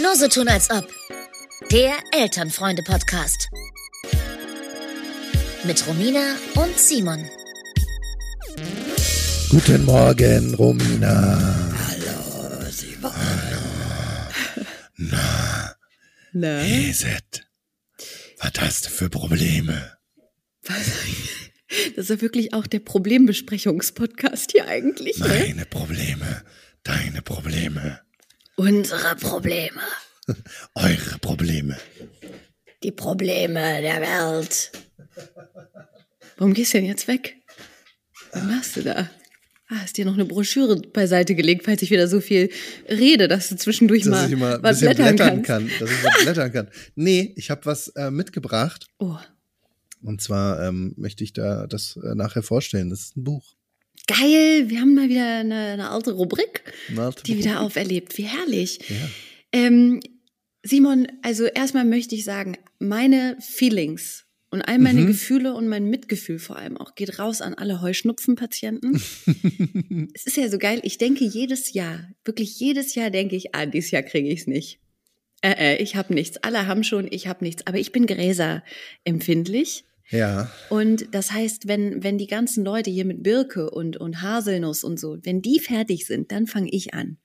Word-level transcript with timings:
Nur 0.00 0.16
so 0.16 0.28
tun 0.28 0.48
als 0.48 0.70
ob. 0.70 0.88
Der 1.70 1.92
Elternfreunde-Podcast. 2.12 3.48
Mit 5.64 5.86
Romina 5.86 6.36
und 6.54 6.78
Simon. 6.78 7.24
Guten 9.50 9.84
Morgen, 9.84 10.54
Romina. 10.54 11.74
Hallo, 11.88 12.70
Simon. 12.70 13.12
Na, 14.96 15.76
Na? 16.32 16.64
Eset, 16.66 17.46
was 18.38 18.52
hast 18.58 18.86
du 18.86 18.90
für 18.90 19.10
Probleme? 19.10 19.98
Das 20.62 20.88
ist 21.96 22.10
ja 22.10 22.20
wirklich 22.20 22.54
auch 22.54 22.66
der 22.66 22.80
Problembesprechungspodcast 22.80 24.52
hier 24.52 24.66
eigentlich. 24.66 25.18
Ne? 25.18 25.28
Meine 25.28 25.66
Probleme, 25.66 26.42
deine 26.84 27.22
Probleme, 27.22 28.00
Unsere 28.56 29.16
Probleme. 29.16 29.80
eure 30.74 31.18
Probleme. 31.20 31.76
Die 32.82 32.92
Probleme 32.92 33.80
der 33.80 34.00
Welt. 34.00 34.72
Warum 36.36 36.54
gehst 36.54 36.74
du 36.74 36.78
denn 36.78 36.86
jetzt 36.86 37.08
weg? 37.08 37.36
Was 38.32 38.42
machst 38.44 38.76
du 38.76 38.82
da? 38.82 39.10
Ah, 39.68 39.76
hast 39.80 39.96
dir 39.96 40.04
noch 40.04 40.14
eine 40.14 40.24
Broschüre 40.26 40.76
beiseite 40.92 41.34
gelegt, 41.34 41.64
falls 41.64 41.80
ich 41.82 41.90
wieder 41.90 42.06
so 42.08 42.20
viel 42.20 42.50
rede, 42.88 43.26
dass 43.28 43.48
du 43.48 43.56
zwischendurch 43.56 44.02
Dass 44.02 44.10
mal, 44.10 44.30
ich 44.32 44.38
mal 44.38 44.62
was 44.62 44.80
blättern, 44.80 45.16
blättern, 45.16 45.42
kannst. 45.42 45.46
kann. 45.46 45.70
Dass 45.80 45.90
ich 45.90 46.04
was 46.04 46.22
blättern 46.24 46.52
kann. 46.52 46.68
Nee, 46.94 47.32
ich 47.36 47.50
habe 47.50 47.64
was 47.64 47.88
äh, 47.88 48.10
mitgebracht. 48.10 48.86
Oh, 48.98 49.16
Und 50.02 50.20
zwar 50.20 50.62
ähm, 50.66 50.92
möchte 50.96 51.24
ich 51.24 51.32
da 51.32 51.66
das 51.66 51.96
äh, 52.02 52.14
nachher 52.14 52.42
vorstellen. 52.42 52.90
Das 52.90 53.00
ist 53.00 53.16
ein 53.16 53.24
Buch. 53.24 53.54
Geil, 54.06 54.68
wir 54.70 54.80
haben 54.80 54.94
mal 54.94 55.08
wieder 55.08 55.38
eine, 55.38 55.54
eine 55.72 55.90
alte 55.90 56.12
Rubrik, 56.12 56.62
Ein 56.88 56.98
altes 56.98 57.22
die 57.24 57.34
Buch. 57.34 57.38
wieder 57.44 57.60
auferlebt. 57.60 58.16
Wie 58.18 58.24
herrlich. 58.24 58.78
Ja. 58.88 59.08
Ähm, 59.52 60.00
Simon, 60.64 61.08
also 61.22 61.44
erstmal 61.44 61.84
möchte 61.84 62.14
ich 62.14 62.24
sagen, 62.24 62.56
meine 62.78 63.36
Feelings 63.40 64.24
und 64.50 64.62
all 64.62 64.78
meine 64.78 65.00
Mhm. 65.00 65.06
Gefühle 65.08 65.54
und 65.54 65.66
mein 65.68 65.86
Mitgefühl 65.88 66.38
vor 66.38 66.56
allem 66.56 66.76
auch 66.76 66.94
geht 66.94 67.18
raus 67.18 67.40
an 67.40 67.54
alle 67.54 67.80
Heuschnupfenpatienten. 67.80 68.94
es 70.14 70.26
ist 70.26 70.36
ja 70.36 70.48
so 70.48 70.58
geil, 70.58 70.80
ich 70.84 70.98
denke 70.98 71.24
jedes 71.24 71.72
Jahr, 71.72 72.08
wirklich 72.24 72.58
jedes 72.60 72.94
Jahr 72.94 73.10
denke 73.10 73.34
ich, 73.36 73.54
ah, 73.54 73.66
dieses 73.66 73.90
Jahr 73.90 74.02
kriege 74.02 74.28
ich 74.28 74.40
es 74.40 74.46
nicht. 74.46 74.78
Äh, 75.44 75.74
äh, 75.74 75.82
ich 75.82 75.96
habe 75.96 76.14
nichts. 76.14 76.36
Alle 76.38 76.66
haben 76.68 76.84
schon, 76.84 77.08
ich 77.10 77.26
habe 77.26 77.44
nichts. 77.44 77.66
Aber 77.66 77.78
ich 77.78 77.90
bin 77.90 78.06
gräserempfindlich. 78.06 79.84
Ja. 80.12 80.52
Und 80.68 81.12
das 81.14 81.32
heißt, 81.32 81.66
wenn, 81.66 82.04
wenn 82.04 82.18
die 82.18 82.26
ganzen 82.26 82.62
Leute 82.64 82.90
hier 82.90 83.06
mit 83.06 83.22
Birke 83.22 83.70
und, 83.70 83.96
und 83.96 84.20
Haselnuss 84.22 84.84
und 84.84 85.00
so, 85.00 85.16
wenn 85.22 85.40
die 85.42 85.58
fertig 85.58 86.06
sind, 86.06 86.30
dann 86.30 86.46
fange 86.46 86.68
ich 86.70 86.94
an. 86.94 87.16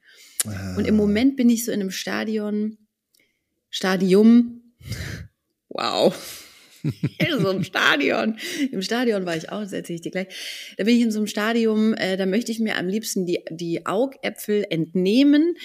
Und 0.77 0.87
im 0.87 0.95
Moment 0.95 1.35
bin 1.35 1.49
ich 1.49 1.65
so 1.65 1.73
in 1.73 1.81
einem 1.81 1.91
Stadion, 1.91 2.77
Stadium, 3.69 4.73
wow, 5.67 6.15
in 6.83 7.41
so 7.41 7.49
einem 7.49 7.65
Stadion. 7.65 8.37
Im 8.71 8.81
Stadion 8.81 9.25
war 9.25 9.35
ich 9.35 9.49
auch, 9.49 9.59
das 9.61 9.73
erzähle 9.73 9.95
ich 9.95 10.03
dir 10.03 10.11
gleich. 10.11 10.27
Da 10.77 10.85
bin 10.85 10.95
ich 10.95 11.01
in 11.01 11.11
so 11.11 11.19
einem 11.19 11.27
Stadium, 11.27 11.93
äh, 11.95 12.15
da 12.15 12.25
möchte 12.25 12.53
ich 12.53 12.59
mir 12.59 12.77
am 12.77 12.87
liebsten 12.87 13.25
die, 13.25 13.43
die 13.49 13.85
Augäpfel 13.85 14.65
entnehmen 14.69 15.57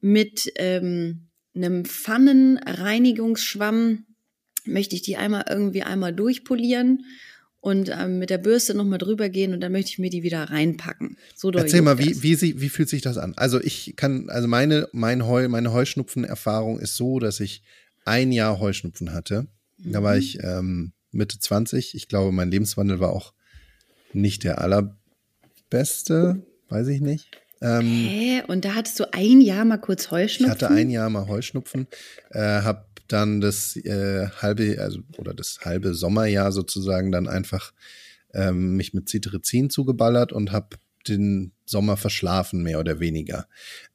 mit 0.00 0.50
ähm, 0.56 1.28
einem 1.54 1.84
Pfannenreinigungsschwamm, 1.84 4.06
möchte 4.64 4.94
ich 4.94 5.02
die 5.02 5.16
einmal 5.16 5.44
irgendwie 5.48 5.82
einmal 5.82 6.12
durchpolieren 6.12 7.04
und 7.60 7.90
ähm, 7.90 8.18
mit 8.18 8.30
der 8.30 8.38
Bürste 8.38 8.74
nochmal 8.74 8.98
drüber 8.98 9.28
gehen 9.28 9.52
und 9.54 9.60
dann 9.60 9.72
möchte 9.72 9.90
ich 9.90 9.98
mir 9.98 10.10
die 10.10 10.22
wieder 10.22 10.42
reinpacken. 10.50 11.16
So 11.34 11.50
Erzähl 11.52 11.82
mal, 11.82 11.98
wie, 11.98 12.22
wie, 12.22 12.34
sie, 12.34 12.60
wie 12.60 12.68
fühlt 12.68 12.88
sich 12.88 13.02
das 13.02 13.18
an? 13.18 13.34
Also 13.36 13.60
ich 13.60 13.94
kann, 13.96 14.28
also 14.30 14.48
meine, 14.48 14.88
mein 14.92 15.26
Heu, 15.26 15.48
meine 15.48 15.72
Heuschnupfen-Erfahrung 15.72 16.80
ist 16.80 16.96
so, 16.96 17.18
dass 17.20 17.38
ich 17.40 17.62
ein 18.04 18.32
Jahr 18.32 18.58
Heuschnupfen 18.58 19.12
hatte. 19.12 19.46
Da 19.78 20.00
Mhm. 20.00 20.04
war 20.04 20.16
ich 20.16 20.38
ähm, 20.42 20.92
Mitte 21.12 21.38
20. 21.38 21.94
Ich 21.94 22.08
glaube, 22.08 22.32
mein 22.32 22.50
Lebenswandel 22.50 22.98
war 23.00 23.10
auch 23.10 23.32
nicht 24.12 24.44
der 24.44 24.60
allerbeste, 24.60 26.42
weiß 26.68 26.88
ich 26.88 27.00
nicht. 27.00 27.28
Ähm, 27.62 27.86
Hä? 27.86 28.42
Und 28.48 28.64
da 28.64 28.74
hattest 28.74 28.98
du 29.00 29.12
ein 29.12 29.40
Jahr 29.40 29.64
mal 29.64 29.78
kurz 29.78 30.04
ich 30.04 30.10
Heuschnupfen? 30.10 30.50
hatte 30.50 30.68
ein 30.70 30.90
Jahr 30.90 31.08
mal 31.10 31.28
Heuschnupfen, 31.28 31.86
äh, 32.30 32.40
habe 32.40 32.86
dann 33.08 33.40
das 33.40 33.76
äh, 33.76 34.28
halbe, 34.40 34.76
also 34.80 35.00
oder 35.18 35.34
das 35.34 35.60
halbe 35.64 35.94
Sommerjahr 35.94 36.50
sozusagen 36.52 37.12
dann 37.12 37.28
einfach 37.28 37.72
ähm, 38.34 38.76
mich 38.76 38.94
mit 38.94 39.08
Cetirizin 39.08 39.70
zugeballert 39.70 40.32
und 40.32 40.50
habe 40.52 40.76
den 41.08 41.52
Sommer 41.66 41.96
verschlafen, 41.96 42.62
mehr 42.62 42.80
oder 42.80 43.00
weniger. 43.00 43.46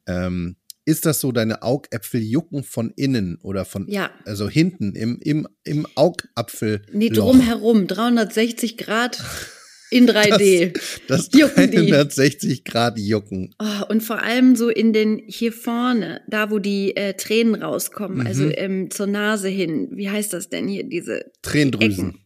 Ähm, 0.06 0.56
ist 0.84 1.04
das 1.04 1.20
so, 1.20 1.32
deine 1.32 1.62
Augäpfel 1.62 2.22
jucken 2.22 2.62
von 2.64 2.90
innen 2.96 3.36
oder 3.42 3.66
von, 3.66 3.88
Ja. 3.88 4.10
also 4.24 4.48
hinten 4.48 4.94
im, 4.94 5.18
im, 5.20 5.46
im 5.64 5.86
Augapfel? 5.96 6.80
Nee, 6.92 7.10
drumherum, 7.10 7.86
360 7.86 8.78
Grad 8.78 9.22
in 9.90 10.08
3D. 10.08 10.78
Das 11.08 11.30
Jucken 11.32 11.70
die. 11.70 11.76
360 11.90 12.64
Grad 12.64 12.98
jucken. 12.98 13.54
Oh, 13.58 13.84
und 13.88 14.02
vor 14.02 14.22
allem 14.22 14.56
so 14.56 14.68
in 14.68 14.92
den, 14.92 15.22
hier 15.26 15.52
vorne, 15.52 16.20
da 16.28 16.50
wo 16.50 16.58
die 16.58 16.96
äh, 16.96 17.14
Tränen 17.14 17.54
rauskommen, 17.62 18.26
also 18.26 18.44
Mhm. 18.44 18.52
ähm, 18.56 18.90
zur 18.90 19.06
Nase 19.06 19.48
hin. 19.48 19.88
Wie 19.92 20.10
heißt 20.10 20.32
das 20.32 20.48
denn 20.48 20.68
hier, 20.68 20.84
diese 20.84 21.30
Tränendrüsen. 21.42 22.08
Ecken? 22.10 22.20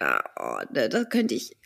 Da, 0.00 0.22
oh, 0.40 0.64
da, 0.72 0.88
da 0.88 1.04
könnte 1.04 1.34
ich. 1.34 1.56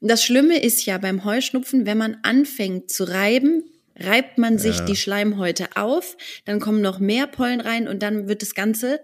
Das 0.00 0.22
Schlimme 0.22 0.62
ist 0.62 0.84
ja 0.84 0.98
beim 0.98 1.24
Heuschnupfen, 1.24 1.86
wenn 1.86 1.96
man 1.98 2.18
anfängt 2.22 2.90
zu 2.90 3.04
reiben, 3.04 3.64
reibt 3.96 4.36
man 4.38 4.58
sich 4.58 4.76
Ja. 4.78 4.84
die 4.84 4.94
Schleimhäute 4.94 5.68
auf, 5.74 6.16
dann 6.44 6.60
kommen 6.60 6.80
noch 6.82 7.00
mehr 7.00 7.26
Pollen 7.26 7.60
rein 7.60 7.88
und 7.88 8.02
dann 8.02 8.28
wird 8.28 8.42
das 8.42 8.54
Ganze 8.54 9.00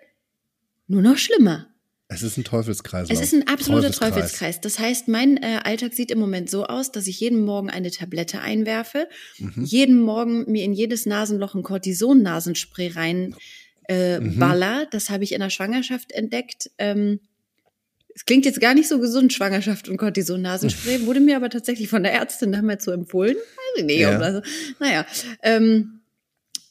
nur 0.87 1.01
noch 1.03 1.17
schlimmer. 1.19 1.74
Es 2.15 2.23
ist 2.23 2.37
ein 2.39 2.45
Teufelskreis. 2.45 3.09
Es 3.11 3.21
ist 3.21 3.35
ein 3.35 3.47
absoluter 3.49 3.91
Teufelskreis. 3.91 4.61
Das 4.61 4.79
heißt, 4.79 5.09
mein 5.09 5.37
äh, 5.37 5.61
Alltag 5.65 5.93
sieht 5.95 6.11
im 6.11 6.19
Moment 6.19 6.49
so 6.49 6.65
aus, 6.65 6.93
dass 6.93 7.07
ich 7.07 7.21
jeden 7.21 7.45
Morgen 7.45 7.69
eine 7.71 7.91
Tablette 7.91 8.41
einwerfe, 8.41 9.09
Mhm. 9.39 9.65
jeden 9.65 10.01
Morgen 10.01 10.51
mir 10.51 10.65
in 10.65 10.73
jedes 10.73 11.05
Nasenloch 11.07 11.55
ein 11.55 11.63
Cortison-Nasenspray 11.63 12.89
rein 12.89 13.35
äh, 13.89 14.19
Mhm. 14.21 14.39
baller. 14.39 14.87
Das 14.91 15.11
habe 15.11 15.25
ich 15.25 15.33
in 15.33 15.41
der 15.41 15.51
Schwangerschaft 15.51 16.13
entdeckt. 16.13 16.71
Ähm, 16.79 17.21
es 18.15 18.25
klingt 18.25 18.45
jetzt 18.47 18.61
gar 18.61 18.75
nicht 18.75 18.89
so 18.89 18.99
gesund, 19.01 19.33
Schwangerschaft 19.33 19.89
und 19.89 19.97
Cortison-Nasenspray, 19.97 21.01
wurde 21.07 21.21
mir 21.21 21.37
aber 21.37 21.51
tatsächlich 21.51 21.89
von 21.89 22.03
der 22.05 22.13
Ärztin 22.15 22.53
damals 22.53 22.85
so 22.85 22.93
empfohlen. 22.93 23.35
Weiß 23.37 23.79
ich 23.81 23.85
nicht, 23.85 23.99
Ja. 24.01 24.15
ob 24.15 24.21
das, 24.21 24.43
naja. 24.79 25.05
Ähm, 25.43 26.01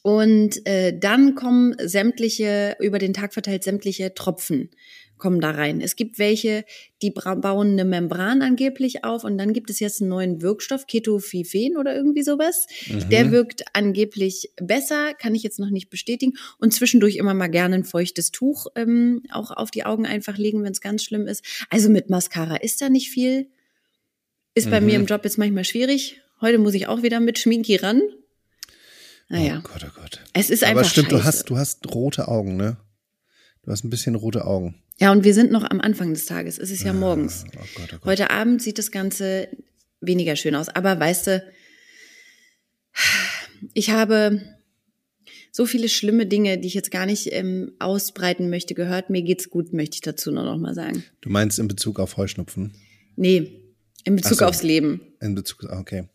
und 0.02 0.66
äh, 0.66 0.98
dann 0.98 1.34
kommen 1.34 1.74
sämtliche, 1.82 2.76
über 2.80 2.98
den 2.98 3.14
Tag 3.14 3.32
verteilt 3.32 3.64
sämtliche 3.64 4.12
Tropfen 4.14 4.70
kommen 5.18 5.40
da 5.40 5.50
rein. 5.52 5.80
Es 5.80 5.96
gibt 5.96 6.18
welche, 6.18 6.64
die 7.02 7.10
bauen 7.10 7.72
eine 7.72 7.84
Membran 7.84 8.42
angeblich 8.42 9.04
auf 9.04 9.24
und 9.24 9.38
dann 9.38 9.52
gibt 9.52 9.70
es 9.70 9.80
jetzt 9.80 10.00
einen 10.00 10.10
neuen 10.10 10.42
Wirkstoff, 10.42 10.86
Ketofifen 10.86 11.76
oder 11.76 11.94
irgendwie 11.94 12.22
sowas. 12.22 12.66
Mhm. 12.88 13.08
Der 13.10 13.30
wirkt 13.30 13.64
angeblich 13.72 14.50
besser, 14.56 15.14
kann 15.14 15.34
ich 15.34 15.42
jetzt 15.42 15.58
noch 15.58 15.70
nicht 15.70 15.88
bestätigen. 15.90 16.34
Und 16.58 16.72
zwischendurch 16.74 17.16
immer 17.16 17.34
mal 17.34 17.48
gerne 17.48 17.76
ein 17.76 17.84
feuchtes 17.84 18.30
Tuch 18.32 18.66
ähm, 18.76 19.22
auch 19.32 19.50
auf 19.50 19.70
die 19.70 19.84
Augen 19.84 20.06
einfach 20.06 20.36
legen, 20.38 20.62
wenn 20.62 20.72
es 20.72 20.80
ganz 20.80 21.02
schlimm 21.04 21.26
ist. 21.26 21.44
Also 21.70 21.88
mit 21.88 22.10
Mascara 22.10 22.56
ist 22.56 22.80
da 22.82 22.88
nicht 22.88 23.10
viel. 23.10 23.48
Ist 24.54 24.70
bei 24.70 24.80
Mhm. 24.80 24.86
mir 24.86 24.94
im 24.96 25.06
Job 25.06 25.24
jetzt 25.24 25.38
manchmal 25.38 25.64
schwierig. 25.64 26.20
Heute 26.40 26.58
muss 26.58 26.74
ich 26.74 26.86
auch 26.86 27.02
wieder 27.02 27.20
mit 27.20 27.38
Schminki 27.38 27.76
ran. 27.76 28.02
Naja. 29.28 29.62
Oh 29.64 29.68
Gott, 29.72 29.86
oh 29.88 30.00
Gott. 30.00 30.20
Es 30.34 30.50
ist 30.50 30.62
einfach 30.64 30.80
Aber 30.82 30.88
stimmt, 30.88 31.06
scheiße. 31.10 31.18
du 31.22 31.24
hast, 31.24 31.50
du 31.50 31.56
hast 31.56 31.94
rote 31.94 32.28
Augen, 32.28 32.56
ne? 32.56 32.76
Du 33.62 33.70
hast 33.72 33.82
ein 33.84 33.90
bisschen 33.90 34.14
rote 34.14 34.44
Augen. 34.44 34.74
Ja, 35.00 35.10
und 35.12 35.24
wir 35.24 35.34
sind 35.34 35.50
noch 35.50 35.68
am 35.68 35.80
Anfang 35.80 36.14
des 36.14 36.26
Tages. 36.26 36.58
Es 36.58 36.70
ist 36.70 36.84
ja 36.84 36.92
morgens. 36.92 37.44
Oh 37.48 37.58
Gott, 37.58 37.68
oh 37.76 37.96
Gott. 37.96 38.04
Heute 38.04 38.30
Abend 38.30 38.62
sieht 38.62 38.78
das 38.78 38.90
Ganze 38.90 39.48
weniger 40.00 40.36
schön 40.36 40.54
aus. 40.54 40.68
Aber 40.68 40.98
weißt 40.98 41.26
du, 41.26 41.52
ich 43.72 43.90
habe 43.90 44.40
so 45.50 45.66
viele 45.66 45.88
schlimme 45.88 46.26
Dinge, 46.26 46.58
die 46.58 46.68
ich 46.68 46.74
jetzt 46.74 46.90
gar 46.90 47.06
nicht 47.06 47.32
ähm, 47.32 47.72
ausbreiten 47.78 48.50
möchte, 48.50 48.74
gehört. 48.74 49.10
Mir 49.10 49.22
geht's 49.22 49.50
gut, 49.50 49.72
möchte 49.72 49.96
ich 49.96 50.00
dazu 50.00 50.30
nur 50.30 50.44
noch 50.44 50.58
mal 50.58 50.74
sagen. 50.74 51.04
Du 51.20 51.30
meinst 51.30 51.58
in 51.58 51.68
Bezug 51.68 51.98
auf 51.98 52.16
Heuschnupfen? 52.16 52.74
Nee, 53.16 53.60
in 54.04 54.16
Bezug 54.16 54.38
so. 54.38 54.44
aufs 54.46 54.62
Leben. 54.62 55.00
In 55.20 55.34
Bezug, 55.34 55.64
ah, 55.70 55.78
okay. 55.78 56.08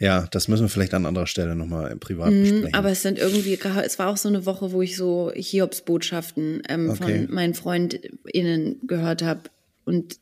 Ja, 0.00 0.28
das 0.30 0.46
müssen 0.46 0.62
wir 0.64 0.68
vielleicht 0.68 0.94
an 0.94 1.06
anderer 1.06 1.26
Stelle 1.26 1.56
nochmal 1.56 1.90
im 1.90 1.98
Privat 1.98 2.32
Mhm, 2.32 2.42
besprechen. 2.42 2.74
aber 2.74 2.90
es 2.90 3.02
sind 3.02 3.18
irgendwie, 3.18 3.58
es 3.84 3.98
war 3.98 4.08
auch 4.08 4.16
so 4.16 4.28
eine 4.28 4.46
Woche, 4.46 4.70
wo 4.72 4.80
ich 4.82 4.96
so 4.96 5.32
Hiobsbotschaften 5.34 6.62
ähm, 6.68 6.90
Okay. 6.90 7.26
von 7.26 7.34
meinen 7.34 7.54
FreundInnen 7.54 8.86
gehört 8.86 9.22
habe. 9.22 9.42
Und 9.84 10.18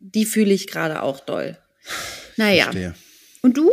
die 0.00 0.24
fühle 0.24 0.52
ich 0.54 0.68
gerade 0.68 1.02
auch 1.02 1.18
doll. 1.20 1.58
Naja. 2.36 2.64
Verstehe. 2.64 2.94
Und 3.42 3.56
du? 3.56 3.70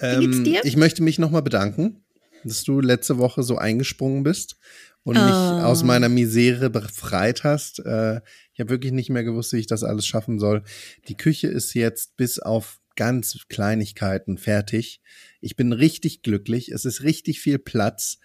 Ähm, 0.00 0.20
geht's 0.20 0.42
dir? 0.42 0.60
Ich 0.64 0.76
möchte 0.76 1.02
mich 1.02 1.18
nochmal 1.18 1.42
bedanken, 1.42 2.02
dass 2.42 2.64
du 2.64 2.80
letzte 2.80 3.18
Woche 3.18 3.42
so 3.42 3.58
eingesprungen 3.58 4.22
bist 4.22 4.56
und 5.04 5.14
mich 5.24 5.34
Oh. 5.34 5.60
aus 5.60 5.84
meiner 5.84 6.08
Misere 6.08 6.70
befreit 6.70 7.44
hast. 7.44 7.78
Äh, 7.80 8.20
ich 8.52 8.60
habe 8.60 8.70
wirklich 8.70 8.92
nicht 8.92 9.10
mehr 9.10 9.24
gewusst, 9.24 9.52
wie 9.52 9.58
ich 9.58 9.66
das 9.66 9.84
alles 9.84 10.06
schaffen 10.06 10.38
soll. 10.38 10.62
Die 11.08 11.16
Küche 11.16 11.46
ist 11.48 11.74
jetzt 11.74 12.16
bis 12.16 12.38
auf 12.38 12.80
ganz 13.00 13.46
Kleinigkeiten 13.48 14.36
fertig. 14.36 15.00
Ich 15.40 15.56
bin 15.56 15.72
richtig 15.72 16.20
glücklich. 16.20 16.68
Es 16.68 16.84
ist 16.84 17.02
richtig 17.02 17.40
viel 17.40 17.58
Platz. 17.58 18.18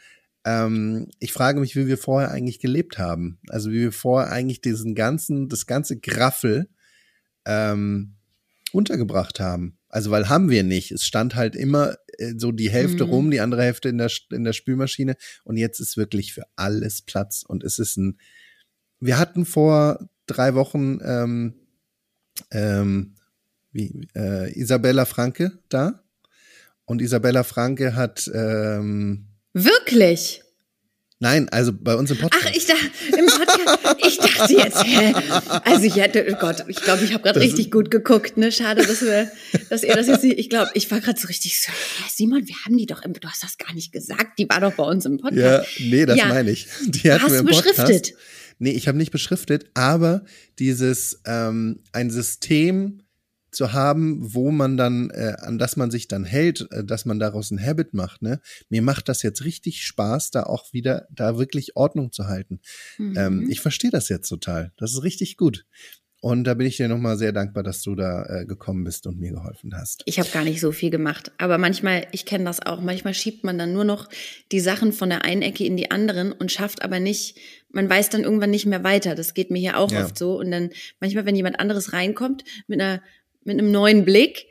Ähm, 0.43 1.07
ich 1.21 1.31
frage 1.31 1.61
mich, 1.61 1.77
wie 1.77 1.87
wir 1.87 1.97
vorher 1.97 2.29
eigentlich 2.31 2.59
gelebt 2.59 2.97
haben. 2.97 3.39
Also 3.47 3.71
wie 3.71 3.79
wir 3.79 3.93
vorher 3.93 4.33
eigentlich 4.33 4.59
diesen 4.59 4.93
ganzen, 4.93 5.47
das 5.47 5.65
ganze 5.65 5.97
Graffel 5.97 6.67
ähm, 7.45 8.15
untergebracht 8.73 9.39
haben. 9.39 9.77
Also 9.87 10.11
weil 10.11 10.27
haben 10.27 10.49
wir 10.49 10.63
nicht. 10.63 10.91
Es 10.91 11.05
stand 11.05 11.35
halt 11.35 11.55
immer 11.55 11.95
äh, 12.17 12.33
so 12.35 12.51
die 12.51 12.69
Hälfte 12.69 13.05
mhm. 13.05 13.11
rum, 13.11 13.31
die 13.31 13.39
andere 13.39 13.63
Hälfte 13.63 13.87
in 13.87 13.97
der, 13.97 14.11
in 14.29 14.43
der 14.43 14.51
Spülmaschine. 14.51 15.15
Und 15.45 15.55
jetzt 15.55 15.79
ist 15.79 15.95
wirklich 15.95 16.33
für 16.33 16.43
alles 16.57 17.01
Platz. 17.01 17.45
Und 17.47 17.63
es 17.63 17.79
ist 17.79 17.95
ein, 17.95 18.19
wir 18.99 19.17
hatten 19.17 19.45
vor 19.45 20.09
drei 20.27 20.53
Wochen 20.53 20.99
ähm, 21.01 21.53
ähm, 22.51 23.15
wie, 23.75 24.07
äh, 24.15 24.57
Isabella 24.57 25.05
Franke 25.05 25.59
da. 25.69 26.01
Und 26.85 27.01
Isabella 27.01 27.43
Franke 27.43 27.95
hat 27.95 28.29
ähm, 28.33 29.27
Wirklich? 29.53 30.41
Nein, 31.19 31.47
also 31.49 31.71
bei 31.73 31.95
uns 31.95 32.11
im 32.11 32.17
Podcast. 32.17 32.45
Ach, 32.45 32.55
ich 32.55 32.65
dachte, 32.65 32.85
im 33.17 33.25
Podcast, 33.25 33.97
ich 34.05 34.17
dachte 34.17 34.53
jetzt, 34.53 34.83
hä? 34.83 35.13
Also 35.63 35.83
ich 35.83 35.95
hätte, 35.95 36.25
oh 36.29 36.35
Gott, 36.39 36.65
ich 36.67 36.75
glaube, 36.75 37.05
ich 37.05 37.13
habe 37.13 37.23
gerade 37.23 37.39
richtig 37.39 37.71
gut 37.71 37.89
geguckt, 37.89 38.37
ne? 38.37 38.51
Schade, 38.51 38.85
dass 38.85 39.01
wir, 39.01 39.31
dass 39.69 39.83
ihr 39.83 39.95
das 39.95 40.07
jetzt 40.07 40.23
nicht, 40.23 40.37
ich 40.37 40.49
glaube, 40.49 40.71
ich 40.73 40.91
war 40.91 40.99
gerade 40.99 41.19
so 41.19 41.27
richtig 41.27 41.59
so, 41.61 41.71
hä, 41.71 42.03
Simon, 42.13 42.45
wir 42.45 42.55
haben 42.65 42.77
die 42.77 42.85
doch, 42.85 43.01
im, 43.01 43.13
du 43.13 43.27
hast 43.27 43.43
das 43.43 43.57
gar 43.57 43.73
nicht 43.73 43.93
gesagt, 43.93 44.37
die 44.39 44.47
war 44.49 44.59
doch 44.59 44.73
bei 44.73 44.83
uns 44.83 45.05
im 45.05 45.17
Podcast. 45.17 45.79
Ja, 45.79 45.85
nee, 45.85 46.05
das 46.05 46.17
ja. 46.17 46.27
meine 46.27 46.51
ich. 46.51 46.67
Die 46.85 47.11
hatten 47.11 47.23
hast 47.23 47.31
wir 47.31 47.39
im 47.39 47.45
du 47.45 47.51
beschriftet? 47.51 47.87
Podcast. 47.87 48.13
Nee, 48.59 48.71
ich 48.71 48.87
habe 48.87 48.97
nicht 48.97 49.11
beschriftet, 49.11 49.69
aber 49.73 50.25
dieses, 50.59 51.21
ähm, 51.25 51.79
ein 51.93 52.09
System, 52.09 53.04
zu 53.55 53.73
haben, 53.73 54.33
wo 54.33 54.51
man 54.51 54.77
dann, 54.77 55.09
äh, 55.09 55.35
an 55.39 55.57
das 55.57 55.75
man 55.75 55.91
sich 55.91 56.07
dann 56.07 56.25
hält, 56.25 56.67
äh, 56.71 56.83
dass 56.83 57.05
man 57.05 57.19
daraus 57.19 57.51
ein 57.51 57.63
Habit 57.63 57.93
macht, 57.93 58.21
ne? 58.21 58.41
Mir 58.69 58.81
macht 58.81 59.09
das 59.09 59.23
jetzt 59.23 59.43
richtig 59.43 59.83
Spaß, 59.83 60.31
da 60.31 60.43
auch 60.43 60.73
wieder, 60.73 61.07
da 61.11 61.37
wirklich 61.37 61.75
Ordnung 61.75 62.11
zu 62.11 62.27
halten. 62.27 62.59
Ähm, 62.99 63.05
mhm. 63.05 63.17
Ähm, 63.17 63.49
ich 63.49 63.61
verstehe 63.61 63.91
das 63.91 64.09
jetzt 64.09 64.27
total. 64.27 64.71
Das 64.77 64.91
ist 64.91 65.03
richtig 65.03 65.37
gut. 65.37 65.65
Und 66.25 66.45
da 66.45 66.55
bin 66.55 66.65
ich 66.65 66.77
dir 66.77 66.87
nochmal 66.87 67.19
sehr 67.19 67.31
dankbar, 67.31 67.61
dass 67.61 67.83
du 67.83 67.93
da 67.93 68.25
äh, 68.25 68.45
gekommen 68.47 68.83
bist 68.83 69.05
und 69.05 69.19
mir 69.19 69.31
geholfen 69.31 69.75
hast. 69.75 70.01
Ich 70.05 70.19
habe 70.19 70.27
gar 70.29 70.43
nicht 70.43 70.59
so 70.59 70.71
viel 70.71 70.89
gemacht. 70.89 71.31
Aber 71.37 71.59
manchmal, 71.59 72.07
ich 72.13 72.25
kenne 72.25 72.45
das 72.45 72.65
auch, 72.65 72.81
manchmal 72.81 73.13
schiebt 73.13 73.43
man 73.43 73.59
dann 73.59 73.73
nur 73.73 73.83
noch 73.83 74.09
die 74.51 74.59
Sachen 74.59 74.91
von 74.91 75.09
der 75.09 75.23
einen 75.23 75.43
Ecke 75.43 75.63
in 75.65 75.77
die 75.77 75.91
anderen 75.91 76.31
und 76.31 76.51
schafft 76.51 76.81
aber 76.81 76.99
nicht, 76.99 77.37
man 77.69 77.87
weiß 77.87 78.09
dann 78.09 78.23
irgendwann 78.23 78.49
nicht 78.49 78.65
mehr 78.65 78.83
weiter. 78.83 79.13
Das 79.13 79.35
geht 79.35 79.51
mir 79.51 79.59
hier 79.59 79.77
auch 79.77 79.91
ja. 79.91 80.03
oft 80.03 80.17
so. 80.17 80.39
Und 80.39 80.49
dann 80.49 80.71
manchmal, 80.99 81.27
wenn 81.27 81.35
jemand 81.35 81.59
anderes 81.59 81.93
reinkommt 81.93 82.43
mit 82.65 82.81
einer 82.81 83.03
mit 83.45 83.57
einem 83.57 83.71
neuen 83.71 84.05
Blick. 84.05 84.47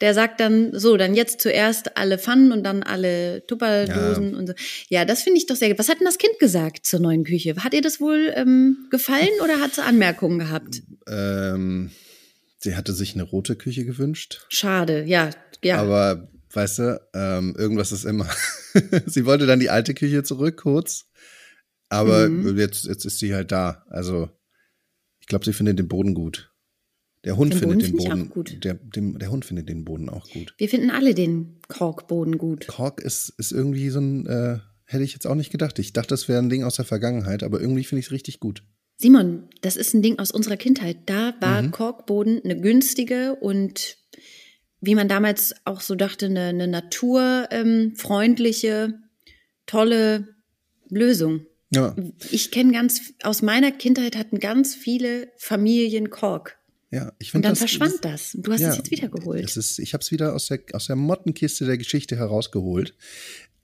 Der 0.00 0.14
sagt 0.14 0.40
dann 0.40 0.70
so, 0.72 0.96
dann 0.96 1.14
jetzt 1.14 1.42
zuerst 1.42 1.98
alle 1.98 2.16
Pfannen 2.16 2.52
und 2.52 2.62
dann 2.64 2.82
alle 2.82 3.46
Tupperdosen 3.46 4.32
ja. 4.32 4.38
und 4.38 4.46
so. 4.46 4.54
Ja, 4.88 5.04
das 5.04 5.22
finde 5.22 5.38
ich 5.38 5.46
doch 5.46 5.56
sehr 5.56 5.68
gut. 5.68 5.78
Was 5.78 5.90
hat 5.90 5.98
denn 5.98 6.06
das 6.06 6.16
Kind 6.16 6.38
gesagt 6.38 6.86
zur 6.86 7.00
neuen 7.00 7.24
Küche? 7.24 7.54
Hat 7.56 7.74
ihr 7.74 7.82
das 7.82 8.00
wohl 8.00 8.32
ähm, 8.34 8.86
gefallen 8.90 9.28
oder 9.44 9.60
hat 9.60 9.74
sie 9.74 9.82
Anmerkungen 9.82 10.38
gehabt? 10.38 10.82
Ähm, 11.06 11.90
sie 12.56 12.76
hatte 12.76 12.94
sich 12.94 13.12
eine 13.12 13.24
rote 13.24 13.56
Küche 13.56 13.84
gewünscht. 13.84 14.46
Schade, 14.48 15.04
ja, 15.04 15.30
ja. 15.62 15.76
Aber 15.76 16.30
weißt 16.52 16.78
du, 16.78 17.00
ähm, 17.12 17.54
irgendwas 17.58 17.92
ist 17.92 18.04
immer. 18.04 18.28
sie 19.06 19.26
wollte 19.26 19.46
dann 19.46 19.60
die 19.60 19.70
alte 19.70 19.92
Küche 19.92 20.22
zurück, 20.22 20.56
kurz. 20.56 21.10
Aber 21.90 22.28
mhm. 22.28 22.56
jetzt, 22.56 22.84
jetzt 22.86 23.04
ist 23.04 23.18
sie 23.18 23.34
halt 23.34 23.52
da. 23.52 23.84
Also, 23.90 24.30
ich 25.20 25.26
glaube, 25.26 25.44
sie 25.44 25.52
findet 25.52 25.78
den 25.78 25.88
Boden 25.88 26.14
gut. 26.14 26.49
Der 27.24 27.36
Hund 27.36 27.52
den 27.52 27.58
findet 27.58 27.80
Boden 27.80 27.96
den 27.96 27.98
Boden 27.98 28.30
gut. 28.30 28.64
Der, 28.64 28.74
dem, 28.74 29.18
der 29.18 29.30
Hund 29.30 29.44
findet 29.44 29.68
den 29.68 29.84
Boden 29.84 30.08
auch 30.08 30.28
gut. 30.30 30.54
Wir 30.56 30.68
finden 30.68 30.90
alle 30.90 31.14
den 31.14 31.56
Korkboden 31.68 32.38
gut. 32.38 32.66
Kork 32.66 33.00
ist, 33.00 33.34
ist 33.36 33.52
irgendwie 33.52 33.90
so 33.90 34.00
ein, 34.00 34.26
äh, 34.26 34.58
hätte 34.84 35.04
ich 35.04 35.12
jetzt 35.12 35.26
auch 35.26 35.34
nicht 35.34 35.50
gedacht. 35.50 35.78
Ich 35.78 35.92
dachte, 35.92 36.08
das 36.08 36.28
wäre 36.28 36.40
ein 36.40 36.48
Ding 36.48 36.64
aus 36.64 36.76
der 36.76 36.86
Vergangenheit, 36.86 37.42
aber 37.42 37.60
irgendwie 37.60 37.84
finde 37.84 38.00
ich 38.00 38.06
es 38.06 38.12
richtig 38.12 38.40
gut. 38.40 38.62
Simon, 38.96 39.50
das 39.60 39.76
ist 39.76 39.92
ein 39.94 40.00
Ding 40.02 40.18
aus 40.18 40.30
unserer 40.30 40.56
Kindheit. 40.56 40.96
Da 41.06 41.34
war 41.40 41.60
mhm. 41.62 41.72
Korkboden 41.72 42.40
eine 42.44 42.60
günstige 42.60 43.34
und 43.34 43.98
wie 44.80 44.94
man 44.94 45.08
damals 45.08 45.54
auch 45.64 45.82
so 45.82 45.94
dachte, 45.94 46.26
eine, 46.26 46.46
eine 46.46 46.68
naturfreundliche, 46.68 48.68
ähm, 48.68 49.04
tolle 49.66 50.28
Lösung. 50.88 51.44
Ja. 51.72 51.94
Ich 52.30 52.50
kenne 52.50 52.72
ganz, 52.72 53.12
aus 53.22 53.42
meiner 53.42 53.70
Kindheit 53.72 54.16
hatten 54.16 54.40
ganz 54.40 54.74
viele 54.74 55.30
Familien 55.36 56.08
Kork. 56.10 56.59
Ja, 56.90 57.12
ich 57.18 57.30
finde 57.30 57.48
Und 57.48 57.56
dann 57.56 57.62
das, 57.62 57.70
verschwand 57.70 58.04
das. 58.04 58.36
Du 58.38 58.52
hast 58.52 58.60
ja, 58.60 58.70
es 58.70 58.76
jetzt 58.78 58.90
wiedergeholt. 58.90 59.44
Das 59.44 59.56
ist, 59.56 59.78
ich 59.78 59.94
habe 59.94 60.02
es 60.02 60.10
wieder 60.10 60.34
aus 60.34 60.48
der, 60.48 60.60
aus 60.72 60.86
der 60.86 60.96
Mottenkiste 60.96 61.64
der 61.64 61.78
Geschichte 61.78 62.16
herausgeholt. 62.16 62.96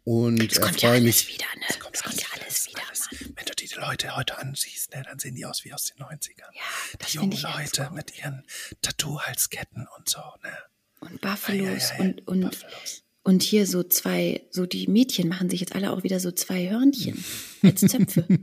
Und 0.05 0.40
es 0.40 0.61
kommt 0.61 0.81
ja 0.82 0.90
alles 0.90 1.26
mich, 1.26 1.34
wieder, 1.34 1.46
ne? 1.56 1.64
Es 1.69 1.81
kommt, 1.81 1.96
es 1.96 2.02
kommt 2.05 2.20
ja 2.20 2.26
alles 2.38 2.69
wieder. 2.69 2.82
Alles. 2.87 3.08
Wenn 3.34 3.44
du 3.44 3.55
die 3.56 3.69
Leute 3.75 4.14
heute 4.14 4.38
ansiehst, 4.38 4.94
ne, 4.94 5.02
dann 5.02 5.19
sehen 5.19 5.34
die 5.34 5.44
aus 5.44 5.64
wie 5.64 5.73
aus 5.73 5.84
den 5.84 5.96
90ern. 6.05 6.52
Ja, 6.52 6.61
das 7.00 7.11
die 7.11 7.17
jungen 7.17 7.37
Leute 7.40 7.90
mit 7.93 8.17
ihren 8.17 8.44
Tattoo-Halsketten 8.82 9.88
und 9.96 10.08
so, 10.08 10.20
ne? 10.44 10.56
Und 11.00 11.20
Buffalos 11.20 11.90
ja, 11.90 11.96
ja, 11.96 12.00
und, 12.05 12.29
und, 12.29 12.40
Buffalos. 12.43 13.02
Und 13.26 13.43
hier 13.43 13.67
so 13.67 13.82
zwei, 13.82 14.46
so 14.52 14.67
die 14.67 14.87
Mädchen 14.87 15.28
machen 15.28 15.50
sich 15.50 15.58
jetzt 15.58 15.75
alle 15.75 15.90
auch 15.90 16.05
wieder 16.05 16.20
so 16.20 16.31
zwei 16.31 16.70
Hörnchen 16.70 17.25
als 17.62 17.81
Zöpfe. 17.81 18.26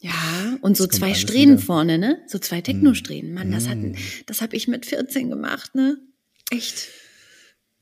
Ja, 0.00 0.58
und 0.60 0.76
so 0.76 0.86
zwei 0.86 1.14
Strähnen 1.14 1.56
wieder. 1.56 1.64
vorne, 1.64 1.96
ne? 1.96 2.20
So 2.26 2.38
zwei 2.38 2.60
Techno-Strähnen. 2.60 3.32
Mann, 3.32 3.50
das 3.50 3.68
hat, 3.68 3.78
mm. 3.78 3.94
das 4.26 4.42
habe 4.42 4.54
ich 4.54 4.68
mit 4.68 4.84
14 4.84 5.30
gemacht, 5.30 5.74
ne? 5.74 5.96
Echt. 6.50 6.90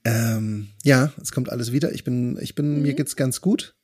Ähm, 0.05 0.69
ja, 0.85 1.13
es 1.21 1.33
kommt 1.33 1.51
alles 1.51 1.73
wieder. 1.73 1.93
Ich 1.93 2.05
bin, 2.05 2.39
ich 2.41 2.55
bin, 2.55 2.77
mhm. 2.77 2.83
mir 2.83 2.95
geht's 2.95 3.17
ganz 3.17 3.41
gut. 3.41 3.75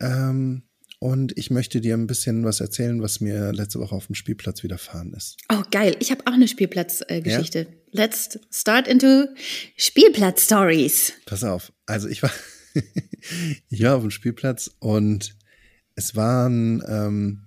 Ähm, 0.00 0.64
und 1.00 1.36
ich 1.38 1.50
möchte 1.50 1.80
dir 1.80 1.94
ein 1.94 2.06
bisschen 2.06 2.44
was 2.44 2.60
erzählen, 2.60 3.00
was 3.00 3.22
mir 3.22 3.54
letzte 3.54 3.80
Woche 3.80 3.94
auf 3.94 4.06
dem 4.06 4.14
Spielplatz 4.14 4.62
widerfahren 4.62 5.14
ist. 5.14 5.38
Oh, 5.50 5.62
geil. 5.70 5.96
Ich 5.98 6.10
habe 6.10 6.26
auch 6.26 6.34
eine 6.34 6.46
Spielplatzgeschichte. 6.46 7.58
Äh, 7.58 7.62
ja? 7.62 7.68
Let's 7.92 8.38
start 8.52 8.86
into 8.86 9.24
Spielplatz-Stories. 9.78 11.14
Pass 11.24 11.42
auf. 11.42 11.72
Also 11.86 12.06
ich 12.06 12.22
war, 12.22 12.30
ich 13.70 13.82
war 13.82 13.96
auf 13.96 14.02
dem 14.02 14.10
Spielplatz 14.10 14.70
und 14.78 15.36
es 15.94 16.16
waren, 16.16 16.82
ähm, 16.86 17.46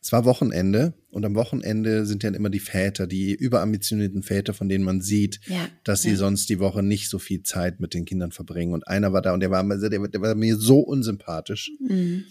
es 0.00 0.10
war 0.10 0.24
Wochenende 0.24 0.94
und 1.10 1.26
am 1.26 1.34
Wochenende 1.34 2.06
sind 2.06 2.22
ja 2.22 2.30
immer 2.30 2.48
die 2.48 2.58
Väter, 2.58 3.06
die 3.06 3.34
überambitionierten 3.34 4.22
Väter, 4.22 4.54
von 4.54 4.70
denen 4.70 4.82
man 4.84 5.02
sieht, 5.02 5.40
ja, 5.46 5.68
dass 5.84 6.00
sie 6.00 6.10
ja. 6.12 6.16
sonst 6.16 6.48
die 6.48 6.58
Woche 6.58 6.82
nicht 6.82 7.10
so 7.10 7.18
viel 7.18 7.42
Zeit 7.42 7.80
mit 7.80 7.92
den 7.92 8.06
Kindern 8.06 8.32
verbringen. 8.32 8.72
Und 8.72 8.88
einer 8.88 9.12
war 9.12 9.20
da 9.20 9.34
und 9.34 9.40
der 9.40 9.50
war, 9.50 9.62
der, 9.62 9.90
der 9.90 10.20
war 10.22 10.34
mir 10.34 10.56
so 10.56 10.80
unsympathisch. 10.80 11.70
Mhm. 11.86 12.24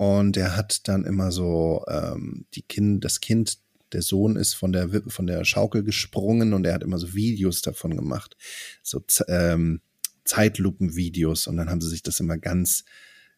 Und 0.00 0.38
er 0.38 0.56
hat 0.56 0.88
dann 0.88 1.04
immer 1.04 1.30
so 1.30 1.84
ähm, 1.86 2.46
die 2.54 2.62
Kind, 2.62 3.04
das 3.04 3.20
Kind, 3.20 3.58
der 3.92 4.00
Sohn 4.00 4.36
ist 4.36 4.54
von 4.54 4.72
der 4.72 4.88
von 5.08 5.26
der 5.26 5.44
Schaukel 5.44 5.82
gesprungen 5.82 6.54
und 6.54 6.64
er 6.64 6.72
hat 6.72 6.82
immer 6.82 6.96
so 6.96 7.12
Videos 7.12 7.60
davon 7.60 7.94
gemacht, 7.94 8.34
so 8.82 9.04
ähm, 9.28 9.82
Zeitlupenvideos. 10.24 11.46
Und 11.48 11.58
dann 11.58 11.68
haben 11.68 11.82
sie 11.82 11.90
sich 11.90 12.02
das 12.02 12.18
immer 12.18 12.38
ganz 12.38 12.86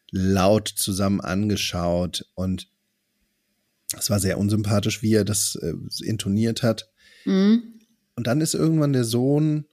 laut 0.09 0.69
zusammen 0.69 1.19
angeschaut 1.19 2.29
und 2.33 2.69
es 3.97 4.09
war 4.09 4.21
sehr 4.21 4.37
unsympathisch, 4.37 5.01
wie 5.01 5.15
er 5.15 5.25
das 5.25 5.55
äh, 5.55 5.73
intoniert 6.05 6.63
hat. 6.63 6.89
Mhm. 7.25 7.73
Und 8.15 8.25
dann 8.25 8.39
ist 8.39 8.53
irgendwann 8.53 8.93
der 8.93 9.03
Sohn 9.03 9.65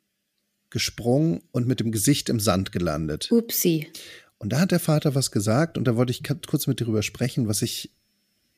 gesprungen 0.71 1.41
und 1.53 1.69
mit 1.69 1.79
dem 1.79 1.93
Gesicht 1.93 2.29
im 2.29 2.41
Sand 2.41 2.73
gelandet. 2.73 3.31
Upsi. 3.31 3.87
Und 4.41 4.55
da 4.55 4.61
hat 4.61 4.71
der 4.71 4.81
Vater 4.81 5.15
was 5.15 5.31
gesagt 5.31 5.77
und 5.77 5.85
da 5.85 5.97
wollte 5.97 6.13
ich 6.13 6.23
kurz 6.49 6.67
mit 6.67 6.81
dir 6.81 6.87
drüber 6.87 7.03
sprechen, 7.03 7.47
was 7.47 7.61
ich, 7.61 7.93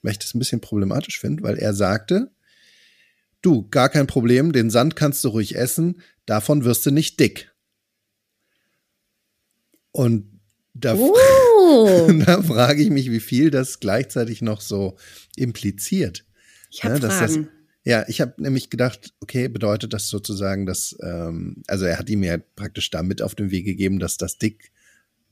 weil 0.03 0.13
ich 0.13 0.19
das 0.21 0.33
ein 0.33 0.39
bisschen 0.39 0.61
problematisch 0.61 1.19
finde, 1.19 1.43
weil 1.43 1.59
er 1.59 1.75
sagte, 1.75 2.31
du, 3.43 3.69
gar 3.69 3.89
kein 3.89 4.07
Problem, 4.07 4.53
den 4.53 4.71
Sand 4.71 4.95
kannst 4.95 5.25
du 5.25 5.29
ruhig 5.29 5.57
essen, 5.57 6.01
davon 6.25 6.63
wirst 6.63 6.87
du 6.87 6.93
nicht 6.93 7.19
dick. 7.19 7.53
Und 9.91 10.41
da, 10.73 10.95
oh. 10.95 12.13
da 12.27 12.41
frage 12.43 12.81
ich 12.81 12.91
mich, 12.91 13.11
wie 13.11 13.21
viel 13.21 13.51
das 13.51 13.81
gleichzeitig 13.81 14.41
noch 14.41 14.61
so 14.61 14.97
impliziert. 15.35 16.25
Ich 16.71 16.85
habe 16.85 17.01
ja, 17.01 17.11
Fragen. 17.11 17.43
Das, 17.45 17.53
ja, 17.85 18.05
ich 18.09 18.21
habe 18.21 18.41
nämlich 18.41 18.71
gedacht, 18.71 19.15
okay, 19.19 19.49
bedeutet 19.49 19.93
das 19.93 20.09
sozusagen, 20.09 20.65
dass, 20.65 20.97
ähm, 21.03 21.65
also 21.67 21.87
er 21.87 21.99
hat 21.99 22.09
ihm 22.09 22.23
ja 22.23 22.39
praktisch 22.39 22.91
da 22.91 23.03
mit 23.03 23.21
auf 23.21 23.35
den 23.35 23.51
Weg 23.51 23.65
gegeben, 23.65 23.99
dass 23.99 24.17
das 24.17 24.39
Dick, 24.39 24.72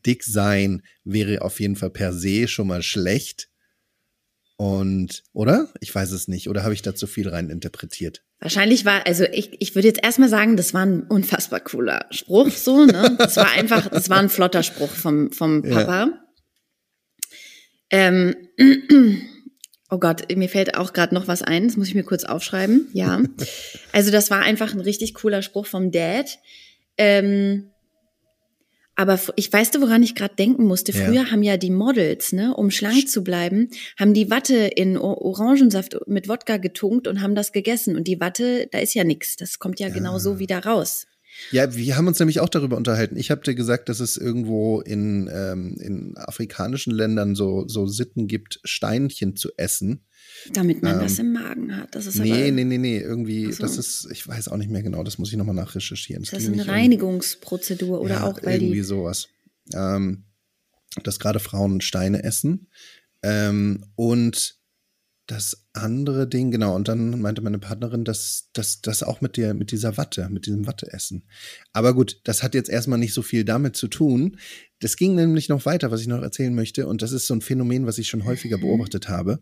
Dicksein 0.07 0.83
wäre 1.05 1.43
auf 1.43 1.61
jeden 1.61 1.77
Fall 1.77 1.91
per 1.91 2.13
se 2.13 2.49
schon 2.49 2.67
mal 2.67 2.83
schlecht. 2.83 3.49
Und, 4.57 5.23
oder? 5.33 5.73
Ich 5.81 5.95
weiß 5.95 6.11
es 6.13 6.29
nicht. 6.29 6.49
Oder 6.49 6.65
habe 6.65 6.75
ich 6.75 6.83
da 6.83 6.95
zu 6.95 7.07
viel 7.07 7.29
rein 7.29 7.49
interpretiert? 7.49 8.23
Wahrscheinlich 8.41 8.85
war, 8.85 9.07
also 9.07 9.25
ich, 9.25 9.61
ich 9.61 9.75
würde 9.75 9.89
jetzt 9.89 10.03
erstmal 10.03 10.29
sagen, 10.29 10.57
das 10.57 10.75
war 10.75 10.85
ein 10.85 11.03
unfassbar 11.05 11.61
cooler 11.61 12.07
Spruch, 12.11 12.51
so, 12.51 12.85
ne? 12.85 13.17
Das 13.19 13.37
war 13.37 13.51
einfach, 13.53 13.89
das 13.89 14.11
war 14.11 14.19
ein 14.19 14.29
flotter 14.29 14.63
Spruch 14.63 14.91
vom, 14.91 15.33
vom 15.33 15.63
Papa. 15.63 16.09
Ja. 16.09 16.27
Ähm, 17.91 18.35
Oh 19.93 19.99
Gott, 19.99 20.25
mir 20.35 20.49
fällt 20.49 20.77
auch 20.77 20.93
gerade 20.93 21.15
noch 21.15 21.27
was 21.27 21.43
ein. 21.43 21.67
Das 21.67 21.77
muss 21.77 21.89
ich 21.89 21.97
mir 21.97 22.05
kurz 22.05 22.25
aufschreiben. 22.25 22.89
Ja. 22.93 23.21
Also 23.93 24.13
das 24.13 24.31
war 24.31 24.41
einfach 24.41 24.73
ein 24.73 24.81
richtig 24.81 25.15
cooler 25.15 25.43
Spruch 25.43 25.67
vom 25.67 25.91
Dad. 25.91 26.39
Ähm, 26.97 27.70
aber 29.01 29.19
ich 29.37 29.51
weißt 29.51 29.75
du, 29.75 29.81
woran 29.81 30.03
ich 30.03 30.15
gerade 30.15 30.35
denken 30.35 30.67
musste. 30.67 30.93
Früher 30.93 31.13
ja. 31.13 31.31
haben 31.31 31.43
ja 31.43 31.57
die 31.57 31.71
Models, 31.71 32.35
ne, 32.35 32.55
um 32.55 32.71
schlank 32.71 33.09
zu 33.09 33.25
bleiben, 33.25 33.71
haben 33.99 34.13
die 34.13 34.31
Watte 34.31 34.55
in 34.57 34.99
Orangensaft 34.99 35.97
mit 36.07 36.29
Wodka 36.29 36.59
getunkt 36.59 37.09
und 37.09 37.23
haben 37.23 37.35
das 37.35 37.53
gegessen. 37.53 37.97
Und 37.97 38.07
die 38.07 38.21
Watte, 38.21 38.69
da 38.71 38.79
ist 38.79 38.93
ja 38.93 39.05
nichts. 39.05 39.37
Das 39.37 39.59
kommt 39.59 39.81
ja, 39.81 39.89
ja. 39.89 39.95
genau 39.95 40.19
so 40.19 40.39
wieder 40.39 40.63
raus. 40.67 41.07
Ja, 41.51 41.75
wir 41.75 41.97
haben 41.97 42.09
uns 42.09 42.19
nämlich 42.19 42.41
auch 42.41 42.51
darüber 42.51 42.77
unterhalten. 42.77 43.17
Ich 43.17 43.31
habe 43.31 43.41
dir 43.41 43.55
gesagt, 43.55 43.89
dass 43.89 44.01
es 44.01 44.19
irgendwo 44.19 44.83
in, 44.83 45.31
ähm, 45.33 45.79
in 45.81 46.19
afrikanischen 46.19 46.93
Ländern 46.93 47.35
so, 47.35 47.67
so 47.69 47.87
Sitten 47.87 48.27
gibt, 48.27 48.61
Steinchen 48.65 49.35
zu 49.35 49.49
essen. 49.57 50.05
Damit 50.53 50.83
man 50.83 50.95
ähm, 50.95 51.01
das 51.01 51.19
im 51.19 51.33
Magen 51.33 51.77
hat. 51.77 51.95
Das 51.95 52.07
ist 52.07 52.19
nee, 52.19 52.33
aber, 52.33 52.51
nee, 52.51 52.65
nee, 52.65 52.79
nee. 52.79 52.99
Irgendwie, 52.99 53.53
so. 53.53 53.63
das 53.63 53.77
ist, 53.77 54.09
ich 54.11 54.27
weiß 54.27 54.49
auch 54.49 54.57
nicht 54.57 54.71
mehr 54.71 54.83
genau, 54.83 55.03
das 55.03 55.19
muss 55.19 55.31
ich 55.31 55.37
nochmal 55.37 55.55
nachrecherchieren. 55.55 56.23
Das, 56.23 56.31
das 56.31 56.45
ist 56.45 56.53
eine 56.53 56.67
Reinigungsprozedur 56.67 58.01
oder 58.01 58.15
ja, 58.15 58.25
auch 58.25 58.43
weil 58.43 58.61
irgendwie 58.61 58.77
die 58.77 58.83
sowas. 58.83 59.29
Ähm, 59.73 60.25
dass 61.05 61.19
gerade 61.19 61.41
Frauen 61.41 61.81
Steine 61.81 62.23
essen. 62.25 62.69
Ähm, 63.23 63.85
und 63.97 64.61
das 65.31 65.67
andere 65.75 66.27
Ding, 66.27 66.51
genau, 66.51 66.75
und 66.75 66.89
dann 66.89 67.21
meinte 67.21 67.41
meine 67.41 67.61
Partnerin, 67.61 68.05
dass 68.05 68.51
das 68.53 69.03
auch 69.05 69.21
mit 69.21 69.37
der, 69.37 69.55
mit 69.55 69.71
dieser 69.71 69.97
Watte, 69.97 70.29
mit 70.29 70.47
diesem 70.47 70.67
Watteessen. 70.67 71.23
Aber 71.73 71.95
gut, 71.95 72.21
das 72.25 72.43
hat 72.43 72.55
jetzt 72.55 72.69
erstmal 72.69 72.99
nicht 72.99 73.15
so 73.15 73.23
viel 73.23 73.45
damit 73.45 73.77
zu 73.77 73.87
tun. 73.87 74.39
Das 74.81 74.97
ging 74.97 75.15
nämlich 75.15 75.49
noch 75.49 75.67
weiter, 75.67 75.93
was 75.93 76.01
ich 76.01 76.09
noch 76.09 76.21
erzählen 76.21 76.55
möchte, 76.55 76.89
und 76.89 77.03
das 77.03 77.13
ist 77.13 77.29
so 77.29 77.35
ein 77.35 77.43
Phänomen, 77.43 77.87
was 77.87 77.99
ich 77.99 78.09
schon 78.09 78.25
häufiger 78.25 78.57
mhm. 78.57 78.63
beobachtet 78.63 79.09
habe. 79.09 79.41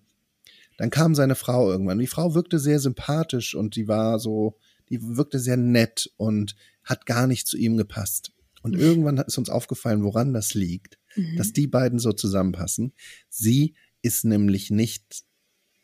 Dann 0.79 0.91
kam 0.91 1.15
seine 1.15 1.35
Frau 1.35 1.71
irgendwann. 1.71 1.99
Die 1.99 2.07
Frau 2.07 2.35
wirkte 2.35 2.59
sehr 2.59 2.79
sympathisch 2.79 3.55
und 3.55 3.77
die 3.77 3.89
war 3.89 4.19
so, 4.19 4.57
die 4.89 5.17
wirkte 5.17 5.39
sehr 5.39 5.59
nett 5.59 6.11
und 6.17 6.57
hat 6.85 7.05
gar 7.05 7.27
nicht 7.27 7.47
zu 7.47 7.59
ihm 7.59 7.77
gepasst. 7.77 8.33
Und 8.63 8.75
mhm. 8.75 8.81
irgendwann 8.81 9.19
ist 9.19 9.37
uns 9.37 9.51
aufgefallen, 9.51 10.05
woran 10.05 10.33
das 10.33 10.55
liegt, 10.55 10.99
mhm. 11.17 11.37
dass 11.37 11.53
die 11.53 11.67
beiden 11.67 11.99
so 11.99 12.13
zusammenpassen. 12.13 12.95
Sie 13.29 13.75
ist 14.03 14.25
nämlich 14.25 14.71
nicht, 14.71 15.25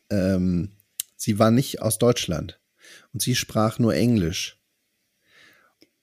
ähm, 0.09 0.71
sie 1.17 1.37
war 1.39 1.51
nicht 1.51 1.81
aus 1.81 1.97
Deutschland 1.97 2.59
und 3.13 3.21
sie 3.21 3.35
sprach 3.35 3.79
nur 3.79 3.93
Englisch. 3.93 4.61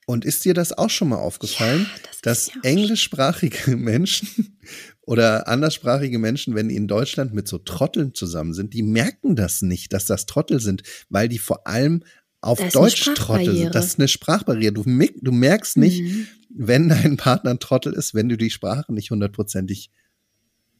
Und 0.06 0.24
ist 0.24 0.44
dir 0.44 0.54
das 0.54 0.72
auch 0.72 0.90
schon 0.90 1.10
mal 1.10 1.18
aufgefallen, 1.18 1.82
ja, 1.82 2.00
das 2.22 2.48
dass 2.48 2.64
englischsprachige 2.64 3.76
Menschen 3.76 4.58
oder 5.02 5.48
anderssprachige 5.48 6.18
Menschen, 6.18 6.54
wenn 6.54 6.68
die 6.68 6.76
in 6.76 6.88
Deutschland 6.88 7.32
mit 7.34 7.48
so 7.48 7.58
Trotteln 7.58 8.14
zusammen 8.14 8.54
sind, 8.54 8.74
die 8.74 8.82
merken 8.82 9.36
das 9.36 9.62
nicht, 9.62 9.92
dass 9.92 10.06
das 10.06 10.26
Trottel 10.26 10.60
sind, 10.60 10.82
weil 11.08 11.28
die 11.28 11.38
vor 11.38 11.66
allem 11.66 12.02
auf 12.40 12.58
Deutsch 12.70 13.04
Trottel 13.14 13.56
sind. 13.56 13.74
Das 13.74 13.86
ist 13.86 13.98
eine 13.98 14.08
Sprachbarriere. 14.08 14.72
Du, 14.72 14.82
du 14.84 15.32
merkst 15.32 15.76
nicht, 15.76 16.02
mhm. 16.02 16.26
wenn 16.50 16.88
dein 16.88 17.16
Partner 17.16 17.50
ein 17.50 17.60
Trottel 17.60 17.92
ist, 17.92 18.14
wenn 18.14 18.28
du 18.28 18.36
die 18.36 18.50
Sprache 18.50 18.92
nicht 18.92 19.10
hundertprozentig 19.10 19.90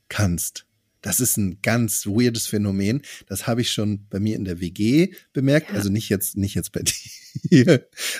kannst. 0.09 0.67
Das 1.01 1.19
ist 1.19 1.37
ein 1.37 1.59
ganz 1.63 2.07
weirdes 2.07 2.47
Phänomen. 2.47 3.03
Das 3.27 3.47
habe 3.47 3.61
ich 3.61 3.73
schon 3.73 4.07
bei 4.09 4.21
mir 4.21 4.37
in 4.37 4.45
der 4.45 4.61
WG 4.61 5.13
bemerkt. 5.33 5.71
Ja. 5.71 5.77
Also 5.77 5.91
nicht 5.91 6.09
jetzt, 6.09 6.37
nicht 6.37 6.55
jetzt 6.55 6.73
bei 6.73 6.83
dir. 6.83 6.93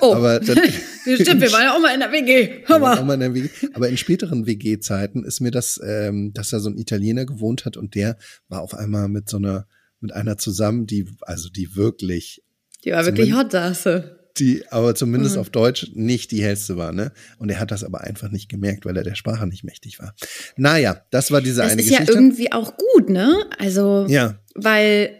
Oh, 0.01 0.15
aber 0.15 0.41
dann, 0.41 0.59
stimmt, 1.03 1.41
wir 1.41 1.53
waren 1.53 1.63
ja 1.63 1.75
auch 1.75 1.81
mal 1.81 1.95
in 1.95 2.01
der 2.01 2.13
WG. 2.13 2.63
Hör 2.67 2.79
mal. 2.79 2.99
Auch 2.99 3.05
mal 3.05 3.15
in 3.15 3.21
der 3.21 3.35
WG. 3.35 3.49
Aber 3.75 3.89
in 3.89 3.97
späteren 3.97 4.47
WG-Zeiten 4.47 5.25
ist 5.25 5.41
mir 5.41 5.51
das, 5.51 5.81
ähm, 5.85 6.33
dass 6.33 6.51
da 6.51 6.61
so 6.61 6.71
ein 6.71 6.79
Italiener 6.79 7.27
gewohnt 7.27 7.65
hat 7.65 7.77
und 7.77 7.95
der 7.95 8.17
war 8.49 8.63
auf 8.63 8.75
einmal 8.75 9.09
mit 9.09 9.29
so 9.29 9.37
einer, 9.37 9.67
mit 10.01 10.13
einer 10.13 10.39
zusammen, 10.39 10.87
die, 10.87 11.07
also 11.23 11.49
die 11.49 11.77
wirklich. 11.77 12.43
Die 12.85 12.93
war 12.93 13.05
wirklich 13.05 13.35
hot, 13.35 13.55
Dasse 13.55 14.19
die 14.39 14.65
aber 14.71 14.95
zumindest 14.95 15.35
mhm. 15.35 15.41
auf 15.43 15.51
Deutsch 15.51 15.91
nicht 15.95 16.31
die 16.31 16.43
hellste 16.43 16.77
war, 16.77 16.93
ne? 16.93 17.13
Und 17.39 17.51
er 17.51 17.61
hat 17.61 17.71
das 17.71 17.85
aber 17.85 18.03
einfach 18.03 18.31
nicht 18.31 18.49
gemerkt, 18.49 18.85
weil 18.85 18.97
er 18.97 19.03
der 19.03 19.15
Sprache 19.15 19.47
nicht 19.47 19.65
mächtig 19.65 19.99
war. 19.99 20.15
Naja, 20.57 21.03
das 21.11 21.31
war 21.31 21.41
diese 21.41 21.63
das 21.63 21.73
eine 21.73 21.83
Geschichte. 21.83 22.05
Das 22.05 22.09
ist 22.09 22.15
ja 22.15 22.21
irgendwie 22.21 22.53
auch 22.53 22.75
gut, 22.77 23.11
ne? 23.11 23.45
Also, 23.59 24.07
ja. 24.09 24.39
weil 24.55 25.15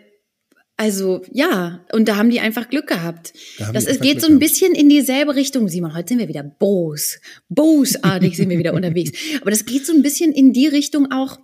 also 0.83 1.23
ja, 1.31 1.87
und 1.93 2.09
da 2.09 2.17
haben 2.17 2.29
die 2.29 2.41
einfach 2.41 2.69
Glück 2.69 2.89
gehabt. 2.89 3.33
Da 3.57 3.71
das 3.71 3.85
ist, 3.85 4.03
geht 4.03 4.15
Glück 4.15 4.25
so 4.25 4.33
ein 4.33 4.41
bisschen 4.41 4.75
in 4.75 4.89
dieselbe 4.89 5.37
Richtung. 5.37 5.69
Simon, 5.69 5.95
heute 5.95 6.09
sind 6.09 6.19
wir 6.19 6.27
wieder 6.27 6.43
bos. 6.43 7.21
Bosartig 7.49 8.37
sind 8.37 8.51
wir 8.51 8.59
wieder 8.59 8.75
unterwegs. 8.75 9.13
Aber 9.41 9.53
das 9.53 9.65
geht 9.65 9.87
so 9.87 9.93
ein 9.93 10.03
bisschen 10.03 10.33
in 10.33 10.53
die 10.53 10.67
Richtung 10.67 11.13
auch, 11.13 11.39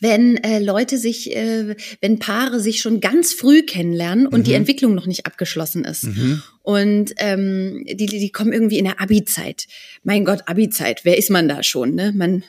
wenn 0.00 0.36
äh, 0.36 0.60
Leute 0.60 0.96
sich, 0.96 1.34
äh, 1.34 1.74
wenn 2.00 2.20
Paare 2.20 2.60
sich 2.60 2.80
schon 2.80 3.00
ganz 3.00 3.32
früh 3.32 3.62
kennenlernen 3.62 4.28
und 4.28 4.42
mhm. 4.42 4.44
die 4.44 4.52
Entwicklung 4.52 4.94
noch 4.94 5.06
nicht 5.06 5.26
abgeschlossen 5.26 5.84
ist. 5.84 6.04
Mhm. 6.04 6.40
Und 6.62 7.14
ähm, 7.16 7.82
die, 7.84 8.06
die 8.06 8.30
kommen 8.30 8.52
irgendwie 8.52 8.78
in 8.78 8.84
der 8.84 9.00
Abi-Zeit. 9.00 9.66
Mein 10.04 10.24
Gott, 10.24 10.42
Abi-Zeit, 10.46 11.00
wer 11.02 11.18
ist 11.18 11.30
man 11.30 11.48
da 11.48 11.64
schon? 11.64 11.96
Ne? 11.96 12.12
Man 12.14 12.44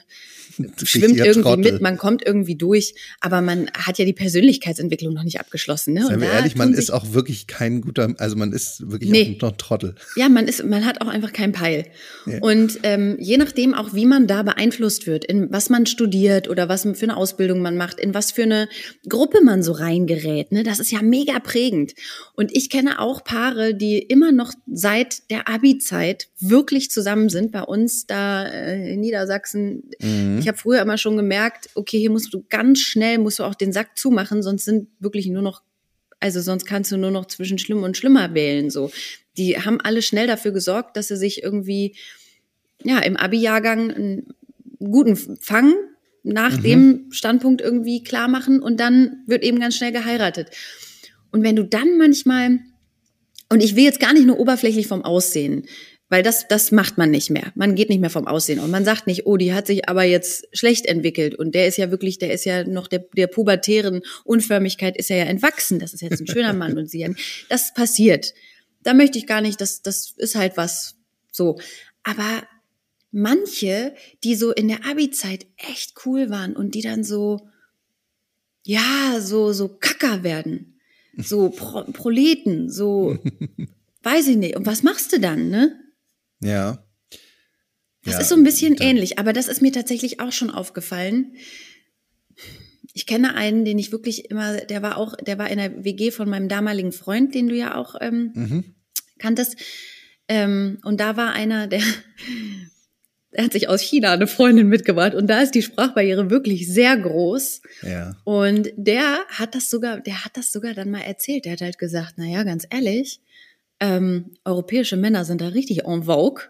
schwimmt 0.84 1.18
irgendwie 1.18 1.42
Trottel. 1.42 1.72
mit, 1.74 1.82
man 1.82 1.98
kommt 1.98 2.26
irgendwie 2.26 2.56
durch, 2.56 2.96
aber 3.20 3.42
man 3.42 3.70
hat 3.74 3.98
ja 3.98 4.06
die 4.06 4.14
Persönlichkeitsentwicklung 4.14 5.14
noch 5.14 5.24
nicht 5.24 5.40
abgeschlossen. 5.40 5.94
Ne? 5.94 6.06
Seien 6.06 6.22
wir 6.22 6.32
ehrlich, 6.32 6.56
man 6.56 6.74
ist 6.74 6.92
auch 6.92 7.14
wirklich 7.14 7.48
kein 7.48 7.82
guter, 7.82 8.14
also 8.18 8.36
man 8.36 8.52
ist 8.52 8.90
wirklich 8.90 9.10
nee. 9.10 9.38
noch 9.42 9.56
Trottel. 9.58 9.96
Ja, 10.16 10.30
man 10.30 10.48
ist, 10.48 10.64
man 10.64 10.86
hat 10.86 11.02
auch 11.02 11.08
einfach 11.08 11.34
keinen 11.34 11.54
Peil. 11.54 11.86
Ja. 12.26 12.40
Und 12.40 12.80
ähm, 12.84 13.18
je 13.20 13.38
nachdem 13.38 13.74
auch, 13.74 13.94
wie 13.94 14.06
man 14.06 14.28
da 14.28 14.44
beeinflusst 14.44 15.08
wird, 15.08 15.26
in 15.26 15.52
was 15.52 15.70
man 15.70 15.86
studiert 15.86 16.50
oder 16.50 16.70
was 16.70 16.82
für 16.82 17.04
eine 17.04 17.18
Ausbildung 17.18 17.62
man 17.62 17.78
macht, 17.78 18.00
in 18.00 18.14
was 18.14 18.32
für 18.32 18.44
eine 18.44 18.68
Gruppe 19.08 19.44
man 19.44 19.64
so 19.64 19.72
reingerät, 19.72 20.52
ne, 20.52 20.64
das 20.64 20.80
ist 20.80 20.92
ja 20.92 21.02
mega 21.02 21.40
prägend. 21.40 21.94
Und 22.36 22.56
ich 22.56 22.70
kenne 22.70 23.00
auch 23.00 23.24
Paare, 23.24 23.76
die 23.76 24.00
immer 24.00 24.32
noch 24.32 24.54
seit 24.72 25.30
der 25.30 25.48
Abi-Zeit 25.48 26.28
wirklich 26.40 26.92
zusammen 26.92 27.30
sind. 27.30 27.52
Bei 27.52 27.62
uns 27.62 28.06
da 28.06 28.46
äh, 28.46 28.94
in 28.94 29.02
Niedersachsen. 29.02 29.84
Mhm. 30.00 30.40
Ich 30.40 30.48
habe 30.50 30.58
früher 30.58 30.82
immer 30.82 30.98
schon 30.98 31.16
gemerkt, 31.16 31.70
okay, 31.76 31.98
hier 31.98 32.12
musst 32.12 32.34
du 32.34 32.44
ganz 32.50 32.80
schnell, 32.80 33.18
musst 33.18 33.40
du 33.40 33.44
auch 33.44 33.56
den 33.56 33.72
Sack 33.72 33.98
zumachen, 33.98 34.44
sonst 34.44 34.66
sind 34.66 34.90
wirklich 35.00 35.28
nur 35.28 35.42
noch, 35.42 35.64
also 36.20 36.42
sonst 36.42 36.66
kannst 36.66 36.92
du 36.92 36.98
nur 36.98 37.12
noch 37.12 37.28
zwischen 37.28 37.58
schlimm 37.58 37.84
und 37.84 37.96
schlimmer 37.96 38.34
wählen, 38.34 38.70
so. 38.70 38.92
Die 39.38 39.58
haben 39.58 39.80
alle 39.80 40.02
schnell 40.02 40.28
dafür 40.28 40.52
gesorgt, 40.52 40.98
dass 40.98 41.08
sie 41.08 41.16
sich 41.16 41.42
irgendwie, 41.42 41.96
ja, 42.84 43.00
im 43.00 43.16
Abi-Jahrgang 43.16 43.92
einen 43.92 44.34
guten 44.80 45.16
Fang 45.16 45.74
nach 46.24 46.58
mhm. 46.58 46.64
dem 46.64 47.06
Standpunkt 47.12 47.62
irgendwie 47.62 48.04
klar 48.04 48.28
machen 48.28 48.62
und 48.62 48.80
dann 48.80 49.24
wird 49.28 49.44
eben 49.44 49.60
ganz 49.60 49.78
schnell 49.78 49.94
geheiratet. 49.94 50.50
Und 51.32 51.44
wenn 51.44 51.56
du 51.56 51.64
dann 51.64 51.98
manchmal, 51.98 52.60
und 53.50 53.64
ich 53.64 53.76
will 53.76 53.84
jetzt 53.84 54.00
gar 54.00 54.14
nicht 54.14 54.26
nur 54.26 54.40
oberflächlich 54.40 54.88
vom 54.88 55.04
Aussehen, 55.04 55.66
weil 56.10 56.24
das, 56.24 56.48
das 56.48 56.72
macht 56.72 56.98
man 56.98 57.12
nicht 57.12 57.30
mehr. 57.30 57.52
Man 57.56 57.76
geht 57.76 57.90
nicht 57.90 58.02
mehr 58.02 58.10
vom 58.10 58.28
Aussehen 58.28 58.60
und 58.60 58.72
man 58.72 58.84
sagt 58.84 59.06
nicht, 59.06 59.28
oh, 59.28 59.38
die 59.38 59.54
hat 59.54 59.68
sich 59.68 59.88
aber 59.88 60.04
jetzt 60.04 60.48
schlecht 60.52 60.88
entwickelt 60.88 61.36
und 61.36 61.54
der 61.54 61.68
ist 61.68 61.78
ja 61.78 61.92
wirklich, 61.92 62.18
der 62.18 62.34
ist 62.34 62.46
ja 62.46 62.64
noch 62.68 62.88
der, 62.88 63.06
der 63.16 63.28
pubertären 63.28 64.02
Unförmigkeit 64.24 64.98
ist 64.98 65.12
er 65.12 65.18
ja 65.18 65.26
entwachsen. 65.26 65.78
Das 65.80 65.94
ist 65.94 66.02
jetzt 66.02 66.20
ein 66.20 66.28
schöner 66.28 66.54
Mann 66.54 66.78
und 66.78 66.90
sie, 66.90 67.16
das 67.48 67.74
passiert. 67.74 68.34
Da 68.82 68.94
möchte 68.94 69.20
ich 69.20 69.28
gar 69.28 69.42
nicht, 69.42 69.62
das, 69.62 69.82
das 69.84 70.14
ist 70.18 70.36
halt 70.36 70.58
was 70.58 70.96
so. 71.32 71.60
Aber 72.04 72.44
manche, 73.12 73.94
die 74.24 74.36
so 74.36 74.52
in 74.52 74.68
der 74.68 74.86
Abi-Zeit 74.90 75.46
echt 75.58 75.94
cool 76.06 76.32
waren 76.32 76.56
und 76.56 76.74
die 76.74 76.82
dann 76.82 77.04
so, 77.04 77.48
ja, 78.64 79.20
so, 79.20 79.54
so 79.54 79.68
Kacker 79.68 80.24
werden. 80.24 80.80
So 81.18 81.50
Pro 81.50 81.84
Proleten, 81.92 82.70
so, 82.70 83.18
weiß 84.04 84.28
ich 84.28 84.38
nicht. 84.38 84.56
Und 84.56 84.66
was 84.66 84.84
machst 84.84 85.14
du 85.14 85.20
dann, 85.20 85.50
ne? 85.50 85.76
Ja. 86.42 86.84
Das 88.04 88.14
ja, 88.14 88.20
ist 88.22 88.30
so 88.30 88.36
ein 88.36 88.44
bisschen 88.44 88.76
ähnlich, 88.80 89.20
aber 89.20 89.34
das 89.34 89.48
ist 89.48 89.62
mir 89.62 89.72
tatsächlich 89.72 90.20
auch 90.20 90.32
schon 90.32 90.50
aufgefallen. 90.50 91.34
Ich 92.94 93.06
kenne 93.06 93.36
einen, 93.36 93.66
den 93.66 93.78
ich 93.78 93.92
wirklich 93.92 94.32
immer, 94.32 94.58
der 94.58 94.82
war 94.82 94.98
auch, 94.98 95.16
der 95.16 95.38
war 95.38 95.50
in 95.50 95.58
der 95.58 95.84
WG 95.84 96.12
von 96.12 96.30
meinem 96.30 96.50
damaligen 96.50 96.92
Freund, 96.92 97.36
den 97.36 97.50
du 97.50 97.56
ja 97.56 97.76
auch 97.76 97.96
ähm, 98.00 98.32
mhm. 98.34 98.64
kanntest. 99.20 99.58
Ähm, 100.28 100.80
und 100.84 101.00
da 101.00 101.18
war 101.18 101.34
einer, 101.34 101.68
der, 101.68 101.82
der 103.34 103.44
hat 103.44 103.54
sich 103.54 103.68
aus 103.68 103.82
China 103.82 104.14
eine 104.14 104.28
Freundin 104.28 104.70
mitgebracht 104.70 105.14
und 105.14 105.28
da 105.28 105.42
ist 105.42 105.54
die 105.54 105.62
Sprachbarriere 105.62 106.30
wirklich 106.30 106.68
sehr 106.72 106.98
groß. 106.98 107.62
Ja. 107.84 108.16
Und 108.24 108.72
der 108.76 109.20
hat 109.28 109.56
das 109.56 109.70
sogar, 109.70 110.00
der 110.00 110.24
hat 110.24 110.38
das 110.38 110.52
sogar 110.52 110.74
dann 110.74 110.90
mal 110.90 111.02
erzählt. 111.02 111.46
Der 111.46 111.54
hat 111.54 111.62
halt 111.62 111.78
gesagt, 111.78 112.14
na 112.18 112.26
ja, 112.26 112.44
ganz 112.44 112.66
ehrlich, 112.70 113.22
ähm, 113.80 114.32
europäische 114.46 114.98
Männer 114.98 115.26
sind 115.26 115.42
da 115.42 115.50
richtig 115.50 115.86
en 115.86 116.04
vogue. 116.04 116.44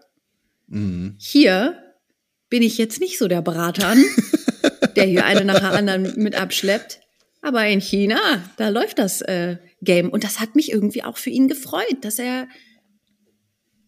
Mhm. 0.68 1.16
Hier 1.18 1.76
bin 2.48 2.62
ich 2.62 2.78
jetzt 2.78 3.00
nicht 3.00 3.18
so 3.18 3.28
der 3.28 3.42
Bratan, 3.42 4.04
der 4.96 5.04
hier 5.04 5.24
eine 5.24 5.44
nach 5.44 5.60
der 5.60 5.72
anderen 5.78 6.12
mit 6.16 6.34
abschleppt. 6.34 7.00
Aber 7.42 7.66
in 7.66 7.80
China, 7.80 8.18
da 8.58 8.68
läuft 8.68 8.98
das 8.98 9.22
äh, 9.22 9.56
Game. 9.80 10.10
Und 10.10 10.24
das 10.24 10.40
hat 10.40 10.56
mich 10.56 10.72
irgendwie 10.72 11.04
auch 11.04 11.16
für 11.16 11.30
ihn 11.30 11.48
gefreut, 11.48 11.96
dass 12.02 12.18
er, 12.18 12.48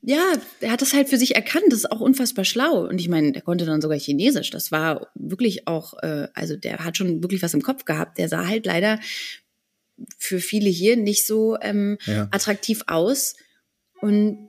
ja, 0.01 0.33
er 0.61 0.73
hat 0.73 0.81
das 0.81 0.95
halt 0.95 1.11
für 1.11 1.19
sich 1.19 1.35
erkannt. 1.35 1.67
Das 1.69 1.81
ist 1.81 1.93
auch 1.93 2.01
unfassbar 2.01 2.47
schlau. 2.47 2.87
Und 2.89 2.99
ich 2.99 3.11
meine, 3.11 3.33
der 3.33 3.43
konnte 3.43 3.67
dann 3.67 3.83
sogar 3.83 3.99
Chinesisch. 3.99 4.51
Das 4.51 4.73
war 4.73 5.09
wirklich 5.15 5.69
auch, 5.69 5.95
äh, 6.03 6.29
also 6.33 6.57
der 6.57 6.79
hat 6.79 6.97
schon 6.97 7.23
wirklich 7.23 7.43
was 7.43 7.53
im 7.53 7.63
Kopf 7.63 7.85
gehabt. 7.85 8.17
Der 8.17 8.29
sah 8.29 8.47
halt 8.47 8.65
leider 8.65 8.99
für 10.19 10.41
viele 10.41 10.69
hier 10.71 10.97
nicht 10.97 11.27
so 11.27 11.57
ähm, 11.61 11.99
Ja. 12.07 12.29
attraktiv 12.31 12.83
aus. 12.87 13.35
Und 14.01 14.49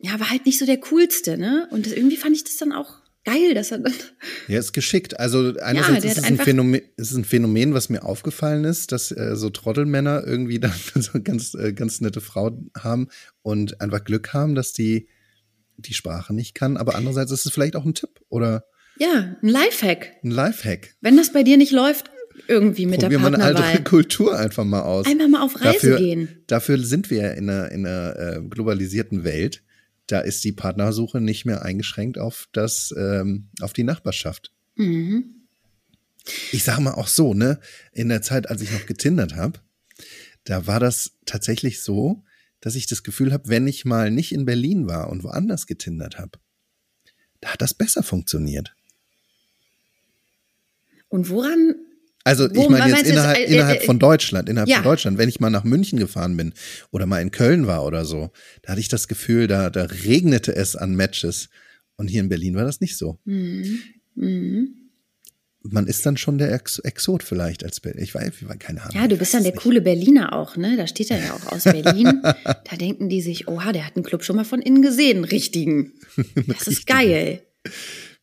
ja, 0.00 0.18
war 0.18 0.30
halt 0.30 0.46
nicht 0.46 0.58
so 0.58 0.66
der 0.66 0.78
coolste, 0.78 1.38
ne? 1.38 1.68
Und 1.70 1.86
das, 1.86 1.92
irgendwie 1.92 2.16
fand 2.16 2.34
ich 2.34 2.44
das 2.44 2.56
dann 2.56 2.72
auch 2.72 2.98
geil, 3.24 3.54
dass 3.54 3.70
er 3.70 3.78
dann. 3.78 3.92
Ja, 4.48 4.58
ist 4.58 4.72
geschickt. 4.72 5.18
Also 5.20 5.54
einerseits 5.60 6.02
der 6.02 6.10
ist, 6.12 6.18
es 6.18 6.24
ein 6.24 6.38
Phänomen, 6.38 6.82
ist 6.96 7.12
ein 7.12 7.24
Phänomen, 7.24 7.72
was 7.74 7.88
mir 7.88 8.04
aufgefallen 8.04 8.64
ist, 8.64 8.90
dass 8.90 9.12
äh, 9.12 9.36
so 9.36 9.50
Trottelmänner 9.50 10.24
irgendwie 10.26 10.58
dann 10.60 10.72
so 10.96 11.22
ganz, 11.22 11.54
äh, 11.54 11.72
ganz 11.72 12.00
nette 12.00 12.20
Frauen 12.20 12.70
haben 12.76 13.08
und 13.42 13.80
einfach 13.80 14.02
Glück 14.04 14.32
haben, 14.32 14.54
dass 14.54 14.72
die 14.72 15.08
die 15.76 15.94
Sprache 15.94 16.34
nicht 16.34 16.54
kann. 16.54 16.76
Aber 16.76 16.94
andererseits 16.96 17.30
ist 17.32 17.46
es 17.46 17.52
vielleicht 17.52 17.76
auch 17.76 17.84
ein 17.84 17.94
Tipp 17.94 18.20
oder 18.28 18.64
Ja, 18.98 19.36
ein 19.42 19.48
Lifehack. 19.48 20.12
ein 20.24 20.30
Lifehack. 20.30 20.94
Wenn 21.00 21.16
das 21.16 21.32
bei 21.32 21.42
dir 21.44 21.56
nicht 21.56 21.72
läuft, 21.72 22.10
irgendwie 22.48 22.86
mit 22.86 23.00
Probier 23.00 23.18
der 23.18 23.18
mal 23.18 23.34
eine 23.34 23.44
andere 23.44 23.62
Partnerwahl. 23.62 23.84
Kultur 23.90 24.38
einfach 24.38 24.64
mal 24.64 24.82
aus. 24.82 25.06
Einmal 25.06 25.28
mal 25.28 25.42
auf 25.42 25.60
Reise 25.60 25.72
dafür, 25.72 25.98
gehen. 25.98 26.28
Dafür 26.46 26.78
sind 26.78 27.10
wir 27.10 27.22
ja 27.22 27.30
in 27.30 27.48
einer, 27.48 27.70
in 27.70 27.86
einer 27.86 28.18
äh, 28.18 28.42
globalisierten 28.42 29.24
Welt. 29.24 29.62
Da 30.06 30.20
ist 30.20 30.44
die 30.44 30.52
Partnersuche 30.52 31.20
nicht 31.20 31.44
mehr 31.44 31.62
eingeschränkt 31.62 32.18
auf 32.18 32.48
das, 32.52 32.94
ähm, 32.96 33.48
auf 33.60 33.72
die 33.72 33.84
Nachbarschaft. 33.84 34.52
Mhm. 34.76 35.42
Ich 36.52 36.64
sage 36.64 36.80
mal 36.80 36.94
auch 36.94 37.08
so, 37.08 37.34
ne, 37.34 37.58
in 37.92 38.08
der 38.08 38.22
Zeit, 38.22 38.48
als 38.48 38.62
ich 38.62 38.70
noch 38.70 38.86
getindert 38.86 39.34
habe, 39.34 39.60
da 40.44 40.66
war 40.66 40.80
das 40.80 41.12
tatsächlich 41.24 41.82
so, 41.82 42.24
dass 42.60 42.74
ich 42.74 42.86
das 42.86 43.02
Gefühl 43.02 43.32
habe, 43.32 43.48
wenn 43.48 43.66
ich 43.66 43.84
mal 43.84 44.10
nicht 44.10 44.32
in 44.32 44.44
Berlin 44.44 44.86
war 44.86 45.10
und 45.10 45.24
woanders 45.24 45.66
getindert 45.66 46.18
habe, 46.18 46.38
da 47.40 47.52
hat 47.52 47.62
das 47.62 47.74
besser 47.74 48.02
funktioniert. 48.02 48.74
Und 51.08 51.28
woran 51.28 51.74
Also 52.24 52.48
ich 52.50 52.68
meine 52.68 52.94
jetzt 52.94 53.08
innerhalb, 53.08 53.38
jetzt, 53.38 53.50
äh, 53.50 53.54
innerhalb 53.54 53.82
äh, 53.82 53.84
von 53.84 53.98
Deutschland, 53.98 54.48
innerhalb 54.48 54.68
ja. 54.68 54.76
von 54.76 54.84
Deutschland, 54.84 55.18
wenn 55.18 55.28
ich 55.28 55.40
mal 55.40 55.50
nach 55.50 55.64
München 55.64 55.98
gefahren 55.98 56.36
bin 56.36 56.52
oder 56.90 57.06
mal 57.06 57.20
in 57.20 57.30
Köln 57.30 57.66
war 57.66 57.84
oder 57.84 58.04
so, 58.04 58.30
da 58.62 58.72
hatte 58.72 58.80
ich 58.80 58.88
das 58.88 59.08
Gefühl, 59.08 59.48
da, 59.48 59.70
da 59.70 59.84
regnete 59.84 60.54
es 60.54 60.76
an 60.76 60.94
Matches. 60.94 61.48
Und 61.96 62.08
hier 62.08 62.20
in 62.20 62.28
Berlin 62.28 62.54
war 62.54 62.64
das 62.64 62.80
nicht 62.80 62.96
so. 62.96 63.18
Mhm. 63.24 63.80
Mhm. 64.14 64.74
Man 65.64 65.86
ist 65.86 66.04
dann 66.04 66.16
schon 66.16 66.38
der 66.38 66.52
Ex 66.52 66.80
Exot 66.80 67.22
vielleicht 67.22 67.62
als 67.62 67.78
Berlin. 67.78 68.02
Ich 68.02 68.14
weiß, 68.14 68.32
ich 68.40 68.48
weiß 68.48 68.58
keine 68.58 68.82
Ahnung. 68.82 68.96
Ja, 68.96 69.06
du 69.06 69.16
bist 69.16 69.32
dann 69.32 69.44
der 69.44 69.52
nicht. 69.52 69.62
coole 69.62 69.80
Berliner 69.80 70.32
auch, 70.32 70.56
ne? 70.56 70.76
Da 70.76 70.88
steht 70.88 71.10
er 71.12 71.24
ja 71.24 71.34
auch 71.34 71.52
aus 71.52 71.64
Berlin. 71.64 72.20
da 72.22 72.76
denken 72.78 73.08
die 73.08 73.22
sich, 73.22 73.46
oha, 73.46 73.72
der 73.72 73.86
hat 73.86 73.94
einen 73.94 74.04
Club 74.04 74.24
schon 74.24 74.36
mal 74.36 74.44
von 74.44 74.60
innen 74.60 74.82
gesehen, 74.82 75.24
richtigen. 75.24 75.92
Das 76.48 76.66
ist 76.66 76.86
geil. 76.86 77.42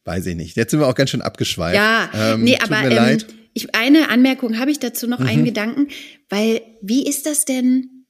Weiß 0.04 0.26
ich 0.26 0.36
nicht. 0.36 0.58
Jetzt 0.58 0.72
sind 0.72 0.82
wir 0.82 0.88
auch 0.88 0.96
ganz 0.96 1.12
schön 1.12 1.22
abgeschweift. 1.22 1.76
Ja, 1.76 2.10
Ähm, 2.14 2.44
nee, 2.44 2.58
tut 2.58 2.72
aber 2.72 2.82
mir 2.82 2.90
ähm, 2.90 2.96
leid. 2.96 3.28
Mhm. 3.50 3.52
ich, 3.54 3.76
eine 3.76 4.10
Anmerkung 4.10 4.60
habe 4.60 4.72
ich 4.72 4.80
dazu 4.80 5.08
noch, 5.08 5.20
einen 5.20 5.46
Gedanken, 5.46 5.88
weil 6.30 6.62
wie 6.82 7.08
ist 7.08 7.26
das 7.26 7.46
denn? 7.46 8.06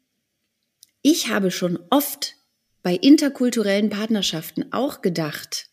Ich 1.02 1.30
habe 1.30 1.52
schon 1.52 1.80
oft 1.90 2.36
bei 2.84 2.96
interkulturellen 2.96 3.90
Partnerschaften 3.90 4.72
auch 4.72 5.02
gedacht, 5.02 5.70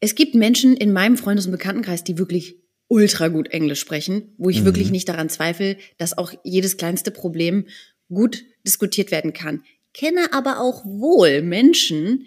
es 0.00 0.14
gibt 0.14 0.34
Menschen 0.34 0.76
in 0.76 0.92
meinem 0.92 1.16
Freundes- 1.16 1.46
und 1.46 1.52
Bekanntenkreis, 1.52 2.04
die 2.04 2.18
wirklich 2.18 2.56
ultra 2.88 3.28
gut 3.28 3.48
Englisch 3.48 3.80
sprechen, 3.80 4.34
wo 4.36 4.50
ich 4.50 4.60
Mhm. 4.60 4.64
wirklich 4.66 4.90
nicht 4.90 5.08
daran 5.08 5.30
zweifle, 5.30 5.78
dass 5.96 6.18
auch 6.18 6.32
jedes 6.44 6.76
kleinste 6.76 7.10
Problem 7.10 7.66
gut 8.08 8.44
diskutiert 8.66 9.10
werden 9.10 9.32
kann. 9.32 9.64
Kenne 9.94 10.32
aber 10.32 10.60
auch 10.60 10.84
wohl 10.84 11.40
Menschen, 11.40 12.26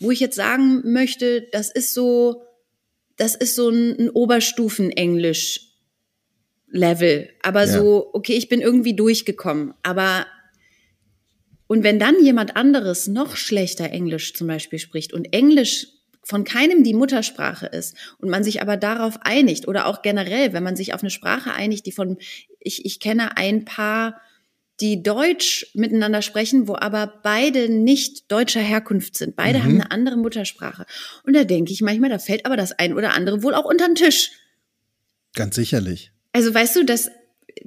wo 0.00 0.10
ich 0.10 0.20
jetzt 0.20 0.36
sagen 0.36 0.90
möchte, 0.90 1.46
das 1.52 1.70
ist 1.70 1.92
so, 1.92 2.42
das 3.18 3.34
ist 3.34 3.54
so 3.54 3.68
ein, 3.68 3.98
ein 3.98 4.10
Oberstufen-Englisch. 4.10 5.68
Level, 6.70 7.30
aber 7.42 7.64
Ja. 7.64 7.78
so, 7.78 8.10
okay, 8.12 8.34
ich 8.34 8.48
bin 8.48 8.60
irgendwie 8.60 8.94
durchgekommen, 8.94 9.72
aber 9.82 10.26
und 11.66 11.82
wenn 11.82 11.98
dann 11.98 12.22
jemand 12.22 12.56
anderes 12.56 13.08
noch 13.08 13.36
schlechter 13.36 13.90
Englisch 13.90 14.34
zum 14.34 14.46
Beispiel 14.48 14.78
spricht 14.78 15.12
und 15.12 15.32
Englisch 15.32 15.86
von 16.22 16.44
keinem 16.44 16.84
die 16.84 16.94
Muttersprache 16.94 17.66
ist 17.66 17.96
und 18.18 18.28
man 18.28 18.44
sich 18.44 18.60
aber 18.60 18.76
darauf 18.76 19.18
einigt 19.22 19.66
oder 19.66 19.86
auch 19.86 20.02
generell, 20.02 20.52
wenn 20.52 20.62
man 20.62 20.76
sich 20.76 20.92
auf 20.92 21.00
eine 21.00 21.10
Sprache 21.10 21.52
einigt, 21.52 21.86
die 21.86 21.92
von, 21.92 22.18
ich, 22.60 22.84
ich 22.84 23.00
kenne 23.00 23.36
ein 23.36 23.64
paar, 23.64 24.20
die 24.80 25.02
Deutsch 25.02 25.66
miteinander 25.74 26.22
sprechen, 26.22 26.68
wo 26.68 26.76
aber 26.76 27.20
beide 27.22 27.68
nicht 27.68 28.30
deutscher 28.30 28.60
Herkunft 28.60 29.16
sind. 29.16 29.34
Beide 29.34 29.58
Mhm. 29.58 29.62
haben 29.64 29.74
eine 29.80 29.90
andere 29.90 30.16
Muttersprache. 30.16 30.86
Und 31.24 31.34
da 31.34 31.44
denke 31.44 31.72
ich 31.72 31.80
manchmal, 31.82 32.10
da 32.10 32.18
fällt 32.18 32.46
aber 32.46 32.56
das 32.56 32.72
ein 32.72 32.94
oder 32.94 33.12
andere 33.12 33.42
wohl 33.42 33.54
auch 33.54 33.64
unter 33.64 33.86
den 33.86 33.96
Tisch. 33.96 34.30
Ganz 35.34 35.56
sicherlich. 35.56 36.12
Also 36.32 36.54
weißt 36.54 36.76
du, 36.76 36.84
dass 36.84 37.10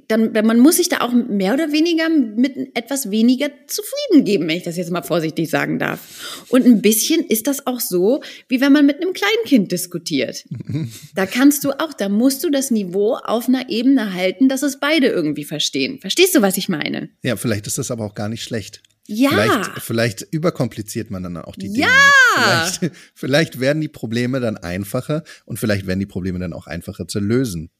dann, 0.08 0.32
man 0.32 0.58
muss 0.58 0.76
sich 0.76 0.88
da 0.88 1.00
auch 1.00 1.12
mehr 1.12 1.54
oder 1.54 1.72
weniger 1.72 2.08
mit 2.08 2.76
etwas 2.76 3.10
weniger 3.10 3.50
zufrieden 3.66 4.24
geben, 4.24 4.48
wenn 4.48 4.56
ich 4.56 4.62
das 4.62 4.76
jetzt 4.76 4.90
mal 4.90 5.02
vorsichtig 5.02 5.50
sagen 5.50 5.78
darf. 5.78 6.44
Und 6.48 6.64
ein 6.64 6.82
bisschen 6.82 7.24
ist 7.24 7.46
das 7.46 7.66
auch 7.66 7.80
so, 7.80 8.22
wie 8.48 8.60
wenn 8.60 8.72
man 8.72 8.86
mit 8.86 9.00
einem 9.00 9.12
Kleinkind 9.12 9.72
diskutiert. 9.72 10.44
Da 11.14 11.26
kannst 11.26 11.64
du 11.64 11.72
auch, 11.72 11.92
da 11.92 12.08
musst 12.08 12.42
du 12.42 12.50
das 12.50 12.70
Niveau 12.70 13.16
auf 13.16 13.48
einer 13.48 13.68
Ebene 13.68 14.14
halten, 14.14 14.48
dass 14.48 14.62
es 14.62 14.80
beide 14.80 15.08
irgendwie 15.08 15.44
verstehen. 15.44 16.00
Verstehst 16.00 16.34
du, 16.34 16.42
was 16.42 16.56
ich 16.56 16.68
meine? 16.68 17.10
Ja, 17.22 17.36
vielleicht 17.36 17.66
ist 17.66 17.78
das 17.78 17.90
aber 17.90 18.04
auch 18.04 18.14
gar 18.14 18.28
nicht 18.28 18.42
schlecht. 18.42 18.82
Ja. 19.06 19.30
Vielleicht, 19.30 19.82
vielleicht 19.82 20.26
überkompliziert 20.30 21.10
man 21.10 21.22
dann 21.22 21.36
auch 21.36 21.56
die 21.56 21.72
Dinge. 21.72 21.86
Ja. 21.86 22.70
Vielleicht, 22.78 22.96
vielleicht 23.14 23.60
werden 23.60 23.80
die 23.80 23.88
Probleme 23.88 24.40
dann 24.40 24.56
einfacher 24.56 25.22
und 25.44 25.58
vielleicht 25.58 25.86
werden 25.86 26.00
die 26.00 26.06
Probleme 26.06 26.38
dann 26.38 26.52
auch 26.52 26.66
einfacher 26.66 27.06
zu 27.08 27.20
lösen. 27.20 27.70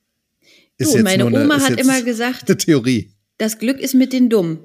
Du, 0.82 1.02
meine 1.02 1.26
Oma 1.26 1.56
ist 1.56 1.70
hat 1.70 1.80
immer 1.80 2.02
gesagt, 2.10 2.48
eine 2.48 2.56
Theorie. 2.56 3.12
das 3.38 3.58
Glück 3.58 3.78
ist 3.78 3.94
mit 3.94 4.12
den 4.12 4.28
Dummen. 4.28 4.60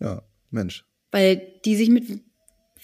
Ja, 0.00 0.22
Mensch. 0.50 0.84
weil 1.10 1.40
die 1.64 1.76
sich 1.76 1.88
mit 1.88 2.04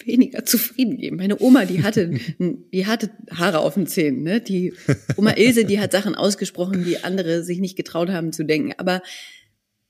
weniger 0.05 0.45
zufrieden 0.45 0.97
geben. 0.97 1.17
Meine 1.17 1.41
Oma, 1.41 1.65
die 1.65 1.83
hatte, 1.83 2.09
die 2.39 2.85
hatte 2.85 3.11
Haare 3.31 3.59
auf 3.59 3.73
den 3.73 3.87
Zähnen, 3.87 4.23
ne? 4.23 4.39
Die 4.41 4.73
Oma 5.17 5.31
Ilse, 5.31 5.65
die 5.65 5.79
hat 5.79 5.91
Sachen 5.91 6.15
ausgesprochen, 6.15 6.85
die 6.85 7.03
andere 7.03 7.43
sich 7.43 7.59
nicht 7.59 7.75
getraut 7.75 8.09
haben 8.09 8.31
zu 8.31 8.45
denken. 8.45 8.73
Aber 8.77 9.01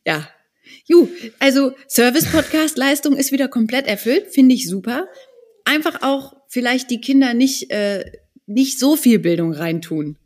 ja, 0.06 0.28
ju, 0.86 1.08
also 1.38 1.74
Service-Podcast-Leistung 1.88 3.16
ist 3.16 3.32
wieder 3.32 3.48
komplett 3.48 3.88
erfüllt, 3.88 4.28
finde 4.32 4.56
ich 4.56 4.68
super. 4.68 5.08
Einfach 5.66 6.02
auch 6.02 6.36
vielleicht 6.48 6.90
die 6.90 7.02
Kinder 7.02 7.34
nicht 7.36 7.70
äh, 7.70 8.04
nicht 8.48 8.80
so 8.80 8.96
viel 8.96 9.20
Bildung 9.20 9.54
reintun 9.54 10.18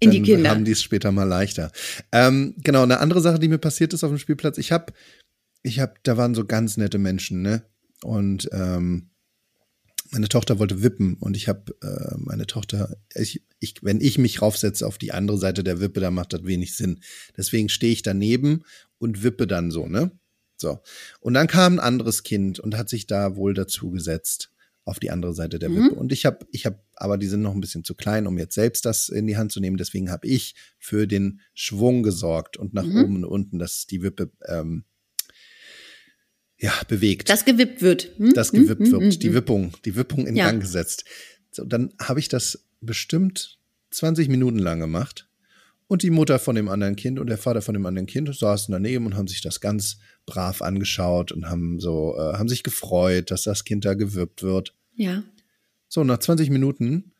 in 0.00 0.10
die 0.10 0.18
Dann 0.18 0.24
Kinder. 0.24 0.50
haben 0.50 0.64
die 0.64 0.72
es 0.72 0.82
später 0.82 1.12
mal 1.12 1.24
leichter. 1.24 1.72
Ähm, 2.12 2.54
genau, 2.58 2.82
eine 2.82 3.00
andere 3.00 3.20
Sache, 3.20 3.38
die 3.38 3.48
mir 3.48 3.58
passiert 3.58 3.92
ist 3.92 4.04
auf 4.04 4.10
dem 4.10 4.18
Spielplatz, 4.18 4.58
ich 4.58 4.72
habe, 4.72 4.92
ich 5.62 5.80
habe, 5.80 5.94
da 6.02 6.16
waren 6.16 6.34
so 6.34 6.44
ganz 6.44 6.76
nette 6.76 6.98
Menschen, 6.98 7.42
ne? 7.42 7.64
Und 8.02 8.48
ähm, 8.52 9.10
meine 10.10 10.28
Tochter 10.28 10.58
wollte 10.58 10.82
wippen 10.82 11.14
und 11.20 11.36
ich 11.36 11.48
habe 11.48 11.74
äh, 11.82 12.14
meine 12.16 12.46
Tochter, 12.46 12.96
ich, 13.14 13.42
ich, 13.58 13.82
wenn 13.82 14.00
ich 14.00 14.18
mich 14.18 14.40
raufsetze 14.40 14.86
auf 14.86 14.98
die 14.98 15.12
andere 15.12 15.36
Seite 15.36 15.64
der 15.64 15.80
Wippe, 15.80 16.00
dann 16.00 16.14
macht 16.14 16.32
das 16.32 16.44
wenig 16.44 16.76
Sinn. 16.76 17.00
Deswegen 17.36 17.68
stehe 17.68 17.92
ich 17.92 18.02
daneben 18.02 18.64
und 18.98 19.22
wippe 19.22 19.46
dann 19.46 19.70
so, 19.70 19.86
ne? 19.86 20.12
So. 20.56 20.80
Und 21.20 21.34
dann 21.34 21.46
kam 21.46 21.74
ein 21.74 21.80
anderes 21.80 22.22
Kind 22.22 22.58
und 22.58 22.76
hat 22.76 22.88
sich 22.88 23.06
da 23.06 23.36
wohl 23.36 23.54
dazu 23.54 23.90
gesetzt 23.90 24.50
auf 24.88 24.98
die 24.98 25.10
andere 25.10 25.34
Seite 25.34 25.58
der 25.58 25.68
Mhm. 25.68 25.76
Wippe. 25.76 25.94
Und 25.96 26.12
ich 26.12 26.24
habe, 26.26 26.46
ich 26.50 26.66
habe, 26.66 26.80
aber 26.96 27.18
die 27.18 27.26
sind 27.26 27.42
noch 27.42 27.54
ein 27.54 27.60
bisschen 27.60 27.84
zu 27.84 27.94
klein, 27.94 28.26
um 28.26 28.38
jetzt 28.38 28.54
selbst 28.54 28.84
das 28.84 29.08
in 29.08 29.26
die 29.26 29.36
Hand 29.36 29.52
zu 29.52 29.60
nehmen. 29.60 29.76
Deswegen 29.76 30.10
habe 30.10 30.26
ich 30.26 30.54
für 30.78 31.06
den 31.06 31.40
Schwung 31.54 32.02
gesorgt 32.02 32.56
und 32.56 32.74
nach 32.74 32.84
Mhm. 32.86 32.96
oben 33.04 33.16
und 33.16 33.24
unten, 33.24 33.58
dass 33.58 33.86
die 33.86 34.02
Wippe 34.02 34.30
ähm, 34.46 34.84
ja 36.58 36.72
bewegt 36.88 37.28
das 37.28 37.44
gewippt 37.44 37.82
wird. 37.82 38.10
Hm? 38.18 38.32
das 38.34 38.52
Hm? 38.52 38.62
gewippt 38.62 38.82
Hm? 38.86 38.92
wird, 38.92 39.02
Hm? 39.14 39.18
die 39.20 39.28
Hm? 39.28 39.34
Wippung, 39.34 39.72
die 39.84 39.94
Wippung 39.96 40.26
in 40.26 40.36
Ja. 40.36 40.46
Gang 40.46 40.60
gesetzt. 40.60 41.04
So, 41.50 41.64
dann 41.64 41.92
habe 42.00 42.20
ich 42.20 42.28
das 42.28 42.66
bestimmt 42.80 43.58
20 43.90 44.28
Minuten 44.28 44.58
lang 44.58 44.80
gemacht. 44.80 45.28
Und 45.86 46.02
die 46.02 46.10
Mutter 46.10 46.38
von 46.38 46.54
dem 46.54 46.68
anderen 46.68 46.96
Kind 46.96 47.18
und 47.18 47.28
der 47.28 47.38
Vater 47.38 47.62
von 47.62 47.72
dem 47.72 47.86
anderen 47.86 48.06
Kind 48.06 48.34
saßen 48.34 48.70
daneben 48.72 49.06
und 49.06 49.16
haben 49.16 49.26
sich 49.28 49.40
das 49.40 49.60
ganz 49.60 49.98
brav 50.28 50.62
angeschaut 50.62 51.32
und 51.32 51.48
haben 51.48 51.80
so, 51.80 52.14
äh, 52.16 52.36
haben 52.36 52.48
sich 52.48 52.62
gefreut, 52.62 53.30
dass 53.30 53.42
das 53.42 53.64
Kind 53.64 53.84
da 53.84 53.94
gewippt 53.94 54.42
wird. 54.42 54.74
Ja. 54.94 55.22
So, 55.88 56.04
nach 56.04 56.18
20 56.18 56.50
Minuten 56.50 57.12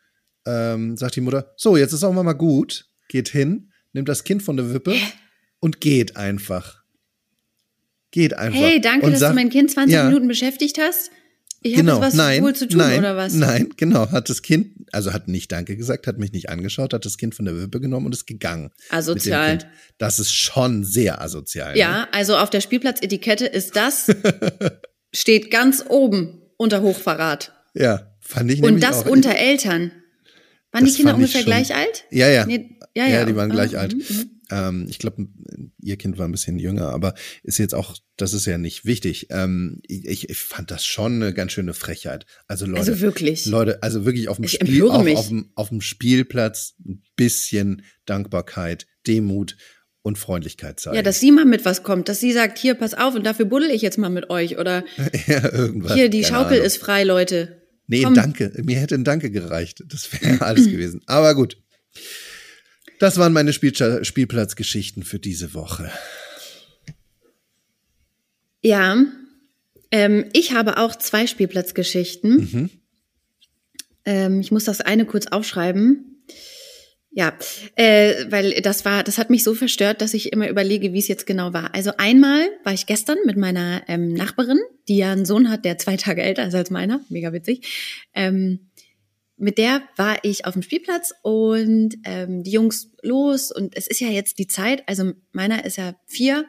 ähm, 0.47 0.97
sagt 0.97 1.16
die 1.16 1.21
Mutter, 1.21 1.53
so, 1.57 1.77
jetzt 1.77 1.92
ist 1.92 2.05
auch 2.05 2.12
mal 2.12 2.33
gut, 2.35 2.87
geht 3.09 3.29
hin, 3.29 3.73
nimmt 3.92 4.09
das 4.09 4.25
Kind 4.25 4.42
von 4.42 4.57
der 4.57 4.73
Wippe 4.73 4.94
und 5.61 5.81
geht 5.81 6.16
einfach. 6.16 6.83
Geht 8.11 8.35
einfach. 8.35 8.59
Hey, 8.59 8.81
danke, 8.81 9.07
und 9.07 9.12
dass 9.12 9.21
sagt, 9.21 9.33
du 9.33 9.37
mein 9.37 9.51
Kind 9.51 9.71
20 9.71 9.92
Ja. 9.92 10.05
Minuten 10.05 10.29
beschäftigt 10.29 10.79
hast. 10.79 11.11
Ich 11.61 11.73
habe 11.73 11.85
genau, 11.85 12.01
was 12.01 12.14
nein, 12.14 12.42
wohl 12.42 12.55
zu 12.55 12.68
tun, 12.68 12.79
nein, 12.79 13.01
oder 13.01 13.16
was? 13.16 13.35
Nein, 13.35 13.71
genau, 13.77 14.11
hat 14.12 14.31
das 14.31 14.42
Kind, 14.42 14.75
also 14.92 15.12
hat 15.12 15.27
nicht 15.27 15.51
Danke 15.51 15.77
gesagt, 15.77 16.07
hat 16.07 16.18
mich 16.18 16.33
nicht 16.33 16.49
angeschaut, 16.49 16.94
hat 16.94 17.05
das 17.05 17.18
Kind 17.18 17.35
von 17.35 17.47
der 17.47 17.59
Wippe 17.61 17.81
genommen 17.81 18.07
und 18.07 18.14
ist 18.14 18.27
gegangen. 18.27 18.71
Asozial. 18.90 19.59
Das 19.99 20.21
ist 20.21 20.33
schon 20.33 20.85
sehr 20.85 21.21
asozial. 21.21 21.73
Ne? 21.73 21.79
Ja, 21.79 22.09
also 22.12 22.37
auf 22.37 22.51
der 22.51 22.61
Spielplatzetikette 22.61 23.47
ist 23.47 23.75
das, 23.75 24.07
steht 25.12 25.51
ganz 25.51 25.85
oben 25.88 26.42
unter 26.57 26.83
Hochverrat. 26.83 27.53
Ja, 27.75 28.14
fand 28.21 28.53
ich 28.53 28.62
Und 28.62 28.81
das 28.81 29.05
auch. 29.05 29.11
unter 29.11 29.35
Eltern. 29.35 29.90
Waren 30.72 30.85
Das 30.85 30.92
die 30.92 30.98
Kinder 30.98 31.14
ungefähr 31.14 31.40
schon- 31.40 31.46
gleich 31.46 31.74
alt? 31.74 32.04
Ja, 32.11 32.28
ja. 32.28 32.44
Nee, 32.46 32.78
ja, 32.94 33.07
Ja, 33.07 33.11
ja. 33.20 33.24
die 33.24 33.37
waren 33.37 33.50
gleich 33.50 33.72
mhm, 33.72 33.78
alt. 33.78 33.94
mhm. 33.96 34.31
Ähm, 34.50 34.87
ich 34.88 34.98
glaube, 34.98 35.26
ihr 35.83 35.96
Kind 35.98 36.16
war 36.18 36.26
ein 36.26 36.33
bisschen 36.33 36.59
jünger, 36.59 36.88
aber 36.88 37.14
ist 37.42 37.59
jetzt 37.59 37.74
auch, 37.74 37.96
das 38.16 38.33
ist 38.33 38.46
ja 38.46 38.57
nicht 38.57 38.87
wichtig. 38.87 39.26
Ähm, 39.31 39.81
ich, 39.87 40.28
ich 40.31 40.38
fand 40.38 40.70
das 40.70 40.87
schon 40.87 41.16
eine 41.22 41.35
ganz 41.35 41.52
schöne 41.52 41.74
Frechheit. 41.74 42.24
Also 42.46 42.64
Leute, 42.64 42.78
Also 42.81 43.00
wirklich. 43.00 43.44
Leute, 43.46 43.83
also 43.83 44.07
wirklich 44.07 44.28
auf 44.28 44.37
dem 44.37 44.48
Spiel, 44.48 44.88
auf, 44.88 45.07
auf, 45.07 45.28
dem, 45.28 45.50
auf 45.54 45.68
dem 45.68 45.83
Spielplatz 45.83 46.74
ein 46.87 47.02
bisschen 47.16 47.83
Dankbarkeit, 48.07 48.87
Demut 49.07 49.57
und 50.00 50.16
Freundlichkeit 50.16 50.81
zeigen. 50.81 50.96
Ja, 50.96 51.02
dass 51.02 51.20
sie 51.20 51.31
mal 51.31 51.44
mit 51.44 51.66
was 51.66 51.83
kommt, 51.83 52.09
dass 52.09 52.18
sie 52.20 52.33
sagt, 52.33 52.57
hier, 52.59 52.74
pass 52.74 52.94
auf 52.94 53.14
und 53.14 53.24
dafür 53.26 53.44
buddel 53.44 53.70
ich 53.70 53.83
jetzt 53.83 53.98
mal 53.98 54.09
mit 54.09 54.31
euch 54.31 54.57
oder 54.59 54.85
ja, 55.26 55.52
irgendwas. 55.52 55.92
hier, 55.92 56.09
die 56.09 56.24
Schaukel 56.24 56.54
Ahnung. 56.54 56.64
ist 56.66 56.78
frei, 56.78 57.04
Leute. 57.04 57.67
Nee, 57.88 58.03
Komm. 58.03 58.14
danke. 58.14 58.53
Mir 58.62 58.79
hätte 58.79 58.94
ein 58.94 59.05
Danke 59.05 59.31
gereicht. 59.31 59.83
Das 59.87 60.12
wäre 60.12 60.40
alles 60.46 60.66
gewesen. 60.66 61.01
Aber 61.07 61.35
gut. 61.35 61.57
Das 63.01 63.16
waren 63.16 63.33
meine 63.33 63.53
Spielcha- 63.53 64.05
Spielplatzgeschichten 64.05 65.03
für 65.03 65.18
diese 65.18 65.55
Woche. 65.55 65.90
Ja, 68.61 69.05
ähm, 69.90 70.27
ich 70.33 70.53
habe 70.53 70.77
auch 70.79 70.96
zwei 70.96 71.27
Spielplatzgeschichten. 71.27 72.37
Mhm. 72.37 72.70
Ähm, 74.05 74.40
ich 74.40 74.51
muss 74.51 74.64
das 74.64 74.81
eine 74.81 75.07
kurz 75.07 75.27
aufschreiben. 75.29 76.24
Ja, 77.11 77.37
äh, 77.77 78.27
weil 78.31 78.61
das 78.62 78.85
war, 78.85 79.03
das 79.03 79.16
hat 79.18 79.31
mich 79.31 79.42
so 79.42 79.55
verstört, 79.55 80.03
dass 80.03 80.12
ich 80.14 80.33
immer 80.33 80.48
überlege, 80.48 80.92
wie 80.92 80.98
es 80.98 81.09
jetzt 81.09 81.27
genau 81.27 81.53
war. 81.53 81.74
Also 81.74 81.92
einmal 81.96 82.48
war 82.64 82.74
ich 82.74 82.87
gestern 82.87 83.16
mit 83.24 83.37
meiner 83.37 83.83
ähm, 83.88 84.12
Nachbarin, 84.12 84.59
die 84.88 84.96
ja 84.96 85.12
einen 85.12 85.27
Sohn 85.27 85.51
hat, 85.51 85.64
der 85.64 85.79
zwei 85.79 85.96
Tage 85.96 86.22
älter 86.22 86.46
ist 86.46 86.55
als 86.55 86.70
meiner, 86.70 87.01
mega 87.09 87.33
witzig. 87.33 88.07
Ähm, 88.14 88.70
mit 89.37 89.59
der 89.59 89.83
war 89.96 90.18
ich 90.24 90.46
auf 90.46 90.55
dem 90.55 90.62
Spielplatz 90.62 91.14
und 91.22 91.96
ähm, 92.05 92.42
die 92.42 92.51
Jungs 92.51 92.90
los 93.03 93.53
und 93.53 93.77
es 93.77 93.87
ist 93.87 94.01
ja 94.01 94.09
jetzt 94.09 94.38
die 94.38 94.48
Zeit, 94.48 94.83
also 94.88 95.12
meiner 95.33 95.64
ist 95.64 95.77
ja 95.77 95.94
vier 96.07 96.46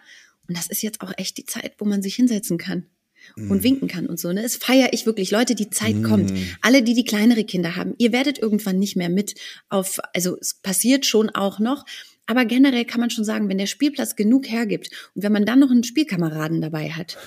und 0.48 0.58
das 0.58 0.68
ist 0.68 0.82
jetzt 0.82 1.02
auch 1.02 1.14
echt 1.18 1.38
die 1.38 1.46
Zeit, 1.46 1.76
wo 1.78 1.86
man 1.86 2.02
sich 2.02 2.16
hinsetzen 2.16 2.58
kann 2.58 2.88
und 3.36 3.64
winken 3.64 3.88
kann 3.88 4.08
und 4.08 4.20
so. 4.20 4.32
Ne? 4.32 4.42
Das 4.42 4.56
feiere 4.56 4.92
ich 4.92 5.06
wirklich. 5.06 5.32
Leute, 5.32 5.56
die 5.56 5.70
Zeit 5.70 6.04
kommt. 6.04 6.34
Alle, 6.62 6.82
die 6.82 6.94
die 6.94 7.04
kleinere 7.04 7.44
Kinder 7.44 7.76
haben, 7.76 7.94
ihr 7.98 8.12
werdet 8.12 8.40
irgendwann 8.40 8.80
nicht 8.80 8.96
mehr 8.96 9.10
mit 9.10 9.36
auf, 9.70 10.00
also 10.14 10.38
es 10.40 10.56
passiert 10.56 11.06
schon 11.06 11.30
auch 11.30 11.60
noch. 11.60 11.86
Aber 12.26 12.46
generell 12.46 12.86
kann 12.86 13.02
man 13.02 13.10
schon 13.10 13.26
sagen, 13.26 13.50
wenn 13.50 13.58
der 13.58 13.66
Spielplatz 13.66 14.16
genug 14.16 14.50
hergibt 14.50 14.90
und 15.16 15.24
wenn 15.24 15.32
man 15.32 15.46
dann 15.46 15.60
noch 15.60 15.72
einen 15.72 15.84
Spielkameraden 15.84 16.62
dabei 16.62 16.92
hat, 16.92 17.18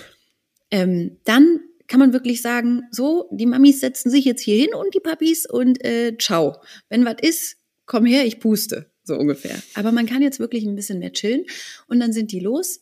ähm, 0.72 1.18
dann 1.24 1.60
kann 1.86 2.00
man 2.00 2.12
wirklich 2.12 2.42
sagen, 2.42 2.84
so, 2.90 3.28
die 3.30 3.46
Mamis 3.46 3.80
setzen 3.80 4.10
sich 4.10 4.24
jetzt 4.24 4.40
hier 4.40 4.56
hin 4.56 4.74
und 4.74 4.94
die 4.94 5.00
Papis 5.00 5.46
und 5.46 5.84
äh, 5.84 6.16
ciao. 6.18 6.56
Wenn 6.88 7.04
was 7.04 7.16
ist, 7.20 7.56
komm 7.86 8.06
her, 8.06 8.24
ich 8.24 8.40
puste, 8.40 8.90
so 9.04 9.14
ungefähr. 9.16 9.56
Aber 9.74 9.92
man 9.92 10.06
kann 10.06 10.22
jetzt 10.22 10.40
wirklich 10.40 10.64
ein 10.64 10.74
bisschen 10.74 10.98
mehr 10.98 11.12
chillen 11.12 11.44
und 11.86 12.00
dann 12.00 12.12
sind 12.12 12.32
die 12.32 12.40
los. 12.40 12.80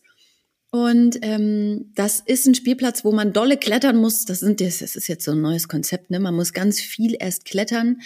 Und 0.71 1.19
ähm, 1.21 1.91
das 1.95 2.21
ist 2.21 2.47
ein 2.47 2.55
Spielplatz, 2.55 3.03
wo 3.03 3.11
man 3.11 3.33
dolle 3.33 3.57
klettern 3.57 3.97
muss. 3.97 4.23
Das, 4.23 4.39
sind, 4.39 4.61
das 4.61 4.81
ist 4.81 5.07
jetzt 5.09 5.25
so 5.25 5.31
ein 5.31 5.41
neues 5.41 5.67
Konzept, 5.67 6.09
ne? 6.09 6.21
Man 6.21 6.33
muss 6.33 6.53
ganz 6.53 6.79
viel 6.79 7.17
erst 7.19 7.43
klettern, 7.43 7.99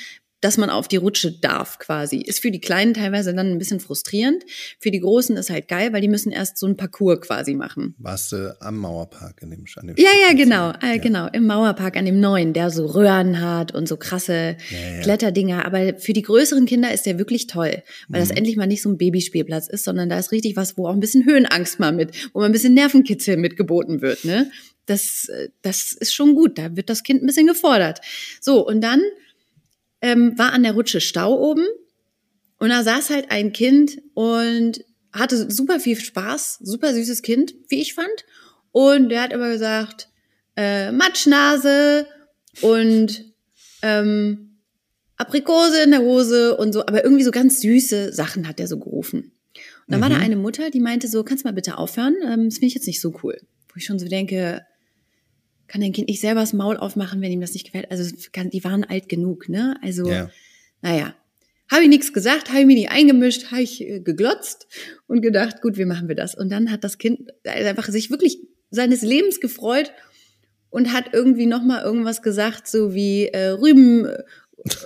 dass 0.45 0.57
man 0.57 0.69
auf 0.69 0.87
die 0.87 0.97
Rutsche 0.97 1.31
darf 1.31 1.79
quasi. 1.79 2.17
Ist 2.17 2.39
für 2.39 2.51
die 2.51 2.59
Kleinen 2.61 2.93
teilweise 2.93 3.33
dann 3.33 3.47
ein 3.51 3.57
bisschen 3.57 3.79
frustrierend. 3.79 4.43
Für 4.79 4.91
die 4.91 4.99
Großen 4.99 5.35
ist 5.37 5.49
halt 5.49 5.67
geil, 5.67 5.91
weil 5.91 6.01
die 6.01 6.07
müssen 6.07 6.31
erst 6.31 6.59
so 6.59 6.67
ein 6.67 6.77
Parcours 6.77 7.19
quasi 7.21 7.55
machen. 7.55 7.95
Warst 7.97 8.31
du 8.31 8.55
am 8.61 8.77
Mauerpark 8.77 9.41
in 9.41 9.49
dem, 9.49 9.65
an 9.77 9.87
dem 9.87 9.95
Ja, 9.97 10.09
ja, 10.29 10.35
genau, 10.35 10.71
äh, 10.81 10.99
genau, 10.99 11.27
im 11.33 11.47
Mauerpark 11.47 11.97
an 11.97 12.05
dem 12.05 12.19
neuen, 12.19 12.53
der 12.53 12.69
so 12.69 12.85
Röhren 12.85 13.41
hat 13.41 13.73
und 13.73 13.87
so 13.87 13.97
krasse 13.97 14.55
Ja, 14.69 14.77
ja. 14.97 15.01
Kletterdinger. 15.01 15.65
Aber 15.65 15.97
für 15.97 16.13
die 16.13 16.21
größeren 16.21 16.67
Kinder 16.67 16.93
ist 16.93 17.07
der 17.07 17.17
wirklich 17.17 17.47
toll, 17.47 17.81
weil 18.09 18.21
Mhm. 18.21 18.27
das 18.27 18.37
endlich 18.37 18.55
mal 18.55 18.67
nicht 18.67 18.83
so 18.83 18.89
ein 18.89 18.97
Babyspielplatz 18.97 19.67
ist, 19.67 19.83
sondern 19.83 20.09
da 20.09 20.19
ist 20.19 20.31
richtig 20.31 20.55
was, 20.55 20.77
wo 20.77 20.87
auch 20.87 20.93
ein 20.93 20.99
bisschen 20.99 21.25
Höhenangst 21.25 21.79
mal 21.79 21.91
mit, 21.91 22.11
wo 22.33 22.39
mal 22.39 22.45
ein 22.45 22.51
bisschen 22.51 22.75
Nervenkitzel 22.75 23.37
mitgeboten 23.37 24.01
wird, 24.01 24.23
ne? 24.25 24.51
Das, 24.85 25.27
äh, 25.29 25.49
das 25.63 25.93
ist 25.93 26.13
schon 26.13 26.35
gut, 26.35 26.59
da 26.59 26.75
wird 26.75 26.91
das 26.91 27.01
Kind 27.01 27.23
ein 27.23 27.25
bisschen 27.25 27.47
gefordert. 27.47 28.01
So, 28.39 28.63
und 28.63 28.81
dann 28.81 29.01
ähm, 30.05 30.37
war 30.37 30.53
an 30.53 30.61
der 30.61 30.73
Rutsche 30.73 31.01
Stau 31.01 31.35
oben 31.35 31.65
und 32.59 32.69
da 32.69 32.83
saß 32.83 33.09
halt 33.09 33.31
ein 33.31 33.53
Kind 33.53 34.03
und 34.13 34.85
hatte 35.11 35.49
super 35.49 35.79
viel 35.79 35.99
Spaß, 35.99 36.59
super 36.61 36.93
süßes 36.93 37.23
Kind, 37.23 37.55
wie 37.69 37.81
ich 37.81 37.95
fand. 37.95 38.25
Und 38.71 39.09
der 39.09 39.23
hat 39.23 39.33
immer 39.33 39.49
gesagt, 39.49 40.09
äh, 40.55 40.91
Matschnase 40.91 42.05
und 42.61 43.33
ähm, 43.81 44.59
Aprikose 45.17 45.81
in 45.81 45.89
der 45.89 46.01
Hose 46.01 46.55
und 46.55 46.71
so, 46.73 46.81
aber 46.81 47.03
irgendwie 47.03 47.23
so 47.23 47.31
ganz 47.31 47.61
süße 47.61 48.13
Sachen 48.13 48.47
hat 48.47 48.59
er 48.59 48.67
so 48.67 48.77
gerufen. 48.77 49.31
Und 49.87 49.91
dann 49.91 50.01
war 50.01 50.09
da 50.09 50.17
eine 50.17 50.35
Mutter, 50.35 50.69
die 50.69 50.81
meinte 50.81 51.07
so, 51.07 51.23
kannst 51.23 51.45
du 51.45 51.47
mal 51.47 51.53
bitte 51.53 51.79
aufhören? 51.79 52.15
Ähm, 52.23 52.45
das 52.45 52.55
finde 52.55 52.67
ich 52.67 52.75
jetzt 52.75 52.87
nicht 52.87 53.01
so 53.01 53.11
cool. 53.23 53.39
Wo 53.69 53.77
ich 53.77 53.85
schon 53.85 53.97
so 53.97 54.07
denke, 54.07 54.65
kann 55.67 55.81
dein 55.81 55.93
Kind 55.93 56.07
nicht 56.09 56.21
selber 56.21 56.41
das 56.41 56.53
Maul 56.53 56.77
aufmachen, 56.77 57.21
wenn 57.21 57.31
ihm 57.31 57.41
das 57.41 57.53
nicht 57.53 57.65
gefällt? 57.65 57.89
Also 57.91 58.13
die 58.13 58.63
waren 58.63 58.83
alt 58.83 59.09
genug, 59.09 59.49
ne? 59.49 59.77
Also, 59.81 60.09
Ja. 60.09 60.29
naja. 60.81 61.15
Habe 61.71 61.83
ich 61.83 61.89
nichts 61.89 62.13
gesagt, 62.13 62.49
habe 62.49 62.59
ich 62.59 62.65
mir 62.67 62.75
nicht 62.75 62.91
eingemischt, 62.91 63.51
habe 63.51 63.63
ich 63.63 63.81
äh, 63.81 63.99
geglotzt 63.99 64.67
und 65.07 65.21
gedacht, 65.21 65.61
gut, 65.63 65.77
wie 65.77 65.85
machen 65.85 66.07
wir 66.07 66.15
das? 66.15 66.35
Und 66.35 66.51
dann 66.51 66.71
hat 66.71 66.83
das 66.83 66.99
Kind 66.99 67.31
einfach 67.43 67.87
sich 67.87 68.11
wirklich 68.11 68.37
seines 68.69 69.01
Lebens 69.01 69.39
gefreut 69.39 69.91
und 70.69 70.93
hat 70.93 71.05
irgendwie 71.13 71.47
nochmal 71.47 71.83
irgendwas 71.83 72.21
gesagt, 72.21 72.67
so 72.67 72.93
wie 72.93 73.27
äh, 73.29 73.47
Rüben, 73.47 74.07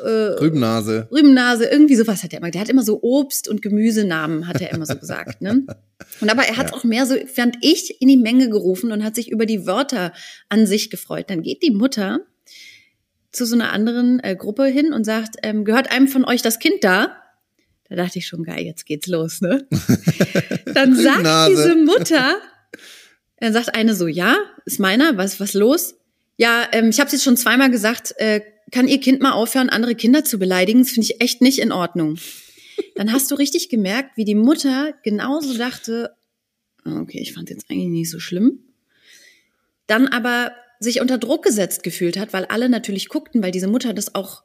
äh, 0.04 0.10
Rübennase. 0.10 1.08
Rübennase, 1.12 1.66
irgendwie 1.66 1.96
sowas 1.96 2.24
hat 2.24 2.34
er 2.34 2.40
immer. 2.40 2.52
Der 2.52 2.62
hat 2.62 2.70
immer 2.70 2.84
so 2.84 3.02
Obst- 3.02 3.48
und 3.48 3.62
Gemüsenamen, 3.62 4.48
hat 4.48 4.62
er 4.62 4.72
immer 4.72 4.86
so 4.86 4.96
gesagt. 4.96 5.42
Ne? 5.42 5.66
Und 6.22 6.30
aber 6.30 6.44
er 6.44 6.58
hat 6.58 6.72
Ja. 6.72 6.74
auch 6.74 6.84
mehr 6.84 7.06
so, 7.06 7.16
fand 7.34 7.58
ich, 7.62 8.02
in 8.02 8.08
die 8.08 8.18
Menge 8.18 8.50
gerufen 8.50 8.92
und 8.92 9.04
hat 9.04 9.16
sich 9.16 9.30
über 9.32 9.46
die 9.46 9.66
Wörter 9.66 10.14
an 10.50 10.66
sich 10.66 10.90
gefreut. 10.90 11.30
Dann 11.30 11.42
geht 11.42 11.62
die 11.62 11.72
Mutter 11.72 12.20
zu 13.32 13.46
so 13.46 13.56
einer 13.56 13.72
anderen 13.72 14.20
äh, 14.24 14.36
Gruppe 14.36 14.66
hin 14.66 14.92
und 14.94 15.04
sagt, 15.06 15.36
ähm, 15.44 15.66
gehört 15.66 15.92
einem 15.92 16.08
von 16.08 16.26
euch 16.26 16.42
das 16.42 16.60
Kind 16.60 16.84
da? 16.84 17.16
Da 17.90 17.96
dachte 17.96 18.20
ich 18.20 18.28
schon, 18.28 18.44
geil, 18.44 18.64
jetzt 18.64 18.86
geht's 18.86 19.08
los, 19.08 19.42
ne? 19.42 19.68
Dann 20.74 20.96
sagt 20.96 21.50
diese 21.50 21.76
Mutter, 21.76 22.38
dann 23.40 23.54
sagt 23.54 23.74
eine 23.76 23.96
so, 23.96 24.08
ja, 24.08 24.36
ist 24.66 24.80
meiner, 24.80 25.18
was 25.18 25.40
was 25.40 25.54
los? 25.54 25.96
Ja, 26.38 26.68
ähm, 26.72 26.90
ich 26.90 27.00
habe 27.00 27.10
jetzt 27.12 27.24
schon 27.24 27.38
zweimal 27.38 27.70
gesagt, 27.72 28.14
äh, 28.18 28.42
kann 28.72 28.88
ihr 28.88 29.00
Kind 29.00 29.22
mal 29.22 29.32
aufhören, 29.34 29.70
andere 29.70 29.96
Kinder 29.96 30.24
zu 30.24 30.38
beleidigen? 30.40 30.80
Das 30.84 30.92
finde 30.92 31.08
ich 31.08 31.22
echt 31.22 31.42
nicht 31.42 31.60
in 31.60 31.72
Ordnung. 31.72 32.18
Dann 32.96 33.12
hast 33.12 33.30
du 33.32 33.36
richtig 33.36 33.70
gemerkt, 33.70 34.18
wie 34.18 34.26
die 34.26 34.36
Mutter 34.36 34.94
genauso 35.04 35.58
dachte, 35.58 36.16
okay, 36.86 37.20
ich 37.20 37.34
fand 37.34 37.50
jetzt 37.50 37.70
eigentlich 37.70 37.90
nicht 37.90 38.10
so 38.10 38.20
schlimm. 38.20 38.60
Dann 39.88 40.08
aber 40.08 40.52
sich 40.80 41.02
unter 41.02 41.18
Druck 41.18 41.44
gesetzt 41.44 41.84
gefühlt 41.84 42.18
hat, 42.18 42.32
weil 42.32 42.46
alle 42.46 42.70
natürlich 42.70 43.10
guckten, 43.10 43.42
weil 43.44 43.52
diese 43.52 43.68
Mutter 43.68 43.94
das 43.94 44.16
auch 44.16 44.44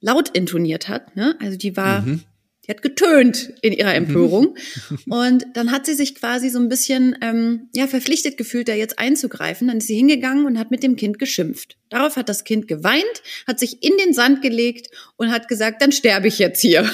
laut 0.00 0.28
intoniert 0.30 0.88
hat. 0.88 1.16
Ne? 1.16 1.36
Also 1.40 1.56
die 1.56 1.76
war, 1.76 2.02
Mhm. 2.02 2.22
Die 2.66 2.72
hat 2.72 2.82
getönt 2.82 3.52
in 3.62 3.72
ihrer 3.72 3.94
Empörung. 3.94 4.56
Und 5.08 5.46
dann 5.54 5.70
hat 5.70 5.86
sie 5.86 5.94
sich 5.94 6.14
quasi 6.14 6.48
so 6.48 6.58
ein 6.58 6.68
bisschen 6.68 7.16
ähm, 7.20 7.68
ja, 7.74 7.86
verpflichtet 7.86 8.36
gefühlt, 8.36 8.68
da 8.68 8.74
jetzt 8.74 8.98
einzugreifen. 8.98 9.68
Dann 9.68 9.78
ist 9.78 9.86
sie 9.86 9.96
hingegangen 9.96 10.46
und 10.46 10.58
hat 10.58 10.70
mit 10.70 10.82
dem 10.82 10.96
Kind 10.96 11.18
geschimpft. 11.18 11.76
Darauf 11.88 12.16
hat 12.16 12.28
das 12.28 12.44
Kind 12.44 12.66
geweint, 12.66 13.04
hat 13.46 13.60
sich 13.60 13.82
in 13.82 13.96
den 13.98 14.12
Sand 14.12 14.42
gelegt 14.42 14.88
und 15.16 15.30
hat 15.30 15.48
gesagt, 15.48 15.80
dann 15.82 15.92
sterbe 15.92 16.28
ich 16.28 16.38
jetzt 16.38 16.60
hier. 16.60 16.82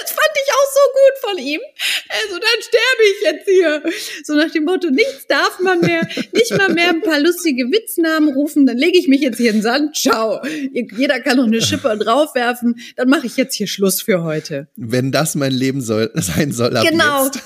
Das 0.00 0.12
fand 0.12 0.30
ich 0.34 0.52
auch 0.52 0.72
so 0.74 0.80
gut 0.92 1.19
von 1.30 1.38
ihm. 1.38 1.60
Also, 2.08 2.38
dann 2.38 2.62
sterbe 2.62 3.02
ich 3.04 3.22
jetzt 3.22 3.48
hier. 3.48 3.82
So 4.24 4.34
nach 4.34 4.50
dem 4.50 4.64
Motto, 4.64 4.90
nichts 4.90 5.26
darf 5.26 5.60
man 5.60 5.80
mehr, 5.80 6.08
nicht 6.32 6.56
mal 6.56 6.72
mehr 6.72 6.90
ein 6.90 7.00
paar 7.02 7.20
lustige 7.20 7.64
Witznamen 7.70 8.32
rufen, 8.34 8.66
dann 8.66 8.76
lege 8.76 8.98
ich 8.98 9.08
mich 9.08 9.20
jetzt 9.20 9.38
hier 9.38 9.50
in 9.50 9.56
den 9.58 9.62
Sand, 9.62 9.96
ciao. 9.96 10.40
Jeder 10.72 11.20
kann 11.20 11.36
noch 11.36 11.46
eine 11.46 11.62
Schippe 11.62 11.96
draufwerfen, 11.98 12.80
dann 12.96 13.08
mache 13.08 13.26
ich 13.26 13.36
jetzt 13.36 13.54
hier 13.54 13.66
Schluss 13.66 14.02
für 14.02 14.22
heute. 14.22 14.68
Wenn 14.76 15.12
das 15.12 15.34
mein 15.34 15.52
Leben 15.52 15.80
soll, 15.80 16.10
sein 16.14 16.52
soll 16.52 16.76
ab 16.76 16.86
Genau. 16.88 17.26
jetzt. 17.26 17.40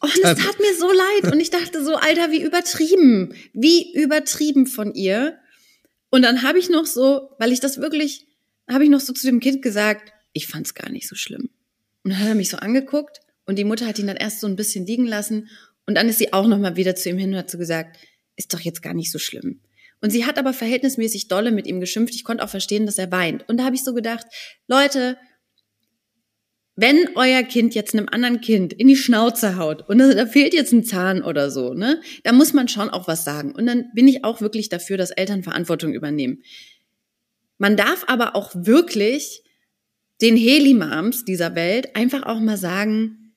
Und 0.00 0.12
es 0.14 0.22
tat 0.22 0.58
mir 0.60 0.74
so 0.78 0.92
leid. 0.92 1.32
Und 1.32 1.40
ich 1.40 1.50
dachte 1.50 1.82
so, 1.84 1.96
Alter, 1.96 2.30
wie 2.30 2.40
übertrieben. 2.42 3.34
Wie 3.52 3.92
übertrieben 3.94 4.66
von 4.68 4.94
ihr. 4.94 5.38
Und 6.10 6.22
dann 6.22 6.42
habe 6.42 6.58
ich 6.58 6.70
noch 6.70 6.86
so, 6.86 7.30
weil 7.40 7.50
ich 7.52 7.58
das 7.60 7.80
wirklich, 7.80 8.26
habe 8.70 8.84
ich 8.84 8.90
noch 8.90 9.00
so 9.00 9.12
zu 9.12 9.26
dem 9.26 9.40
Kind 9.40 9.60
gesagt, 9.60 10.12
ich 10.32 10.46
fand's 10.46 10.74
gar 10.74 10.88
nicht 10.90 11.08
so 11.08 11.16
schlimm. 11.16 11.50
Und 12.08 12.14
dann 12.14 12.20
hat 12.20 12.28
er 12.28 12.34
mich 12.34 12.48
so 12.48 12.56
angeguckt 12.56 13.20
und 13.44 13.58
die 13.58 13.64
Mutter 13.64 13.86
hat 13.86 13.98
ihn 13.98 14.06
dann 14.06 14.16
erst 14.16 14.40
so 14.40 14.46
ein 14.46 14.56
bisschen 14.56 14.86
liegen 14.86 15.06
lassen. 15.06 15.50
Und 15.86 15.94
dann 15.94 16.08
ist 16.08 16.18
sie 16.18 16.32
auch 16.32 16.46
noch 16.46 16.56
mal 16.56 16.76
wieder 16.76 16.96
zu 16.96 17.10
ihm 17.10 17.18
hin 17.18 17.32
und 17.34 17.36
hat 17.36 17.50
so 17.50 17.58
gesagt, 17.58 17.98
ist 18.36 18.54
doch 18.54 18.60
jetzt 18.60 18.80
gar 18.80 18.94
nicht 18.94 19.12
so 19.12 19.18
schlimm. 19.18 19.60
Und 20.00 20.08
sie 20.08 20.24
hat 20.24 20.38
aber 20.38 20.54
verhältnismäßig 20.54 21.28
dolle 21.28 21.50
mit 21.50 21.66
ihm 21.66 21.80
geschimpft. 21.80 22.14
Ich 22.14 22.24
konnte 22.24 22.42
auch 22.42 22.48
verstehen, 22.48 22.86
dass 22.86 22.96
er 22.96 23.12
weint. 23.12 23.46
Und 23.46 23.58
da 23.58 23.64
habe 23.64 23.76
ich 23.76 23.84
so 23.84 23.92
gedacht, 23.92 24.24
Leute, 24.68 25.18
wenn 26.76 27.10
euer 27.14 27.42
Kind 27.42 27.74
jetzt 27.74 27.94
einem 27.94 28.08
anderen 28.08 28.40
Kind 28.40 28.72
in 28.72 28.88
die 28.88 28.96
Schnauze 28.96 29.58
haut 29.58 29.86
und 29.86 29.98
da 29.98 30.24
fehlt 30.24 30.54
jetzt 30.54 30.72
ein 30.72 30.84
Zahn 30.84 31.22
oder 31.22 31.50
so, 31.50 31.74
ne, 31.74 32.00
da 32.24 32.32
muss 32.32 32.54
man 32.54 32.68
schon 32.68 32.88
auch 32.88 33.06
was 33.06 33.22
sagen. 33.22 33.52
Und 33.52 33.66
dann 33.66 33.90
bin 33.94 34.08
ich 34.08 34.24
auch 34.24 34.40
wirklich 34.40 34.70
dafür, 34.70 34.96
dass 34.96 35.10
Eltern 35.10 35.42
Verantwortung 35.42 35.92
übernehmen. 35.92 36.42
Man 37.58 37.76
darf 37.76 38.04
aber 38.06 38.34
auch 38.34 38.52
wirklich 38.54 39.42
den 40.20 40.36
Helimams 40.36 41.24
dieser 41.24 41.54
Welt 41.54 41.94
einfach 41.96 42.24
auch 42.24 42.40
mal 42.40 42.56
sagen, 42.56 43.34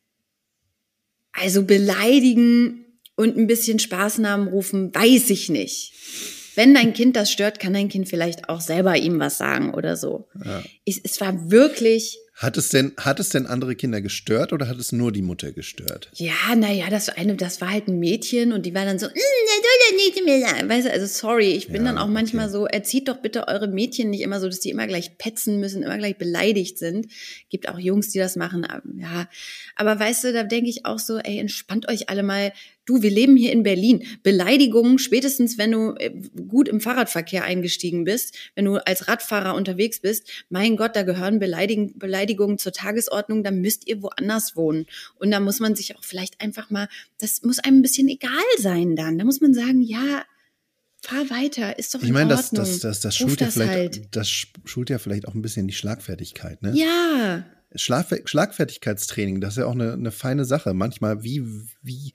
Also 1.34 1.64
beleidigen 1.64 2.86
und 3.16 3.38
ein 3.38 3.48
bisschen 3.48 3.80
Spaßnamen 3.80 4.48
rufen, 4.48 4.94
weiß 4.94 5.30
ich 5.30 5.50
nicht. 5.50 5.94
Wenn 6.56 6.74
dein 6.74 6.94
Kind 6.94 7.16
das 7.16 7.32
stört, 7.32 7.60
kann 7.60 7.74
dein 7.74 7.88
Kind 7.88 8.10
vielleicht 8.10 8.50
auch 8.50 8.60
selber 8.60 8.98
ihm 8.98 9.20
was 9.20 9.38
sagen 9.38 9.74
oder 9.74 9.96
so. 9.96 10.28
Ja. 10.44 10.62
Es, 10.86 11.00
es 11.02 11.22
war 11.22 11.50
wirklich 11.50 12.18
Hat 12.42 12.58
es 12.58 12.70
denn, 12.70 12.94
hat 12.98 13.20
es 13.20 13.30
denn 13.30 13.46
andere 13.46 13.76
Kinder 13.76 14.02
gestört 14.02 14.52
oder 14.52 14.68
hat 14.68 14.78
es 14.78 14.92
nur 14.92 15.12
die 15.12 15.22
Mutter 15.22 15.52
gestört? 15.52 16.10
Ja, 16.16 16.56
naja, 16.56 16.90
das 16.90 17.08
eine, 17.10 17.36
das 17.36 17.62
war 17.62 17.70
halt 17.70 17.88
ein 17.88 18.00
Mädchen 18.00 18.52
und 18.52 18.66
die 18.66 18.74
war 18.74 18.84
dann 18.84 18.98
so, 18.98 19.06
"Mm, 19.06 19.12
der 19.12 19.20
soll 19.20 19.78
ja 19.92 19.96
nicht 19.98 20.26
mehr 20.26 20.50
sein. 20.50 20.68
Weißt 20.68 20.88
du, 20.88 20.92
also 20.92 21.06
sorry, 21.06 21.52
ich 21.52 21.68
bin 21.68 21.86
Ja, 21.86 21.90
dann 21.92 22.00
auch 22.00 22.08
manchmal 22.08 22.46
okay. 22.46 22.54
so, 22.54 22.66
erzieht 22.66 23.08
doch 23.10 23.18
bitte 23.18 23.48
eure 23.48 23.68
Mädchen 23.68 24.10
nicht 24.10 24.22
immer 24.22 24.40
so, 24.40 24.48
dass 24.48 24.60
die 24.60 24.72
immer 24.72 24.88
gleich 24.88 25.20
petzen 25.20 25.60
müssen, 25.60 25.84
immer 25.84 26.00
gleich 26.00 26.18
beleidigt 26.18 26.80
sind. 26.80 27.08
Gibt 27.50 27.70
auch 27.70 27.78
Jungs, 27.78 28.10
die 28.10 28.18
das 28.18 28.36
machen, 28.36 28.66
aber, 28.66 28.82
ja. 28.98 29.30
Aber 29.76 30.00
weißt 30.00 30.24
du, 30.24 30.34
da 30.34 30.42
denke 30.42 30.72
ich 30.72 30.84
auch 30.88 30.98
so, 30.98 31.20
ey, 31.20 31.38
entspannt 31.38 31.88
euch 31.90 32.10
alle 32.10 32.24
mal. 32.24 32.54
Du, 32.92 33.02
wir 33.02 33.10
leben 33.10 33.38
hier 33.38 33.54
in 33.54 33.64
Berlin. 33.64 34.04
Beleidigungen, 34.22 35.00
spätestens 35.00 35.58
wenn 35.58 35.72
du 35.72 35.96
äh, 35.96 36.12
gut 36.48 36.68
im 36.68 36.82
Fahrradverkehr 36.82 37.46
eingestiegen 37.46 38.04
bist, 38.04 38.36
wenn 38.54 38.66
du 38.66 38.86
als 38.86 39.08
Radfahrer 39.08 39.56
unterwegs 39.56 40.02
bist, 40.02 40.30
mein 40.50 40.76
Gott, 40.76 40.98
da 40.98 41.04
gehören 41.04 41.40
Beleidigen, 41.40 41.98
Beleidigungen 41.98 42.58
zur 42.58 42.74
Tagesordnung, 42.74 43.46
da 43.46 43.52
müsst 43.52 43.88
ihr 43.88 44.02
woanders 44.02 44.58
wohnen. 44.58 44.88
Und 45.16 45.32
da 45.32 45.40
muss 45.40 45.62
man 45.62 45.74
sich 45.74 45.96
auch 45.96 46.04
vielleicht 46.04 46.42
einfach 46.42 46.70
mal, 46.70 46.90
das 47.18 47.44
muss 47.44 47.60
einem 47.60 47.78
ein 47.80 47.82
bisschen 47.82 48.10
egal 48.10 48.30
sein 48.58 48.98
dann. 48.98 49.18
Da 49.18 49.24
muss 49.24 49.40
man 49.40 49.54
sagen, 49.54 49.82
ja, 49.82 50.26
fahr 51.02 51.30
weiter, 51.30 51.80
ist 51.80 51.96
doch 51.96 52.02
in 52.02 52.08
Ich 52.08 52.12
meine, 52.12 52.32
das, 52.32 52.48
Ordnung. 52.48 52.66
das, 52.66 52.80
das, 52.80 53.00
das, 53.00 53.16
schult 53.16 53.40
ja 53.40 53.46
das 53.46 53.54
vielleicht, 53.54 53.96
halt. 53.96 54.08
das 54.12 54.30
schult 54.30 54.90
ja 54.90 55.00
vielleicht 55.00 55.30
auch 55.30 55.34
ein 55.34 55.42
bisschen 55.42 55.66
die 55.66 55.74
Schlagfertigkeit, 55.74 56.62
ne? 56.62 56.74
Ja, 56.76 57.46
Schlagfer 57.76 58.18
Schlagfertigkeitstraining, 58.26 59.40
das 59.40 59.54
ist 59.54 59.58
ja 59.60 59.66
auch 59.66 59.76
eine, 59.76 59.94
eine 59.94 60.12
feine 60.12 60.44
Sache. 60.44 60.74
Manchmal, 60.74 61.24
wie, 61.24 61.42
wie, 61.82 62.14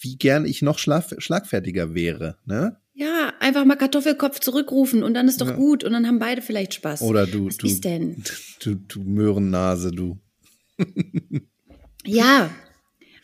wie 0.00 0.16
gern 0.16 0.44
ich 0.44 0.62
noch 0.62 0.78
schlag 0.78 1.04
schlagfertiger 1.18 1.94
wäre, 1.94 2.36
ne? 2.46 2.76
ja, 2.94 3.32
einfach 3.38 3.64
mal 3.64 3.76
Kartoffelkopf 3.76 4.40
zurückrufen 4.40 5.04
und 5.04 5.14
dann 5.14 5.28
ist 5.28 5.40
doch 5.40 5.46
Ja. 5.48 5.54
gut 5.54 5.84
und 5.84 5.92
dann 5.92 6.06
haben 6.08 6.18
beide 6.18 6.42
vielleicht 6.42 6.74
Spaß. 6.74 7.02
Oder 7.02 7.28
du, 7.28 7.46
Was 7.46 7.56
du, 7.58 7.66
ist 7.68 7.84
denn? 7.84 8.24
du, 8.60 8.74
du 8.74 9.02
Möhrennase, 9.02 9.92
du. 9.92 10.18
Ja, 12.04 12.50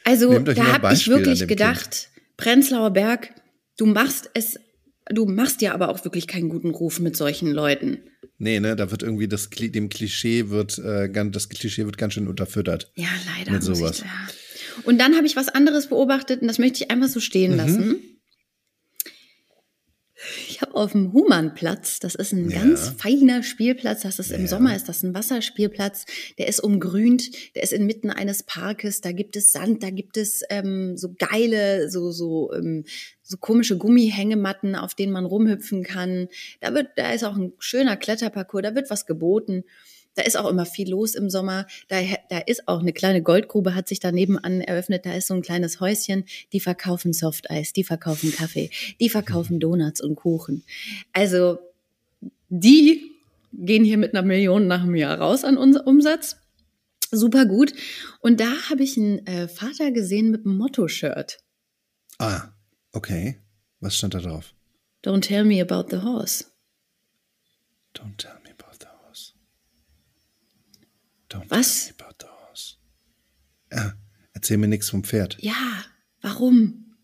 also 0.05 0.39
da 0.39 0.67
habe 0.81 0.95
ich 0.95 1.09
wirklich 1.09 1.47
gedacht, 1.49 2.09
Prenzlauer 2.37 2.91
Berg, 2.93 3.31
du 3.77 3.87
machst 3.87 4.31
es, 4.35 4.59
du 5.11 5.27
machst 5.27 5.63
ja 5.63 5.75
aber 5.75 5.89
auch 5.89 6.05
wirklich 6.05 6.27
keinen 6.27 6.49
guten 6.51 6.71
Ruf 6.71 7.01
mit 7.01 7.17
solchen 7.17 7.51
Leuten. 7.51 7.99
Nee, 8.39 8.61
ne, 8.61 8.77
da 8.77 8.91
wird 8.91 9.03
irgendwie 9.03 9.29
das, 9.29 9.49
dem 9.51 9.89
Klischee 9.89 10.51
wird, 10.51 10.79
äh, 10.79 11.09
ganz, 11.09 11.33
das 11.35 11.49
Klischee 11.49 11.85
wird 11.85 11.99
ganz 11.99 12.15
schön 12.15 12.29
unterfüttert. 12.29 12.93
Ja, 12.97 13.07
leider. 13.37 13.53
Mit 13.53 13.63
sowas. 13.63 13.99
Ich, 13.99 14.05
ja. 14.05 14.11
Und 14.85 14.99
dann 14.99 15.15
habe 15.17 15.27
ich 15.27 15.37
was 15.37 15.49
anderes 15.49 15.87
beobachtet 15.89 16.43
und 16.43 16.49
das 16.49 16.59
möchte 16.59 16.83
ich 16.85 16.91
einfach 16.91 17.09
so 17.09 17.21
stehen 17.21 17.53
Mhm. 17.53 17.57
lassen. 17.59 18.01
Ich 20.49 20.63
habe 20.63 20.75
auf 20.75 20.93
dem 20.93 21.13
Humanplatz, 21.13 21.99
das 21.99 22.15
ist 22.15 22.33
ein 22.33 22.49
Ja. 22.49 22.61
ganz 22.61 22.89
feiner 22.97 23.43
Spielplatz, 23.43 24.03
das 24.03 24.19
ist 24.19 24.31
im 24.31 24.43
Ja. 24.43 24.47
Sommer 24.49 24.75
ist 24.75 24.89
das 24.89 25.03
ein 25.03 25.13
Wasserspielplatz, 25.13 26.07
der 26.39 26.49
ist 26.49 26.61
umgrünt, 26.61 27.31
der 27.55 27.63
ist 27.63 27.73
inmitten 27.75 28.11
eines 28.11 28.43
Parkes, 28.45 29.01
da 29.03 29.13
gibt 29.13 29.37
es 29.37 29.53
Sand, 29.53 29.83
da 29.83 29.91
gibt 29.91 30.17
es 30.17 30.43
ähm, 30.49 30.97
so 30.97 31.15
geile, 31.19 31.91
so 31.91 32.11
so 32.11 32.53
ähm, 32.55 32.85
so 33.23 33.37
komische 33.37 33.77
Gummihängematten, 33.77 34.77
auf 34.77 34.95
denen 34.95 35.13
man 35.13 35.27
rumhüpfen 35.27 35.83
kann. 35.83 36.29
Da 36.61 36.73
wird, 36.75 36.89
da 36.97 37.13
ist 37.13 37.25
auch 37.25 37.37
ein 37.37 37.53
schöner 37.59 37.97
Kletterparcours, 37.97 38.63
da 38.63 38.75
wird 38.75 38.89
was 38.91 39.05
geboten. 39.07 39.65
Da 40.15 40.23
ist 40.23 40.37
auch 40.37 40.49
immer 40.49 40.67
viel 40.67 40.91
los 40.91 41.15
im 41.15 41.29
Sommer. 41.29 41.67
Da, 41.89 42.01
da 42.31 42.39
ist 42.39 42.69
auch 42.69 42.81
eine 42.81 42.93
kleine 42.93 43.23
Goldgrube, 43.23 43.75
hat 43.75 43.89
sich 43.89 44.01
da 44.01 44.13
nebenan 44.13 44.61
eröffnet. 44.61 45.07
Da 45.07 45.15
ist 45.15 45.27
so 45.27 45.35
ein 45.35 45.43
kleines 45.43 45.81
Häuschen. 45.81 46.25
Die 46.53 46.61
verkaufen 46.61 47.13
Softeis, 47.13 47.73
die 47.73 47.85
verkaufen 47.85 48.33
Kaffee, 48.33 48.71
die 49.01 49.09
verkaufen 49.09 49.61
Donuts 49.61 50.01
und 50.01 50.17
Kuchen. 50.17 50.65
Also 51.13 51.59
die 52.49 53.11
gehen 53.53 53.85
hier 53.85 53.99
mit 53.99 54.15
einer 54.15 54.27
Million 54.27 54.67
nach 54.67 54.83
dem 54.83 54.95
Jahr 54.95 55.19
raus 55.19 55.45
an 55.45 55.57
unser 55.57 55.87
Umsatz. 55.87 56.37
Super 57.11 57.47
gut. 57.47 57.73
Und 58.21 58.41
da 58.41 58.71
habe 58.71 58.83
ich 58.83 58.97
einen 58.97 59.27
äh, 59.27 59.49
Vater 59.49 59.91
gesehen 59.93 60.31
mit 60.31 60.45
einem 60.45 60.57
Motto-Shirt. 60.57 61.39
Ah, 62.19 62.49
okay. 62.93 63.39
Was 63.81 63.97
stand 63.97 64.15
da 64.15 64.21
drauf? 64.21 64.55
Don't 65.05 65.21
tell 65.21 65.45
me 65.45 65.61
about 65.61 65.91
the 65.91 66.03
horse. 66.03 66.47
Don't 67.95 68.17
tell 68.17 68.35
me. 68.43 68.44
Don't 71.35 71.51
Was? 71.51 71.93
Ja, 73.73 73.93
erzähl 74.33 74.57
mir 74.59 74.69
nichts 74.69 74.89
vom 74.89 75.03
Pferd. 75.05 75.37
Ja, 75.41 75.85
warum? 76.21 76.95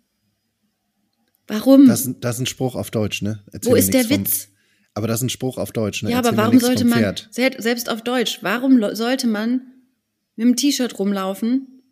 Warum? 1.49 1.89
Das, 1.89 2.07
ist- 2.07 2.17
das 2.21 2.37
ist 2.37 2.41
ein 2.43 2.47
Spruch 2.47 2.77
auf 2.77 2.91
Deutsch, 2.91 3.23
ne? 3.23 3.43
Erzähl 3.53 3.73
Wo 3.73 3.75
ist 3.77 3.93
der 3.93 4.05
vom- 4.05 4.21
Witz? 4.21 4.49
Aber 4.95 5.07
das 5.09 5.21
ist 5.21 5.25
ein 5.25 5.31
Spruch 5.31 5.59
auf 5.59 5.73
Deutsch, 5.73 6.03
ne? 6.03 6.11
Ja, 6.11 6.19
aber 6.19 6.29
Erzähl 6.29 6.37
mir 6.39 6.45
warum 6.47 6.61
sollte 6.61 6.85
man, 6.85 6.99
Pferd. 6.99 7.29
selbst 7.33 7.89
auf 7.89 8.03
Deutsch, 8.03 8.39
warum 8.43 8.81
sollte 8.95 9.27
man 9.27 9.63
mit 10.37 10.47
einem 10.47 10.57
T-Shirt 10.57 10.99
rumlaufen? 10.99 11.83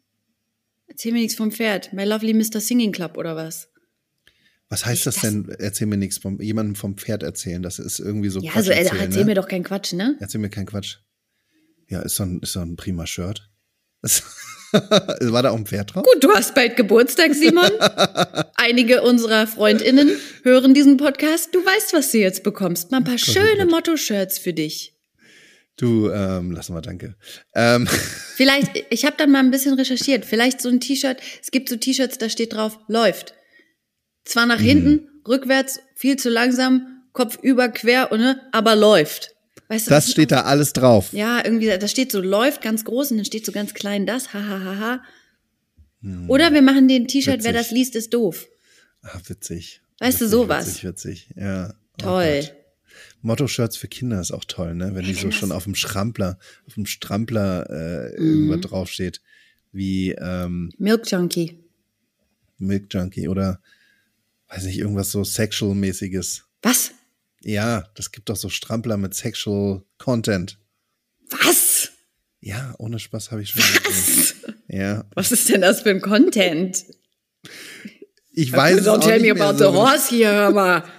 Erzähl 0.87 1.13
mir 1.13 1.21
nichts 1.21 1.35
vom 1.37 1.51
Pferd. 1.53 1.93
My 1.93 2.05
Lovely 2.05 2.35
Mr. 2.35 2.61
Singing 2.61 2.93
Club 2.93 3.17
oder 3.17 3.37
was? 3.37 3.69
Was 4.69 4.85
heißt 4.87 5.07
das, 5.07 5.15
das- 5.17 5.23
denn? 5.23 5.49
Erzähl 5.59 5.87
mir 5.87 5.97
nichts 5.97 6.19
vom 6.19 6.41
jemandem 6.41 6.75
vom 6.77 6.97
Pferd 6.97 7.23
erzählen. 7.23 7.63
Das 7.63 7.79
ist 7.79 7.99
irgendwie 8.01 8.29
so 8.29 8.41
Ja, 8.41 8.53
Quatsch 8.53 8.59
also 8.59 8.71
äh, 8.73 8.79
erzählen, 8.85 9.01
erzähl 9.03 9.21
ne? 9.21 9.27
mir 9.27 9.35
doch 9.35 9.49
keinen 9.49 9.65
Quatsch, 9.65 9.93
ne? 9.93 10.17
Erzähl 10.21 10.41
mir 10.41 10.51
keinen 10.51 10.67
Quatsch. 10.67 10.99
Ja, 11.89 12.01
ist 12.03 12.17
so 12.17 12.25
ein, 12.25 12.41
ist 12.41 12.53
so 12.53 12.61
ein 12.61 12.77
prima 12.77 13.07
Shirt. 13.07 13.49
War 14.73 15.43
da 15.43 15.51
auch 15.51 15.57
ein 15.57 15.67
Pferd 15.67 15.95
drauf? 15.95 16.05
Gut, 16.05 16.23
du 16.23 16.31
hast 16.31 16.55
bald 16.55 16.77
Geburtstag, 16.77 17.35
Simon. 17.35 17.71
Einige 18.57 19.03
unserer 19.03 19.47
FreundInnen 19.47 20.11
hören 20.43 20.75
diesen 20.75 20.99
Podcast. 20.99 21.55
Du 21.55 21.65
weißt, 21.65 21.95
was 21.95 22.11
du 22.13 22.19
jetzt 22.19 22.43
bekommst. 22.43 22.91
Mal 22.91 22.99
ein 22.99 23.05
paar 23.05 23.15
Gott, 23.15 23.21
schöne. 23.21 23.65
Motto-Shirts 23.65 24.39
für 24.39 24.53
dich. 24.53 24.95
Du, 25.77 26.11
ähm, 26.11 26.51
lass 26.51 26.69
mal, 26.69 26.83
danke. 26.83 27.17
Ähm, 27.55 27.87
Vielleicht, 28.35 28.85
ich 28.91 29.07
habe 29.07 29.17
dann 29.17 29.31
mal 29.31 29.39
ein 29.39 29.51
bisschen 29.51 29.75
recherchiert. 29.75 30.27
Vielleicht 30.27 30.61
so 30.61 30.69
ein 30.69 30.81
T-Shirt. 30.81 31.19
Es 31.41 31.51
gibt 31.51 31.71
so 31.71 31.77
T-Shirts, 31.77 32.19
da 32.19 32.29
steht 32.29 32.53
drauf, 32.53 32.79
läuft. 32.89 33.33
Zwar 34.25 34.45
nach 34.45 34.61
hinten, 34.61 35.09
rückwärts, 35.27 35.81
viel 35.95 36.17
zu 36.17 36.29
langsam, 36.29 37.05
Kopf 37.13 37.39
über, 37.41 37.71
quer, 37.71 38.15
ne, 38.15 38.41
aber 38.53 38.77
läuft. 38.77 39.35
Weißt 39.69 39.87
du, 39.87 39.91
das 39.91 40.11
steht 40.11 40.31
da 40.31 40.43
alles 40.43 40.73
drauf. 40.73 41.13
Ja, 41.13 41.45
irgendwie, 41.45 41.67
da 41.67 41.89
steht 41.89 42.11
so 42.11 42.21
läuft 42.21 42.63
ganz 42.63 42.85
groß 42.85 43.11
und 43.11 43.19
dann 43.19 43.27
steht 43.27 43.45
so 43.45 43.53
ganz 43.53 43.75
klein 43.75 44.07
das, 44.07 44.33
ha, 44.33 44.43
ha, 44.43 44.61
ha, 44.65 44.79
ha. 44.79 45.03
Oder 46.29 46.53
wir 46.53 46.63
machen 46.63 46.87
den 46.89 47.09
T-Shirt, 47.09 47.43
wer 47.43 47.53
das 47.53 47.71
liest, 47.71 47.97
ist 47.97 48.15
doof. 48.15 48.47
Ah, 49.03 49.21
witzig. 49.27 49.83
Weißt 49.99 50.21
du, 50.21 50.25
witzig, 50.27 50.39
sowas. 50.39 50.67
Witzig, 50.67 50.85
witzig. 50.85 51.29
Ja. 51.37 51.75
Oh 52.01 52.03
Toll. 52.03 52.41
Gott. 52.41 52.55
Motto-Shirts 53.23 53.77
für 53.77 53.89
Kinder 53.89 54.21
ist 54.21 54.31
auch 54.31 54.45
toll, 54.45 54.75
ne? 54.75 54.95
Wenn 54.95 55.05
die 55.05 55.15
so 55.15 55.31
schon 55.33 55.51
auf 55.53 55.65
dem 55.65 55.75
Schrampler, 55.75 56.39
auf 56.67 56.75
dem 56.75 56.87
Strampler 56.87 57.69
äh, 57.69 58.21
Mhm. 58.21 58.27
irgendwas 58.51 58.71
draufsteht, 58.71 59.21
wie 59.73 60.13
ähm, 60.13 60.71
Milk 60.79 61.11
Junkie. 61.11 61.59
Milk 62.59 62.93
Junkie 62.95 63.29
oder 63.29 63.61
weiß 64.49 64.65
nicht, 64.65 64.79
irgendwas 64.79 65.11
so 65.11 65.25
Sexual-mäßiges. 65.25 66.45
Was? 66.63 66.93
Ja, 67.43 67.85
das 67.95 68.11
gibt 68.13 68.29
doch 68.29 68.37
so 68.37 68.49
Strampler 68.49 68.97
mit 68.97 69.15
Sexual 69.15 69.83
Content. 69.99 70.59
Was? 71.31 71.91
Ja, 72.41 72.75
ohne 72.79 72.99
Spaß 72.99 73.31
habe 73.31 73.43
ich 73.43 73.51
schon 73.51 73.63
gesehen. 73.85 74.55
Ja, 74.69 75.05
Was 75.15 75.33
ist 75.33 75.49
denn 75.49 75.61
das 75.63 75.83
für 75.83 75.91
ein 75.91 76.01
Content? 76.01 76.85
ich 78.33 78.53
weiß 78.53 78.81
es 78.81 78.87
Don't 78.87 78.99
auch 78.99 79.01
tell 79.01 79.21
nicht 79.21 79.35
me 79.35 79.41
about 79.41 79.59
so. 79.59 79.71
the 79.71 79.77
horse 79.77 80.09
hier, 80.11 80.31
hör 80.31 80.51
mal. 80.51 80.85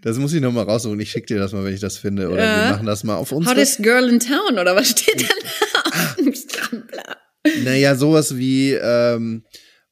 Das 0.00 0.16
muss 0.18 0.32
ich 0.32 0.40
noch 0.40 0.52
mal 0.52 0.62
raussuchen. 0.62 1.00
Ich 1.00 1.10
schicke 1.10 1.26
dir 1.26 1.40
das 1.40 1.50
mal, 1.52 1.64
wenn 1.64 1.74
ich 1.74 1.80
das 1.80 1.98
finde. 1.98 2.28
Oder 2.30 2.44
Ja. 2.44 2.64
wir 2.66 2.70
machen 2.74 2.86
das 2.86 3.02
mal 3.02 3.16
auf 3.16 3.32
uns. 3.32 3.48
Hottest 3.48 3.82
Girl 3.82 4.08
in 4.08 4.20
Town, 4.20 4.60
oder 4.60 4.76
was 4.76 4.90
steht 4.90 5.28
da 5.28 5.90
auf 5.90 6.14
dem 6.20 6.32
Strampler? 6.32 7.16
Naja, 7.64 7.96
sowas 7.96 8.36
wie 8.36 8.74
ähm, 8.74 9.44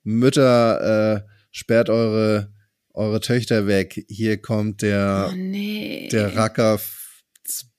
Mütter, 0.04 1.16
äh, 1.16 1.28
sperrt 1.50 1.90
eure, 1.90 2.52
eure 2.94 3.20
Töchter 3.20 3.66
weg. 3.66 4.04
Hier 4.08 4.38
kommt 4.38 4.80
der, 4.82 5.30
Oh 5.32 5.36
nee. 5.36 6.08
der 6.10 6.34
Racker 6.36 6.74
f- 6.74 7.22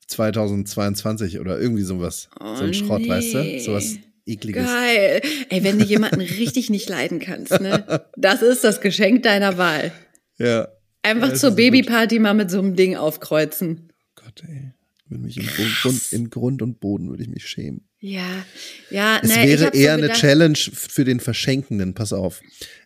2022 0.07 1.39
oder 1.39 1.59
irgendwie 1.59 1.83
sowas. 1.83 2.29
Oh, 2.39 2.55
so 2.55 2.63
ein 2.63 2.73
Schrott, 2.73 3.07
weißt 3.07 3.33
du? 3.33 3.37
nee. 3.39 3.59
Sowas 3.59 3.95
ekliges. 4.25 4.65
Geil. 4.65 5.21
Ey, 5.49 5.63
wenn 5.63 5.79
du 5.79 5.85
jemanden 5.85 6.21
richtig 6.21 6.69
nicht 6.69 6.89
leiden 6.89 7.19
kannst, 7.19 7.59
ne? 7.59 8.05
Das 8.17 8.41
ist 8.41 8.63
das 8.63 8.81
Geschenk 8.81 9.23
deiner 9.23 9.57
Wahl. 9.57 9.91
Ja. 10.37 10.67
Einfach 11.01 11.29
Ja, 11.29 11.35
zur. 11.35 11.51
Babyparty 11.51 12.19
mal 12.19 12.33
mit 12.33 12.49
so 12.51 12.59
einem 12.59 12.75
Ding 12.75 12.95
aufkreuzen. 12.95 13.91
Gott, 14.15 14.43
ey. 14.47 14.71
Würde 15.07 15.23
mich 15.23 15.35
Grund, 15.35 15.75
Grund, 15.81 16.11
in 16.13 16.29
Grund 16.31 16.61
und 16.63 16.79
Boden 16.79 17.09
würde 17.09 17.21
ich 17.23 17.29
mich 17.29 17.47
schämen. 17.47 17.87
Ja, 18.07 18.45
ja, 18.91 19.19
Es 19.23 19.29
naja, 19.29 19.43
ich 19.45 19.49
wäre 19.49 19.65
hab 19.65 19.73
so 19.75 19.79
eher 19.81 19.93
eine 19.95 20.09
Challenge 20.11 20.57
für 20.57 21.05
den 21.05 21.19
Verschenkenden. 21.19 21.95
Pass 21.95 22.13
auf. 22.13 22.39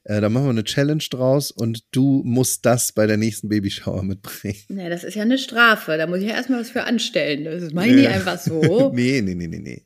Äh, 0.06 0.22
da 0.22 0.30
machen 0.30 0.46
wir 0.46 0.50
eine 0.52 0.64
Challenge 0.64 1.04
draus 1.12 1.52
und 1.52 1.84
du 1.92 2.22
musst 2.26 2.66
das 2.66 2.94
bei 2.94 3.06
der 3.06 3.18
nächsten 3.18 3.50
Babyshower 3.50 4.04
mitbringen. 4.04 4.56
Na, 4.70 4.88
das 4.88 5.04
ist 5.04 5.16
ja 5.16 5.24
eine 5.24 5.38
Strafe. 5.38 5.98
Da 5.98 6.08
muss 6.08 6.20
ich 6.20 6.28
ja 6.30 6.36
erstmal 6.36 6.62
was 6.62 6.70
für 6.70 6.84
anstellen. 6.86 7.44
Das 7.44 7.74
mache 7.74 7.88
ich 7.88 7.96
nicht 7.96 8.04
Ja. 8.06 8.12
einfach 8.12 8.40
so. 8.40 8.92
nee, 8.96 9.20
nee, 9.22 9.36
nee, 9.36 9.48
nee, 9.48 9.60
nee. 9.60 9.84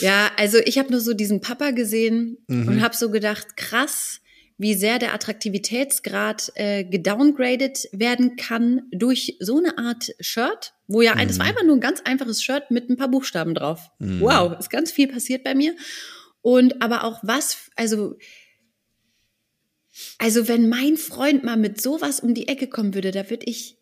Ja, 0.00 0.30
also 0.36 0.58
ich 0.64 0.78
habe 0.78 0.90
nur 0.90 1.00
so 1.00 1.14
diesen 1.14 1.40
Papa 1.40 1.70
gesehen 1.70 2.38
Mhm. 2.48 2.66
und 2.68 2.82
habe 2.82 2.96
so 2.96 3.10
gedacht, 3.10 3.56
krass, 3.56 4.20
wie 4.58 4.74
sehr 4.74 4.98
der 4.98 5.14
Attraktivitätsgrad 5.14 6.50
äh, 6.54 6.84
gedowngradet 6.84 7.88
werden 7.92 8.36
kann 8.36 8.82
durch 8.90 9.36
so 9.38 9.58
eine 9.58 9.78
Art 9.78 10.10
Shirt, 10.20 10.72
wo 10.88 11.02
ja 11.02 11.14
ein, 11.14 11.28
das 11.28 11.38
war 11.38 11.46
einfach 11.46 11.64
nur 11.64 11.76
ein 11.76 11.80
ganz 11.80 12.00
einfaches 12.02 12.42
Shirt 12.42 12.70
mit 12.70 12.88
ein 12.88 12.96
paar 12.96 13.08
Buchstaben 13.10 13.54
drauf. 13.54 13.90
Mhm. 13.98 14.20
Wow, 14.20 14.58
ist 14.58 14.70
ganz 14.70 14.92
viel 14.92 15.08
passiert 15.08 15.44
bei 15.44 15.54
mir. 15.54 15.74
Und 16.42 16.80
aber 16.82 17.04
auch 17.04 17.20
was, 17.22 17.70
also 17.74 18.16
also 20.18 20.48
wenn 20.48 20.68
mein 20.68 20.96
Freund 20.96 21.44
mal 21.44 21.56
mit 21.56 21.80
sowas 21.80 22.20
um 22.20 22.34
die 22.34 22.48
Ecke 22.48 22.66
kommen 22.66 22.94
würde, 22.94 23.10
da 23.10 23.30
würde 23.30 23.46
ich, 23.46 23.78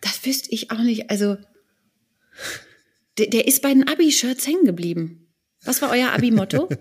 das 0.00 0.24
wüsste 0.24 0.50
ich 0.50 0.70
auch 0.70 0.82
nicht, 0.82 1.10
also 1.10 1.36
der, 3.18 3.28
der 3.28 3.46
ist 3.46 3.62
bei 3.62 3.72
den 3.72 3.86
Abi-Shirts 3.86 4.46
hängen 4.46 4.64
geblieben. 4.64 5.32
Was 5.64 5.80
war 5.80 5.90
euer 5.90 6.12
Abi-Motto? 6.12 6.68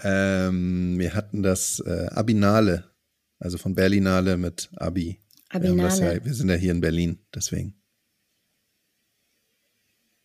Ähm, 0.00 0.96
wir 0.98 1.14
hatten 1.14 1.42
das 1.42 1.82
äh, 1.84 2.06
Abinale, 2.10 2.92
also 3.40 3.58
von 3.58 3.74
Berlinale 3.74 4.36
mit 4.36 4.70
Abi. 4.76 5.18
Wir, 5.50 5.56
Abinale. 5.56 6.14
ja, 6.14 6.24
wir 6.24 6.34
sind 6.34 6.48
ja 6.48 6.54
hier 6.54 6.70
in 6.70 6.80
Berlin, 6.80 7.18
deswegen. 7.34 7.82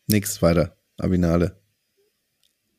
Nix 0.06 0.40
weiter. 0.42 0.76
Abinale. 0.98 1.60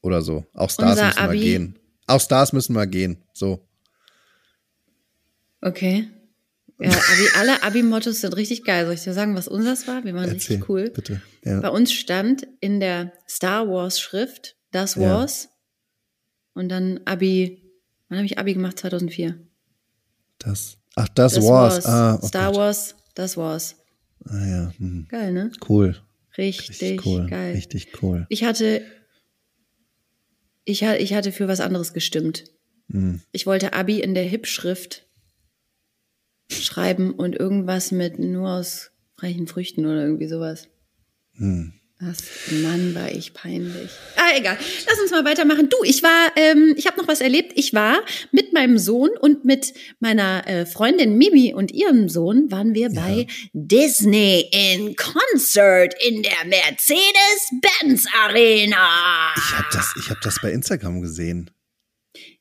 Oder 0.01 0.21
so. 0.21 0.45
Auch 0.53 0.69
Stars 0.69 0.91
Unser 0.91 1.05
müssen 1.07 1.19
mal 1.19 1.29
Abi- 1.29 1.39
gehen. 1.39 1.79
Auch 2.07 2.21
Stars 2.21 2.53
müssen 2.53 2.73
mal 2.73 2.85
gehen. 2.87 3.17
So. 3.33 3.67
Okay. 5.61 6.07
Ja, 6.79 6.89
Abi, 6.91 7.27
alle 7.37 7.63
Abi-Mottos 7.63 8.21
sind 8.21 8.35
richtig 8.35 8.63
geil. 8.63 8.85
Soll 8.85 8.95
ich 8.95 9.03
dir 9.03 9.13
sagen, 9.13 9.35
was 9.35 9.47
unseres 9.47 9.87
war? 9.87 10.03
Wir 10.03 10.13
waren 10.13 10.25
Erzähl, 10.29 10.57
richtig 10.57 10.69
cool. 10.69 10.89
bitte. 10.91 11.21
Bei 11.43 11.51
Ja. 11.51 11.67
uns 11.69 11.91
stand 11.93 12.47
in 12.59 12.79
der 12.79 13.13
Star 13.27 13.67
Wars 13.67 13.99
Schrift 13.99 14.55
das 14.71 14.95
Ja. 14.95 15.01
Wars 15.01 15.49
und 16.53 16.69
dann 16.69 16.99
Abi. 17.05 17.61
Wann 18.09 18.19
habe 18.19 18.25
ich 18.25 18.37
Abi 18.37 18.53
gemacht? 18.53 18.77
2004. 18.79 19.39
Das. 20.37 20.77
Ach, 20.95 21.07
das, 21.09 21.33
Das 21.35 21.43
war's. 21.45 21.85
Ah, 21.85 22.19
oh 22.21 22.27
Star 22.27 22.51
Gott. 22.51 22.57
Wars, 22.59 22.95
das 23.15 23.35
Wars. 23.37 23.75
Ah 24.25 24.45
ja. 24.45 24.71
Hm. 24.77 25.07
Geil, 25.09 25.31
ne? 25.33 25.51
Cool. 25.67 25.95
Richtig, 26.37 26.69
Richtig 26.69 27.05
cool. 27.05 27.27
geil. 27.27 27.53
Richtig 27.55 28.01
cool. 28.01 28.25
Ich 28.29 28.43
hatte, 28.43 28.85
ich, 30.63 30.81
ich 30.81 31.13
hatte 31.13 31.31
für 31.31 31.47
was 31.47 31.59
anderes 31.59 31.93
gestimmt. 31.93 32.45
Hm. 32.91 33.21
Ich 33.31 33.45
wollte 33.45 33.73
Abi 33.73 33.99
in 33.99 34.13
der 34.13 34.23
Hip-Schrift 34.23 35.07
schreiben 36.51 37.11
und 37.11 37.35
irgendwas 37.35 37.91
mit 37.91 38.19
nur 38.19 38.49
aus 38.49 38.91
reichen 39.17 39.47
Früchten 39.47 39.85
oder 39.85 40.03
irgendwie 40.03 40.27
sowas. 40.27 40.67
Hm. 41.33 41.73
Das, 41.97 42.17
Mann, 42.61 42.93
war 42.93 43.09
ich 43.09 43.33
peinlich. 43.33 43.89
Ah, 44.17 44.37
egal. 44.37 44.57
Lass 44.85 44.99
uns 44.99 45.11
mal 45.11 45.23
weitermachen. 45.23 45.69
Du, 45.69 45.77
ich 45.85 46.03
war, 46.03 46.29
ähm, 46.35 46.73
ich 46.75 46.87
habe 46.87 46.97
noch 46.97 47.07
was 47.07 47.21
erlebt. 47.21 47.53
Ich 47.55 47.73
war 47.73 47.99
mit 48.33 48.51
meinem 48.51 48.77
Sohn 48.77 49.11
und 49.21 49.45
mit 49.45 49.73
meiner 50.01 50.45
äh, 50.45 50.65
Freundin 50.65 51.17
Mimi 51.17 51.53
und 51.53 51.71
ihrem 51.71 52.09
Sohn 52.09 52.51
waren 52.51 52.73
wir 52.73 52.89
bei 52.89 53.27
Disney 53.53 54.45
in 54.51 54.97
Concert 54.97 55.95
in 56.05 56.21
der 56.21 56.45
Mercedes-Benz 56.45 58.05
Arena. 58.25 59.33
Ich 59.37 59.57
habe 59.57 59.67
das, 59.71 59.93
ich 59.97 60.09
hab 60.09 60.19
das 60.19 60.41
bei 60.41 60.51
Instagram 60.51 61.01
gesehen. 61.01 61.49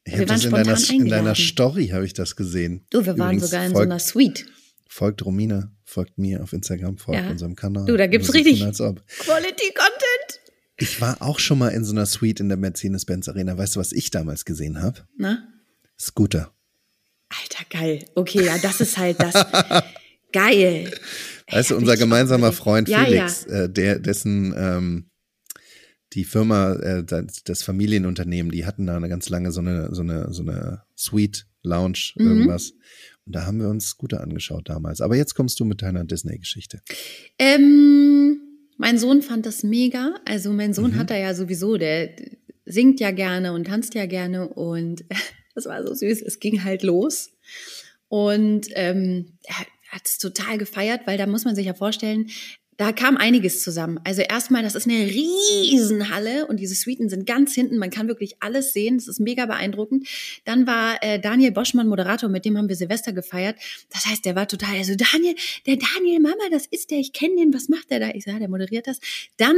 Ich 0.04 0.14
Wir 0.14 0.20
habe 0.22 0.30
waren 0.30 0.66
das 0.66 0.90
in 0.90 0.98
deiner, 0.98 1.04
in 1.04 1.08
deiner. 1.08 1.34
Story 1.36 1.88
habe 1.88 2.04
ich 2.04 2.12
das 2.12 2.34
gesehen. 2.34 2.84
Du, 2.90 3.06
wir 3.06 3.16
waren 3.18 3.36
Übrigens, 3.36 3.50
sogar 3.50 3.66
in 3.66 3.72
so 3.74 3.80
einer 3.80 4.00
Suite. 4.00 4.46
Folgt 4.94 5.24
Romina, 5.24 5.72
folgt 5.82 6.18
mir 6.18 6.40
auf 6.40 6.52
Instagram, 6.52 6.98
folgt 6.98 7.20
Ja. 7.20 7.28
unserem 7.28 7.56
Kanal. 7.56 7.84
Du, 7.84 7.96
da 7.96 8.06
gibt's 8.06 8.32
richtig-. 8.32 8.60
Quality 8.60 9.72
Content. 9.74 10.40
Ich 10.76 11.00
war 11.00 11.20
auch 11.20 11.40
schon 11.40 11.58
mal 11.58 11.70
in 11.70 11.84
so 11.84 11.90
einer 11.90 12.06
Suite 12.06 12.38
in 12.38 12.48
der 12.48 12.56
Mercedes-Benz 12.58 13.28
Arena. 13.28 13.58
Weißt 13.58 13.74
du, 13.74 13.80
was 13.80 13.90
ich 13.90 14.12
damals 14.12 14.44
gesehen 14.44 14.80
habe? 14.80 15.00
Na? 15.18 15.48
Scooter. 15.98 16.54
Alter, 17.28 17.64
geil. 17.70 18.04
Okay, 18.14 18.44
ja, 18.44 18.56
das 18.58 18.80
ist 18.80 18.96
halt 18.96 19.18
das. 19.18 19.34
geil. 20.32 20.92
Weißt 21.50 21.72
du, 21.72 21.76
unser 21.76 21.96
gemeinsamer. 21.96 22.52
Freund 22.52 22.88
Ja, 22.88 23.04
Felix, 23.04 23.46
Äh, 23.46 23.68
der, 23.68 23.98
dessen 23.98 24.54
ähm, 24.56 25.10
die 26.12 26.22
Firma, 26.22 26.74
äh, 26.74 27.02
das, 27.02 27.64
Familienunternehmen, 27.64 28.52
die 28.52 28.64
hatten 28.64 28.86
da 28.86 28.96
eine 28.96 29.08
ganz 29.08 29.28
lange 29.28 29.50
so 29.50 29.58
eine, 29.58 29.92
so 29.92 30.02
eine, 30.02 30.32
so 30.32 30.42
eine 30.42 30.82
Suite, 30.94 31.46
Lounge, 31.64 32.12
Mhm. 32.14 32.56
Und 33.26 33.34
da 33.34 33.46
haben 33.46 33.58
wir 33.60 33.68
uns 33.68 33.86
Scooter 33.86 34.20
angeschaut 34.20 34.68
damals. 34.68 35.00
Aber 35.00 35.16
jetzt 35.16 35.34
kommst 35.34 35.58
du 35.60 35.64
mit 35.64 35.82
deiner 35.82 36.04
Disney-Geschichte. 36.04 36.82
Ähm, 37.38 38.38
mein 38.76 38.98
Sohn 38.98 39.22
fand 39.22 39.46
das 39.46 39.62
mega. 39.62 40.14
Also 40.24 40.52
mein 40.52 40.74
Sohn 40.74 40.92
Mhm. 40.92 40.96
hat 40.98 41.10
da 41.10 41.16
ja 41.16 41.34
sowieso, 41.34 41.76
der 41.76 42.10
singt 42.66 43.00
ja 43.00 43.10
gerne 43.10 43.52
und 43.52 43.66
tanzt 43.66 43.94
ja 43.94 44.06
gerne 44.06 44.48
und 44.48 45.04
das 45.54 45.66
war 45.66 45.86
so 45.86 45.94
süß. 45.94 46.22
Es 46.22 46.38
ging 46.40 46.64
halt 46.64 46.82
los 46.82 47.30
und 48.08 48.66
ähm, 48.74 49.38
er 49.44 49.54
hat 49.90 50.02
es 50.06 50.18
total 50.18 50.58
gefeiert, 50.58 51.02
weil 51.06 51.16
da 51.18 51.26
muss 51.26 51.44
man 51.44 51.54
sich 51.54 51.66
ja 51.66 51.74
vorstellen, 51.74 52.26
da 52.76 52.92
kam 52.92 53.16
einiges 53.16 53.62
zusammen. 53.62 54.00
Also 54.04 54.22
erstmal, 54.22 54.62
das 54.62 54.74
ist 54.74 54.88
eine 54.88 55.06
Riesenhalle 55.06 56.46
und 56.46 56.58
diese 56.58 56.74
Suiten 56.74 57.08
sind 57.08 57.26
ganz 57.26 57.54
hinten. 57.54 57.78
Man 57.78 57.90
kann 57.90 58.08
wirklich 58.08 58.36
alles 58.40 58.72
sehen. 58.72 58.96
Das 58.96 59.08
ist 59.08 59.20
mega 59.20 59.46
beeindruckend. 59.46 60.08
Dann 60.44 60.66
war 60.66 61.02
äh, 61.02 61.20
Daniel 61.20 61.52
Boschmann 61.52 61.88
Moderator, 61.88 62.28
mit 62.28 62.44
dem 62.44 62.58
haben 62.58 62.68
wir 62.68 62.76
Silvester 62.76 63.12
gefeiert. 63.12 63.56
Das 63.92 64.06
heißt, 64.06 64.24
der 64.24 64.34
war 64.34 64.48
total, 64.48 64.76
also 64.76 64.94
Daniel, 64.94 65.34
der 65.66 65.76
Daniel, 65.76 66.20
Mama, 66.20 66.48
das 66.50 66.66
ist 66.66 66.90
der, 66.90 66.98
ich 66.98 67.12
kenne 67.12 67.36
den, 67.36 67.54
was 67.54 67.68
macht 67.68 67.90
der 67.90 68.00
da? 68.00 68.10
Ich 68.14 68.24
sage, 68.24 68.40
der 68.40 68.48
moderiert 68.48 68.86
das. 68.86 68.98
Dann 69.36 69.56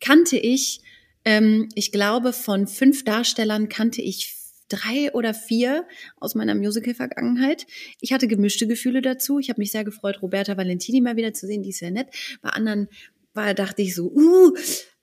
kannte 0.00 0.36
ich, 0.36 0.80
ähm, 1.24 1.68
ich 1.74 1.92
glaube, 1.92 2.32
von 2.32 2.66
fünf 2.66 3.04
Darstellern 3.04 3.68
kannte 3.68 4.02
ich 4.02 4.37
drei 4.68 5.12
oder 5.12 5.34
vier 5.34 5.86
aus 6.16 6.34
meiner 6.34 6.54
Musical-Vergangenheit. 6.54 7.66
Ich 8.00 8.12
hatte 8.12 8.28
gemischte 8.28 8.66
Gefühle 8.66 9.02
dazu. 9.02 9.38
Ich 9.38 9.48
habe 9.48 9.60
mich 9.60 9.72
sehr 9.72 9.84
gefreut, 9.84 10.22
Roberta 10.22 10.56
Valentini 10.56 11.00
mal 11.00 11.16
wieder 11.16 11.32
zu 11.32 11.46
sehen. 11.46 11.62
Die 11.62 11.70
ist 11.70 11.78
sehr 11.78 11.90
nett. 11.90 12.08
Bei 12.42 12.50
anderen 12.50 12.88
war, 13.34 13.54
dachte 13.54 13.82
ich 13.82 13.94
so, 13.94 14.10
uh, 14.10 14.54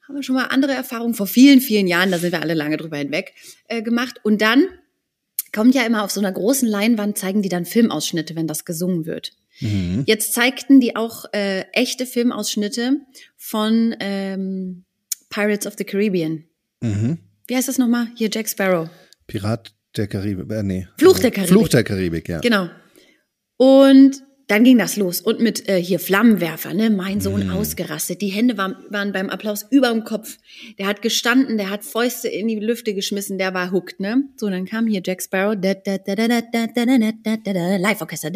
haben 0.07 0.15
wir 0.15 0.23
schon 0.23 0.35
mal 0.35 0.45
andere 0.45 0.73
Erfahrungen 0.73 1.15
vor 1.15 1.27
vielen, 1.27 1.61
vielen 1.61 1.87
Jahren, 1.87 2.11
da 2.11 2.19
sind 2.19 2.31
wir 2.31 2.41
alle 2.41 2.53
lange 2.53 2.77
drüber 2.77 2.97
hinweg, 2.97 3.33
äh, 3.67 3.81
gemacht. 3.81 4.19
Und 4.23 4.41
dann 4.41 4.67
kommt 5.51 5.73
ja 5.73 5.83
immer 5.83 6.03
auf 6.03 6.11
so 6.11 6.19
einer 6.19 6.31
großen 6.31 6.67
Leinwand, 6.67 7.17
zeigen 7.17 7.41
die 7.41 7.49
dann 7.49 7.65
Filmausschnitte, 7.65 8.35
wenn 8.35 8.47
das 8.47 8.65
gesungen 8.65 9.05
wird. 9.05 9.31
Mhm. 9.61 10.03
Jetzt 10.05 10.33
zeigten 10.33 10.79
die 10.79 10.95
auch 10.95 11.25
äh, 11.33 11.61
echte 11.71 12.05
Filmausschnitte 12.05 12.99
von 13.37 13.95
ähm, 13.99 14.83
Pirates 15.29 15.65
of 15.65 15.75
the 15.77 15.85
Caribbean. 15.85 16.43
Mhm. 16.81 17.19
Wie 17.47 17.55
heißt 17.55 17.67
das 17.67 17.77
nochmal? 17.77 18.07
Hier 18.15 18.29
Jack 18.31 18.49
Sparrow. 18.49 18.89
Pirat 19.27 19.73
der 19.95 20.07
Karibik, 20.07 20.51
äh, 20.51 20.63
nee. 20.63 20.87
Fluch 20.97 21.19
der 21.19 21.31
Karibik. 21.31 21.49
Fluch 21.49 21.69
der 21.69 21.83
Karibik, 21.83 22.29
ja. 22.29 22.39
Genau. 22.39 22.69
Und 23.57 24.21
dann 24.47 24.63
ging 24.63 24.77
das 24.77 24.95
los. 24.95 25.21
Und 25.21 25.39
mit 25.39 25.67
äh, 25.67 25.81
hier 25.81 25.99
Flammenwerfer, 25.99 26.75
ne? 26.75 26.91
Mein 26.91 27.19
Sohn 27.19 27.47
mhm. 27.47 27.53
ausgerastet. 27.53 28.21
Die 28.21 28.27
Hände 28.27 28.57
waren, 28.57 28.75
waren 28.89 29.11
beim 29.11 29.31
Applaus 29.31 29.65
über 29.71 29.89
dem 29.89 30.03
Kopf. 30.03 30.37
Der 30.77 30.85
hat 30.85 31.01
gestanden, 31.01 31.57
der 31.57 31.71
hat 31.71 31.83
Fäuste 31.83 32.27
in 32.27 32.47
die 32.47 32.59
Lüfte 32.59 32.93
geschmissen, 32.93 33.39
der 33.39 33.55
war 33.55 33.71
hooked, 33.71 33.99
ne? 33.99 34.25
So, 34.37 34.47
dann 34.49 34.65
kam 34.65 34.85
hier 34.85 35.01
Jack 35.03 35.23
Sparrow. 35.23 35.55
Live-Orchester. 35.55 38.31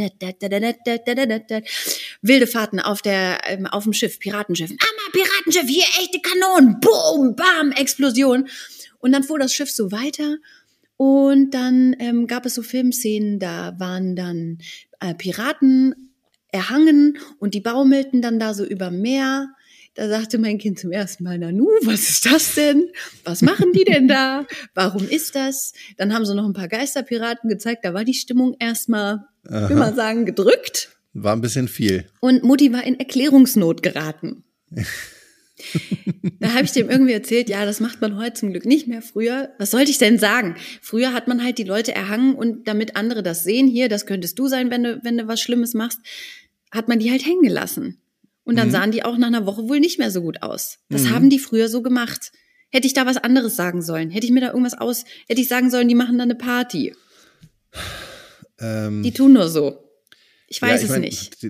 Wilde 2.21 2.47
Fahrten 2.47 2.79
auf, 2.79 3.03
der, 3.03 3.41
ähm, 3.47 3.67
auf 3.67 3.83
dem 3.83 3.93
Schiff, 3.93 4.17
Piratenschiff. 4.19 4.71
Mama, 4.71 5.11
Piratenschiff, 5.11 5.67
hier 5.67 5.85
echte 6.01 6.19
Kanonen. 6.21 6.79
Boom, 6.79 7.35
bam, 7.35 7.71
Explosion. 7.73 8.47
Und 8.97 9.11
dann 9.11 9.21
fuhr 9.23 9.37
das 9.37 9.53
Schiff 9.53 9.69
so 9.69 9.91
weiter. 9.91 10.37
Und 11.01 11.51
dann 11.51 11.95
ähm, 11.99 12.27
gab 12.27 12.45
es 12.45 12.55
so 12.55 12.61
Filmszenen, 12.61 13.39
da 13.39 13.73
waren 13.79 14.17
dann 14.17 14.57
äh, 14.99 15.13
Piraten 15.13 16.11
erhangen 16.51 17.17
und 17.39 17.53
die 17.53 17.61
baumelten 17.61 18.21
dann 18.21 18.37
da 18.37 18.53
so 18.53 18.65
über 18.65 18.91
Meer. 18.91 19.47
Da 19.95 20.09
sagte 20.09 20.37
mein 20.39 20.57
Kind 20.57 20.77
zum 20.77 20.91
ersten 20.91 21.23
Mal, 21.23 21.39
Nanu, 21.39 21.69
was 21.83 22.01
ist 22.09 22.25
das 22.25 22.53
denn? 22.55 22.89
Was 23.23 23.41
machen 23.41 23.71
die 23.71 23.85
denn 23.85 24.09
da? 24.09 24.45
Warum 24.73 25.07
ist 25.07 25.35
das? 25.35 25.71
Dann 25.95 26.13
haben 26.13 26.25
sie 26.25 26.35
noch 26.35 26.45
ein 26.45 26.51
paar 26.51 26.67
Geisterpiraten 26.67 27.49
gezeigt, 27.49 27.85
da 27.85 27.93
war 27.93 28.03
die 28.03 28.13
Stimmung 28.13 28.57
erstmal, 28.59 29.23
will 29.43 29.77
man 29.77 29.95
sagen, 29.95 30.25
gedrückt. 30.25 30.89
War 31.13 31.33
ein 31.33 31.39
bisschen 31.39 31.69
viel. 31.69 32.09
Und 32.19 32.43
Mutti 32.43 32.73
war 32.73 32.83
in 32.83 32.99
Erklärungsnot 32.99 33.83
geraten. 33.83 34.43
da 36.39 36.53
habe 36.53 36.63
ich 36.65 36.71
dem 36.71 36.89
irgendwie 36.89 37.13
erzählt, 37.13 37.49
ja, 37.49 37.65
das 37.65 37.79
macht 37.79 38.01
man 38.01 38.17
heute 38.17 38.33
zum 38.33 38.51
Glück 38.51 38.65
nicht 38.65 38.87
mehr. 38.87 39.01
Früher, 39.01 39.49
was 39.57 39.71
sollte 39.71 39.91
ich 39.91 39.97
denn 39.97 40.17
sagen? 40.19 40.55
Früher 40.81 41.13
hat 41.13 41.27
man 41.27 41.43
halt 41.43 41.57
die 41.57 41.63
Leute 41.63 41.93
erhangen 41.93 42.35
und 42.35 42.67
damit 42.67 42.95
andere 42.95 43.23
das 43.23 43.43
sehen, 43.43 43.67
hier, 43.67 43.89
das 43.89 44.05
könntest 44.05 44.37
du 44.39 44.47
sein, 44.47 44.71
wenn 44.71 44.83
du, 44.83 44.99
wenn 45.03 45.17
du 45.17 45.27
was 45.27 45.41
Schlimmes 45.41 45.73
machst, 45.73 45.99
hat 46.71 46.87
man 46.87 46.99
die 46.99 47.11
halt 47.11 47.25
hängen 47.25 47.41
gelassen. 47.43 48.01
Und 48.43 48.55
dann 48.57 48.67
Mhm. 48.69 48.71
sahen 48.73 48.91
die 48.91 49.03
auch 49.03 49.17
nach 49.17 49.27
einer 49.27 49.45
Woche 49.45 49.67
wohl 49.69 49.79
nicht 49.79 49.99
mehr 49.99 50.11
so 50.11 50.21
gut 50.21 50.41
aus. 50.41 50.79
Das 50.89 51.03
Mhm. 51.03 51.09
haben 51.11 51.29
die 51.29 51.39
früher 51.39 51.69
so 51.69 51.81
gemacht. 51.81 52.31
Hätte 52.71 52.87
ich 52.87 52.93
da 52.93 53.05
was 53.05 53.17
anderes 53.17 53.55
sagen 53.55 53.81
sollen? 53.81 54.09
Hätte 54.11 54.25
ich 54.25 54.31
mir 54.31 54.41
da 54.41 54.47
irgendwas 54.47 54.75
aus, 54.77 55.03
hätte 55.27 55.41
ich 55.41 55.47
sagen 55.47 55.69
sollen, 55.71 55.87
die 55.87 55.95
machen 55.95 56.17
da 56.17 56.23
eine 56.23 56.35
Party? 56.35 56.93
Ähm, 58.59 59.03
Die 59.03 59.11
tun 59.11 59.33
nur 59.33 59.47
so. 59.49 59.88
Ich 60.51 60.61
weiß 60.61 60.81
ja, 60.81 60.85
es 60.85 60.91
mein, 60.91 61.01
nicht. 61.01 61.43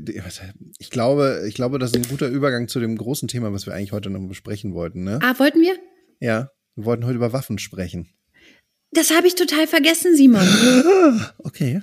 Ich 0.77 0.89
glaube, 0.89 1.45
ich 1.47 1.55
glaube, 1.55 1.79
das 1.79 1.91
ist 1.91 1.95
ein 1.95 2.09
guter 2.09 2.27
Übergang 2.27 2.67
zu 2.67 2.81
dem 2.81 2.97
großen 2.97 3.29
Thema, 3.29 3.53
was 3.53 3.65
wir 3.65 3.73
eigentlich 3.73 3.93
heute 3.93 4.09
noch 4.09 4.19
besprechen 4.27 4.73
wollten, 4.73 5.05
ne? 5.05 5.19
Ah, 5.23 5.39
wollten 5.39 5.61
wir? 5.61 5.73
Ja, 6.19 6.51
wir 6.75 6.83
wollten 6.85 7.05
heute 7.05 7.15
über 7.15 7.31
Waffen 7.31 7.59
sprechen. 7.59 8.09
Das 8.91 9.11
habe 9.11 9.27
ich 9.27 9.35
total 9.35 9.67
vergessen, 9.67 10.15
Simon. 10.15 10.45
Okay. 11.39 11.81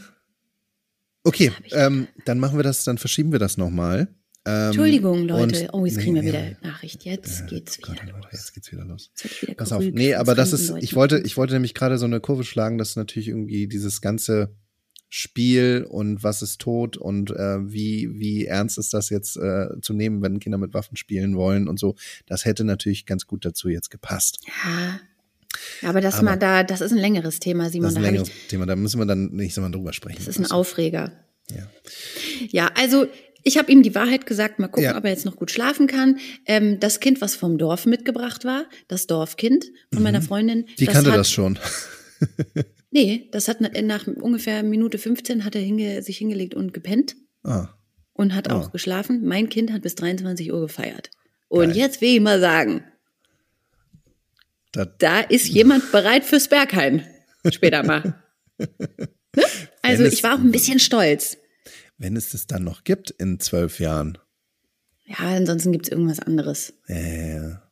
Okay, 1.24 1.50
ich 1.64 1.72
ähm, 1.74 2.06
dann 2.24 2.38
machen 2.38 2.56
wir 2.58 2.62
das, 2.62 2.84
dann 2.84 2.98
verschieben 2.98 3.32
wir 3.32 3.38
das 3.38 3.56
nochmal. 3.56 4.14
Ähm, 4.44 4.66
Entschuldigung, 4.66 5.26
Leute. 5.26 5.62
und- 5.62 5.74
oh, 5.74 5.86
jetzt 5.86 5.98
kriegen 5.98 6.14
wir 6.14 6.22
nee, 6.22 6.28
wieder 6.28 6.50
ja. 6.50 6.56
Nachricht. 6.62 7.04
Jetzt 7.04 7.40
Ja, 7.40 7.46
geht's 7.46 7.80
Gott, 7.80 8.00
wieder 8.02 8.12
Leute, 8.12 8.28
los. 8.30 8.32
jetzt 8.32 8.54
geht's 8.54 8.70
wieder 8.70 8.84
los. 8.84 9.10
Ich 9.24 9.42
wieder 9.42 9.54
Pass 9.54 9.72
auf. 9.72 9.82
Nee, 9.82 10.14
aber 10.14 10.34
das 10.36 10.52
ist, 10.52 10.72
ich 10.80 10.94
wollte, 10.94 11.18
ich 11.18 11.36
wollte 11.36 11.54
nämlich 11.54 11.74
gerade 11.74 11.98
so 11.98 12.04
eine 12.04 12.20
Kurve 12.20 12.44
schlagen, 12.44 12.78
dass 12.78 12.94
natürlich 12.94 13.28
irgendwie 13.28 13.66
dieses 13.66 14.00
ganze 14.00 14.54
Spiel 15.08 15.86
und 15.88 16.22
was 16.22 16.42
ist 16.42 16.60
tot 16.60 16.96
und 16.96 17.30
äh, 17.30 17.58
wie, 17.70 18.10
wie 18.18 18.46
ernst 18.46 18.76
ist 18.78 18.92
das 18.92 19.08
jetzt 19.10 19.36
äh, 19.36 19.68
zu 19.80 19.92
nehmen, 19.92 20.20
wenn 20.22 20.40
Kinder 20.40 20.58
mit 20.58 20.74
Waffen 20.74 20.96
spielen 20.96 21.36
wollen 21.36 21.68
und 21.68 21.78
so. 21.78 21.94
Das 22.26 22.44
hätte 22.44 22.64
natürlich 22.64 23.06
ganz 23.06 23.26
gut 23.26 23.44
dazu 23.44 23.68
jetzt 23.68 23.90
gepasst. 23.90 24.40
Ja. 24.64 25.00
Aber 25.88 26.00
das 26.00 26.20
mal 26.22 26.36
da, 26.36 26.64
das 26.64 26.80
ist 26.80 26.92
ein 26.92 26.98
längeres 26.98 27.40
Thema, 27.40 27.70
Simon. 27.70 27.84
Das 27.84 27.92
ist 27.92 27.96
ein 27.98 28.02
da 28.02 28.08
längeres 28.08 28.28
ich, 28.28 28.48
Thema, 28.48 28.66
da 28.66 28.76
müssen 28.76 28.98
wir 28.98 29.06
dann 29.06 29.30
nächstes 29.32 29.62
Mal 29.62 29.70
drüber 29.70 29.92
sprechen. 29.92 30.18
das 30.18 30.28
ist 30.28 30.38
ein 30.38 30.50
Aufreger. 30.50 31.12
Ja. 31.50 31.66
Ja, 32.50 32.70
also 32.74 33.06
ich 33.42 33.56
habe 33.58 33.70
ihm 33.70 33.82
die 33.82 33.94
Wahrheit 33.94 34.26
gesagt, 34.26 34.58
mal 34.58 34.66
gucken, 34.66 34.84
Ja. 34.84 34.98
ob 34.98 35.04
er 35.04 35.10
jetzt 35.10 35.24
noch 35.24 35.36
gut 35.36 35.52
schlafen 35.52 35.86
kann. 35.86 36.18
Ähm, 36.46 36.80
das 36.80 36.98
Kind, 36.98 37.20
was 37.20 37.36
vom 37.36 37.58
Dorf 37.58 37.86
mitgebracht 37.86 38.44
war, 38.44 38.64
das 38.88 39.06
Dorfkind 39.06 39.66
von 39.94 40.02
meiner 40.02 40.20
Freundin. 40.20 40.60
Mhm. 40.60 40.66
Die 40.80 40.86
kannte 40.86 41.12
hat, 41.12 41.18
das 41.18 41.30
schon. 41.30 41.56
Nee, 42.96 43.28
das 43.30 43.46
hat 43.48 43.60
nach, 43.60 44.06
ungefähr 44.06 44.62
Minute 44.62 44.96
15 44.96 45.44
hat 45.44 45.54
er 45.54 45.60
hinge, 45.60 46.00
sich 46.02 46.16
hingelegt 46.16 46.54
und 46.54 46.72
gepennt 46.72 47.14
Ah. 47.42 47.68
und 48.14 48.34
hat 48.34 48.50
Oh. 48.50 48.54
auch 48.54 48.72
geschlafen. 48.72 49.22
Mein 49.26 49.50
Kind 49.50 49.70
hat 49.70 49.82
bis 49.82 49.96
23 49.96 50.50
Uhr 50.50 50.62
gefeiert. 50.62 51.10
Und 51.48 51.68
Geil. 51.68 51.76
jetzt 51.76 52.00
will 52.00 52.14
ich 52.16 52.20
mal 52.22 52.40
sagen, 52.40 52.84
Da, 54.72 54.84
da 54.86 55.20
ist 55.20 55.46
jemand 55.48 55.90
bereit 55.92 56.24
fürs 56.24 56.48
Berghain. 56.48 57.06
Später 57.50 57.82
mal. 57.82 58.14
Ne? 59.38 59.44
Also 59.82 60.04
es- 60.04 60.14
ich 60.14 60.22
war 60.22 60.34
auch 60.36 60.38
ein 60.40 60.50
bisschen 60.50 60.78
stolz. 60.78 61.36
wenn 61.98 62.16
es 62.16 62.30
das 62.30 62.46
dann 62.46 62.64
noch 62.64 62.84
gibt 62.84 63.10
in 63.10 63.38
zwölf 63.40 63.78
Jahren. 63.80 64.16
Ja, 65.04 65.16
ansonsten 65.18 65.72
gibt's 65.72 65.90
irgendwas 65.90 66.20
anderes. 66.20 66.72
Ja, 66.88 66.96
ja, 66.96 67.36
ja. 67.42 67.65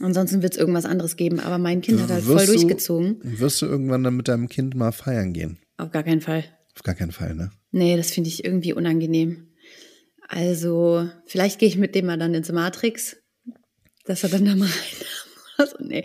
Ansonsten 0.00 0.42
wird's 0.42 0.56
irgendwas 0.56 0.84
anderes 0.86 1.16
geben. 1.16 1.40
Aber 1.40 1.58
mein 1.58 1.82
Kind 1.82 2.00
hat 2.00 2.10
halt 2.10 2.24
voll 2.24 2.36
Wirst 2.36 2.48
du- 2.48 2.52
durchgezogen. 2.54 3.16
Wirst 3.22 3.62
du 3.62 3.66
irgendwann 3.66 4.02
dann 4.02 4.16
mit 4.16 4.28
deinem 4.28 4.48
Kind 4.48 4.74
mal 4.74 4.92
feiern 4.92 5.32
gehen? 5.32 5.58
Auf 5.76 5.90
gar 5.90 6.02
keinen 6.02 6.20
Fall. 6.20 6.44
Auf 6.74 6.82
gar 6.82 6.94
keinen 6.94 7.12
Fall, 7.12 7.34
ne? 7.34 7.50
Nee, 7.70 7.96
das 7.96 8.10
finde 8.10 8.28
ich 8.28 8.44
irgendwie 8.44 8.72
unangenehm. 8.72 9.48
Also, 10.28 11.08
vielleicht 11.26 11.58
gehe 11.58 11.68
ich 11.68 11.76
mit 11.76 11.94
dem 11.94 12.06
mal 12.06 12.18
dann 12.18 12.34
ins 12.34 12.50
Matrix, 12.52 13.16
dass 14.04 14.22
er 14.22 14.28
dann 14.30 14.44
da 14.44 14.54
mal 14.56 14.66
rein 14.68 15.06
also, 15.60 15.76
nee. 15.80 16.04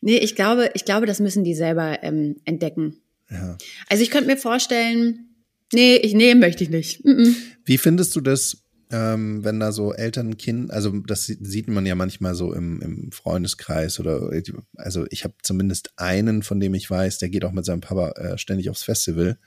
nee, 0.00 0.16
ich 0.16 0.34
glaube, 0.36 0.70
ich 0.74 0.84
glaube, 0.86 1.04
das 1.06 1.20
müssen 1.20 1.44
die 1.44 1.54
selber 1.54 2.02
ähm, 2.02 2.36
entdecken. 2.44 3.02
Ja. 3.30 3.58
Also 3.88 4.02
ich 4.02 4.10
könnte 4.10 4.28
mir 4.30 4.38
vorstellen, 4.38 5.34
nee, 5.72 5.96
ich 5.96 6.14
nee, 6.14 6.34
möchte 6.34 6.64
ich 6.64 6.70
nicht. 6.70 7.04
Mm 7.04 7.10
-mm. 7.10 7.34
Wie 7.64 7.76
findest 7.78 8.16
du 8.16 8.20
das, 8.22 8.64
ähm, 8.90 9.42
wenn 9.44 9.58
da 9.60 9.72
so 9.72 9.92
Eltern, 9.92 10.36
Kind, 10.36 10.70
also 10.70 10.90
das 11.00 11.26
sieht- 11.26 11.68
man 11.68 11.86
ja 11.86 11.94
manchmal 11.94 12.34
so 12.34 12.52
im, 12.52 12.80
im 12.80 13.12
Freundeskreis 13.12 13.98
oder, 13.98 14.30
also 14.76 15.06
ich 15.10 15.24
habe 15.24 15.34
zumindest 15.42 15.90
einen, 15.96 16.42
von 16.42 16.60
dem 16.60 16.74
ich 16.74 16.88
weiß, 16.88 17.18
der 17.18 17.28
geht 17.28 17.44
auch 17.44 17.52
mit 17.52 17.64
seinem 17.64 17.80
Papa 17.80 18.10
äh, 18.12 18.38
ständig 18.38 18.70
aufs 18.70 18.84
Festival. 18.84 19.38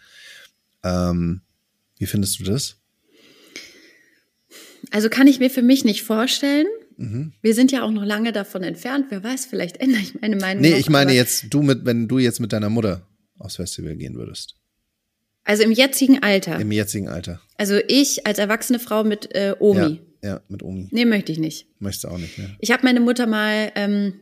Ähm, 0.84 1.42
wie 1.98 2.06
findest 2.06 2.40
du 2.40 2.44
das? 2.44 2.78
Also 4.92 5.10
kann 5.10 5.28
ich 5.28 5.40
mir 5.40 5.50
für 5.50 5.62
mich 5.62 5.86
nicht 5.86 6.04
vorstellen. 6.04 6.68
Mhm. 6.98 7.34
Wir 7.42 7.54
sind 7.54 7.72
ja 7.72 7.84
auch 7.84 7.92
noch 7.92 8.04
lange 8.04 8.32
davon 8.32 8.64
entfernt. 8.64 9.06
Wer 9.10 9.24
weiß, 9.24 9.46
vielleicht 9.46 9.78
ändere 9.78 10.02
ich 10.02 10.20
meine 10.20 10.36
Meinung. 10.36 10.62
Nee, 10.62 10.72
noch, 10.72 10.78
ich 10.80 10.90
meine 10.90 11.14
jetzt, 11.14 11.46
du 11.50 11.62
mit, 11.62 11.86
wenn 11.86 12.08
du 12.08 12.20
jetzt 12.20 12.40
mit 12.40 12.52
deiner 12.52 12.70
Mutter 12.70 13.08
aufs 13.38 13.56
Festival 13.56 13.96
gehen 13.96 14.16
würdest. 14.16 14.56
Also 15.44 15.64
im 15.64 15.72
jetzigen 15.72 16.22
Alter. 16.22 16.60
Im 16.60 16.72
jetzigen 16.72 17.10
Alter. 17.10 17.42
Also 17.58 17.80
ich 17.88 18.26
als 18.28 18.40
erwachsene 18.40 18.80
Frau 18.80 19.04
mit 19.04 19.34
äh, 19.36 19.56
Omi. 19.60 20.02
Ja, 20.22 20.30
ja, 20.30 20.42
mit 20.48 20.64
Omi. 20.64 20.88
Nee, 20.92 21.06
möchte 21.06 21.32
ich 21.32 21.40
nicht. 21.40 21.68
Möchtest 21.80 22.04
du 22.04 22.08
auch 22.10 22.18
nicht, 22.18 22.38
ne? 22.38 22.56
Ich 22.60 22.72
habe 22.72 22.84
meine 22.84 23.00
Mutter 23.00 23.26
mal 23.26 23.72
ähm, 23.76 24.22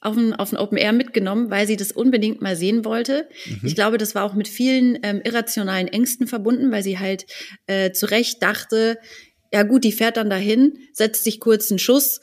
auf 0.00 0.16
ein, 0.16 0.34
auf 0.34 0.52
ein 0.52 0.58
Open 0.58 0.76
Air 0.76 0.92
mitgenommen, 0.92 1.50
weil 1.50 1.66
sie 1.66 1.76
das 1.76 1.90
unbedingt 1.90 2.42
mal 2.42 2.56
sehen 2.56 2.84
wollte. 2.84 3.26
Ich 3.62 3.74
glaube, 3.74 3.96
das 3.96 4.14
war 4.14 4.24
auch 4.24 4.34
mit 4.34 4.48
vielen 4.48 4.98
ähm, 5.02 5.22
irrationalen 5.24 5.88
Ängsten 5.88 6.26
verbunden, 6.26 6.70
weil 6.70 6.82
sie 6.82 6.98
halt 6.98 7.24
äh, 7.66 7.90
zu 7.92 8.06
Recht 8.06 8.42
dachte, 8.42 8.98
ja 9.52 9.62
gut, 9.62 9.82
die 9.84 9.92
fährt 9.92 10.18
dann 10.18 10.28
dahin, 10.28 10.78
setzt 10.92 11.24
sich 11.24 11.40
kurz 11.40 11.70
einen 11.70 11.78
Schuss 11.78 12.20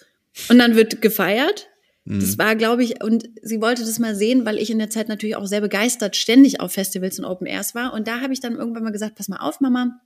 und 0.49 0.59
dann 0.59 0.75
wird 0.75 1.01
gefeiert. 1.01 1.69
Das 2.03 2.37
war, 2.39 2.55
glaube 2.55 2.83
ich, 2.83 3.03
und 3.03 3.29
sie 3.43 3.61
wollte 3.61 3.83
das 3.83 3.99
mal 3.99 4.15
sehen, 4.15 4.43
weil 4.43 4.57
ich 4.57 4.71
in 4.71 4.79
der 4.79 4.89
Zeit 4.89 5.07
natürlich 5.07 5.35
auch 5.35 5.45
sehr 5.45 5.61
begeistert 5.61 6.15
ständig 6.15 6.59
auf 6.59 6.71
Festivals 6.71 7.19
und 7.19 7.25
Open 7.25 7.45
Airs 7.45 7.75
war. 7.75 7.93
Und 7.93 8.07
da 8.07 8.21
habe 8.21 8.33
ich 8.33 8.39
dann 8.39 8.55
irgendwann 8.55 8.83
mal 8.83 8.91
gesagt, 8.91 9.15
pass 9.15 9.27
mal 9.27 9.37
auf, 9.37 9.61
Mama, 9.61 10.01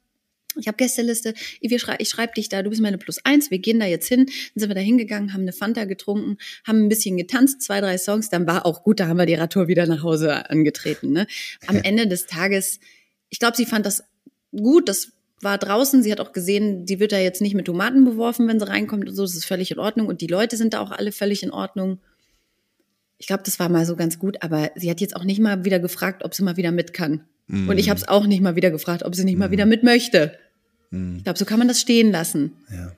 ich 0.58 0.68
habe 0.68 0.78
Gästeliste, 0.78 1.34
ich 1.60 2.10
schreibe 2.10 2.34
dich 2.34 2.50
da, 2.50 2.64
du 2.64 2.70
bist 2.70 2.82
meine 2.82 2.98
Plus 2.98 3.20
eins, 3.24 3.52
wir 3.52 3.60
gehen 3.60 3.80
da 3.80 3.86
jetzt 3.86 4.08
hin. 4.08 4.26
Dann 4.26 4.62
sind 4.62 4.70
wir 4.70 4.76
da 4.76 4.82
hingegangen, 4.82 5.34
haben 5.34 5.42
eine 5.42 5.54
Fanta 5.54 5.86
getrunken, 5.86 6.38
haben 6.66 6.86
ein 6.86 6.90
bisschen 6.90 7.18
getanzt, 7.18 7.62
zwei, 7.62 7.82
drei 7.82 7.98
Songs, 7.98 8.30
dann 8.30 8.48
war 8.48 8.66
auch 8.66 8.84
gut, 8.84 9.00
da 9.00 9.08
haben 9.08 9.18
wir 9.18 9.26
die 9.26 9.36
Radtour 9.36 9.68
wieder 9.68 9.86
nach 9.86 10.04
Hause 10.04 10.50
angetreten. 10.50 11.12
Ne? 11.12 11.28
Am 11.68 11.78
Ende 11.78 12.08
des 12.08 12.26
Tages, 12.26 12.80
ich 13.30 13.40
glaube, 13.40 13.58
sie 13.58 13.66
fand 13.66 13.86
das 13.86 14.04
gut, 14.52 14.90
das 14.90 15.12
war 15.42 15.58
draußen, 15.58 16.02
sie 16.02 16.12
hat 16.12 16.20
auch 16.22 16.32
gesehen, 16.32 16.88
sie 16.88 17.00
wird 17.00 17.12
da 17.12 17.20
jetzt 17.20 17.42
nicht 17.42 17.56
mit 17.56 17.66
Tomaten 17.66 18.06
beworfen, 18.06 18.48
wenn 18.48 18.60
sie 18.60 18.68
reinkommt 18.68 19.08
und 19.10 19.16
so, 19.16 19.24
das 19.24 19.36
ist 19.36 19.46
völlig 19.46 19.72
in 19.72 19.80
Ordnung 19.80 20.08
und 20.08 20.22
die 20.22 20.28
Leute 20.28 20.58
sind 20.58 20.74
da 20.74 20.80
auch 20.80 20.92
alle 20.92 21.12
völlig 21.12 21.44
in 21.44 21.52
Ordnung. 21.52 22.00
Ich 23.18 23.28
glaube, 23.28 23.44
das 23.44 23.60
war 23.60 23.70
mal 23.70 23.86
so 23.86 23.96
ganz 23.96 24.20
gut, 24.20 24.42
aber 24.42 24.72
sie 24.76 24.90
hat 24.90 25.02
jetzt 25.02 25.16
auch 25.16 25.24
nicht 25.24 25.40
mal 25.40 25.64
wieder 25.66 25.80
gefragt, 25.80 26.24
ob 26.24 26.34
sie 26.34 26.44
mal 26.44 26.58
wieder 26.58 26.72
mit 26.72 26.94
kann. 26.94 27.26
Und 27.48 27.78
ich 27.78 27.90
habe 27.90 28.00
es 28.00 28.08
auch 28.08 28.26
nicht 28.26 28.42
mal 28.42 28.56
wieder 28.56 28.72
gefragt, 28.72 29.04
ob 29.04 29.14
sie 29.14 29.24
nicht 29.24 29.38
mal 29.38 29.52
wieder 29.52 29.68
mit 29.68 29.84
möchte. 29.84 30.36
Ich 30.92 31.24
glaube, 31.24 31.38
so 31.38 31.46
kann 31.46 31.60
man 31.60 31.68
das 31.68 31.80
stehen 31.80 32.12
lassen. 32.12 32.54
Ja. 32.72 32.94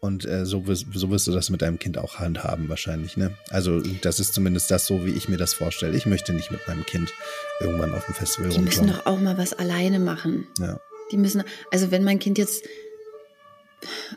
Und 0.00 0.24
äh, 0.24 0.46
so, 0.46 0.66
wirst, 0.66 0.86
so 0.94 1.10
wirst 1.10 1.26
du 1.26 1.30
das 1.32 1.50
mit 1.50 1.62
deinem 1.62 1.78
Kind 1.78 1.98
auch 1.98 2.18
handhaben 2.18 2.68
wahrscheinlich, 2.68 3.16
ne? 3.16 3.32
Also 3.50 3.80
das 4.00 4.18
ist 4.18 4.32
zumindest 4.34 4.70
das 4.70 4.86
so, 4.86 5.04
wie 5.06 5.10
ich 5.10 5.28
mir 5.28 5.36
das 5.36 5.52
vorstelle. 5.54 5.96
Ich 5.96 6.06
möchte 6.06 6.32
nicht 6.32 6.50
mit 6.50 6.66
meinem 6.66 6.84
Kind 6.86 7.12
irgendwann 7.60 7.92
auf 7.94 8.06
dem 8.06 8.14
Festival 8.14 8.50
Die 8.50 8.60
müssen 8.60 8.78
rumkommen. 8.80 9.04
doch 9.04 9.12
auch 9.12 9.20
mal 9.20 9.38
was 9.38 9.52
alleine 9.52 10.00
machen. 10.00 10.46
Ja. 10.58 10.80
Die 11.12 11.18
müssen, 11.18 11.42
also 11.70 11.90
wenn 11.90 12.04
mein 12.04 12.18
Kind 12.18 12.38
jetzt, 12.38 12.64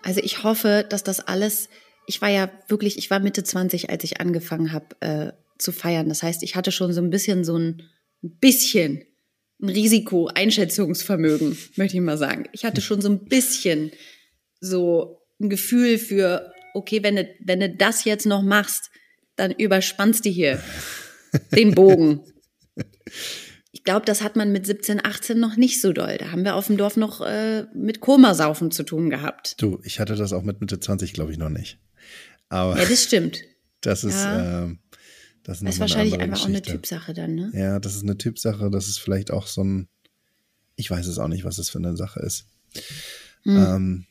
also 0.02 0.22
ich 0.24 0.44
hoffe, 0.44 0.86
dass 0.90 1.04
das 1.04 1.20
alles, 1.20 1.70
ich 2.08 2.22
war 2.22 2.30
ja 2.30 2.50
wirklich, 2.68 2.98
ich 2.98 3.12
war 3.12 3.20
Mitte 3.20 3.44
20, 3.44 3.90
als 3.90 4.04
ich 4.04 4.22
angefangen 4.22 4.72
habe 4.72 4.96
äh, 5.02 5.32
zu 5.58 5.72
feiern. 5.72 6.10
Das 6.10 6.24
heißt, 6.24 6.42
ich 6.44 6.56
hatte 6.56 6.72
schon 6.72 6.94
so 6.94 7.02
ein 7.02 7.10
bisschen 7.10 7.44
so 7.44 7.58
ein, 7.58 7.84
bisschen 8.22 9.04
ein 9.62 9.70
Risiko-Einschätzungsvermögen, 9.70 11.58
möchte 11.76 11.98
ich 11.98 12.04
mal 12.04 12.18
sagen. 12.18 12.46
Ich 12.54 12.66
hatte 12.66 12.82
schon 12.82 13.02
so 13.02 13.10
ein 13.10 13.26
bisschen 13.26 13.92
so 14.60 15.22
ein 15.40 15.50
Gefühl 15.50 15.98
für, 15.98 16.52
okay, 16.74 17.04
wenn 17.04 17.18
du, 17.18 17.30
wenn 17.40 17.60
du 17.60 17.70
das 17.70 18.06
jetzt 18.06 18.26
noch 18.26 18.42
machst, 18.42 18.90
dann 19.36 19.52
überspannst 19.52 20.26
du 20.26 20.30
hier 20.30 20.62
den 21.52 21.76
Bogen. 21.76 22.22
Ich 23.76 23.84
glaube, 23.84 24.06
das 24.06 24.22
hat 24.24 24.38
man 24.38 24.54
mit 24.54 24.66
17, 24.66 25.04
18 25.06 25.38
noch 25.38 25.58
nicht 25.58 25.82
so 25.82 25.92
doll. 25.92 26.16
Da 26.18 26.32
haben 26.32 26.46
wir 26.46 26.56
auf 26.56 26.68
dem 26.68 26.78
Dorf 26.78 26.96
noch 26.96 27.20
äh, 27.20 27.66
mit 27.74 28.00
Komasaufen 28.00 28.72
zu 28.72 28.84
tun 28.84 29.10
gehabt. 29.10 29.62
Du, 29.62 29.82
ich 29.84 30.00
hatte 30.00 30.16
das 30.16 30.32
auch 30.32 30.44
mit 30.44 30.62
Mitte 30.62 30.80
20, 30.80 31.12
glaube 31.12 31.34
ich, 31.34 31.38
noch 31.38 31.50
nicht. 31.50 31.78
Aber 32.48 32.80
Ja, 32.80 32.86
das 32.88 33.04
stimmt. 33.04 33.42
das 33.82 34.06
ist, 34.06 34.24
Ja. 34.24 34.64
ähm, 34.64 34.80
das 35.44 35.58
ist, 35.58 35.66
Das 35.68 35.74
ist 35.76 35.80
wahrscheinlich 35.82 36.18
einfach 36.22 36.40
auch 36.42 36.46
eine 36.46 36.62
Geschichte. 36.62 36.72
Typsache 36.82 37.14
dann, 37.14 37.36
ne? 37.36 37.52
Ja, 37.54 37.80
das 37.82 37.96
ist 37.98 38.04
eine 38.04 38.18
Typsache. 38.18 38.72
Das 38.72 38.88
ist 38.88 38.98
vielleicht 39.00 39.30
auch 39.30 39.46
so 39.46 39.62
ein, 39.62 39.90
ich 40.78 40.90
weiß 40.90 41.06
es 41.08 41.20
auch 41.20 41.28
nicht, 41.28 41.44
was 41.44 41.58
das 41.58 41.70
für 41.70 41.80
eine 41.80 41.98
Sache 41.98 42.22
ist. 42.22 42.46
Hm. 43.44 43.58
Ähm, 43.58 44.06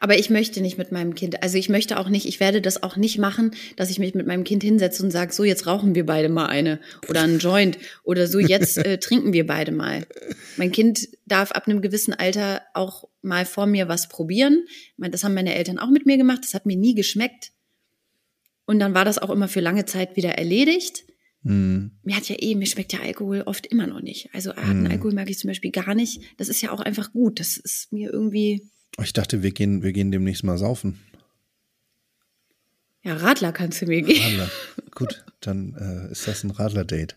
Aber 0.00 0.18
ich 0.18 0.30
möchte 0.30 0.60
nicht 0.60 0.78
mit 0.78 0.92
meinem 0.92 1.14
Kind, 1.14 1.42
also 1.42 1.56
ich 1.56 1.68
möchte 1.68 1.98
auch 1.98 2.08
nicht, 2.08 2.26
ich 2.26 2.40
werde 2.40 2.60
das 2.60 2.82
auch 2.82 2.96
nicht 2.96 3.18
machen, 3.18 3.52
dass 3.76 3.90
ich 3.90 3.98
mich 3.98 4.14
mit 4.14 4.26
meinem 4.26 4.44
Kind 4.44 4.62
hinsetze 4.62 5.02
und 5.02 5.10
sage, 5.10 5.32
so 5.32 5.44
jetzt 5.44 5.66
rauchen 5.66 5.94
wir 5.94 6.04
beide 6.06 6.28
mal 6.28 6.46
eine 6.46 6.80
oder 7.08 7.22
einen 7.22 7.38
Joint 7.38 7.78
oder 8.02 8.26
so 8.26 8.38
jetzt 8.40 8.78
äh, 8.84 8.98
trinken 8.98 9.32
wir 9.32 9.46
beide 9.46 9.72
mal. 9.72 10.06
Mein 10.56 10.72
Kind 10.72 11.08
darf 11.26 11.52
ab 11.52 11.66
einem 11.68 11.82
gewissen 11.82 12.12
Alter 12.14 12.62
auch 12.74 13.04
mal 13.22 13.46
vor 13.46 13.66
mir 13.66 13.88
was 13.88 14.08
probieren. 14.08 14.64
Das 14.98 15.24
haben 15.24 15.34
meine 15.34 15.54
Eltern 15.54 15.78
auch 15.78 15.90
mit 15.90 16.04
mir 16.06 16.16
gemacht, 16.16 16.40
das 16.42 16.54
hat 16.54 16.66
mir 16.66 16.76
nie 16.76 16.94
geschmeckt. 16.94 17.52
Und 18.66 18.78
dann 18.78 18.94
war 18.94 19.04
das 19.04 19.18
auch 19.18 19.30
immer 19.30 19.48
für 19.48 19.60
lange 19.60 19.84
Zeit 19.84 20.16
wieder 20.16 20.30
erledigt. 20.30 21.04
mh, 21.42 21.90
Mir 22.02 22.16
hat 22.16 22.28
ja 22.28 22.36
eh, 22.38 22.54
mir 22.54 22.66
schmeckt 22.66 22.92
ja 22.92 23.00
Alkohol 23.00 23.42
oft 23.42 23.66
immer 23.66 23.86
noch 23.86 24.00
nicht. 24.00 24.30
Also 24.32 24.54
harten 24.56 24.86
Alkohol 24.90 25.12
mag 25.12 25.28
ich 25.30 25.38
zum 25.38 25.48
Beispiel 25.48 25.70
gar 25.70 25.94
nicht. 25.94 26.20
Das 26.38 26.48
ist 26.48 26.62
ja 26.62 26.70
auch 26.72 26.80
einfach 26.80 27.12
gut. 27.12 27.40
Das 27.40 27.56
ist 27.58 27.92
mir 27.92 28.10
irgendwie, 28.10 28.62
ich 29.02 29.12
dachte, 29.12 29.42
wir 29.42 29.52
gehen, 29.52 29.82
wir 29.82 29.92
gehen 29.92 30.10
demnächst 30.10 30.44
mal 30.44 30.58
saufen. 30.58 31.00
Ja, 33.02 33.16
Radler 33.16 33.52
kannst 33.52 33.82
du 33.82 33.86
mir 33.86 34.02
geben. 34.02 34.20
Radler. 34.20 34.50
Gut, 34.94 35.24
dann 35.40 35.74
äh, 36.08 36.12
ist 36.12 36.26
das 36.26 36.42
ein 36.44 36.50
Radler-Date. 36.50 37.16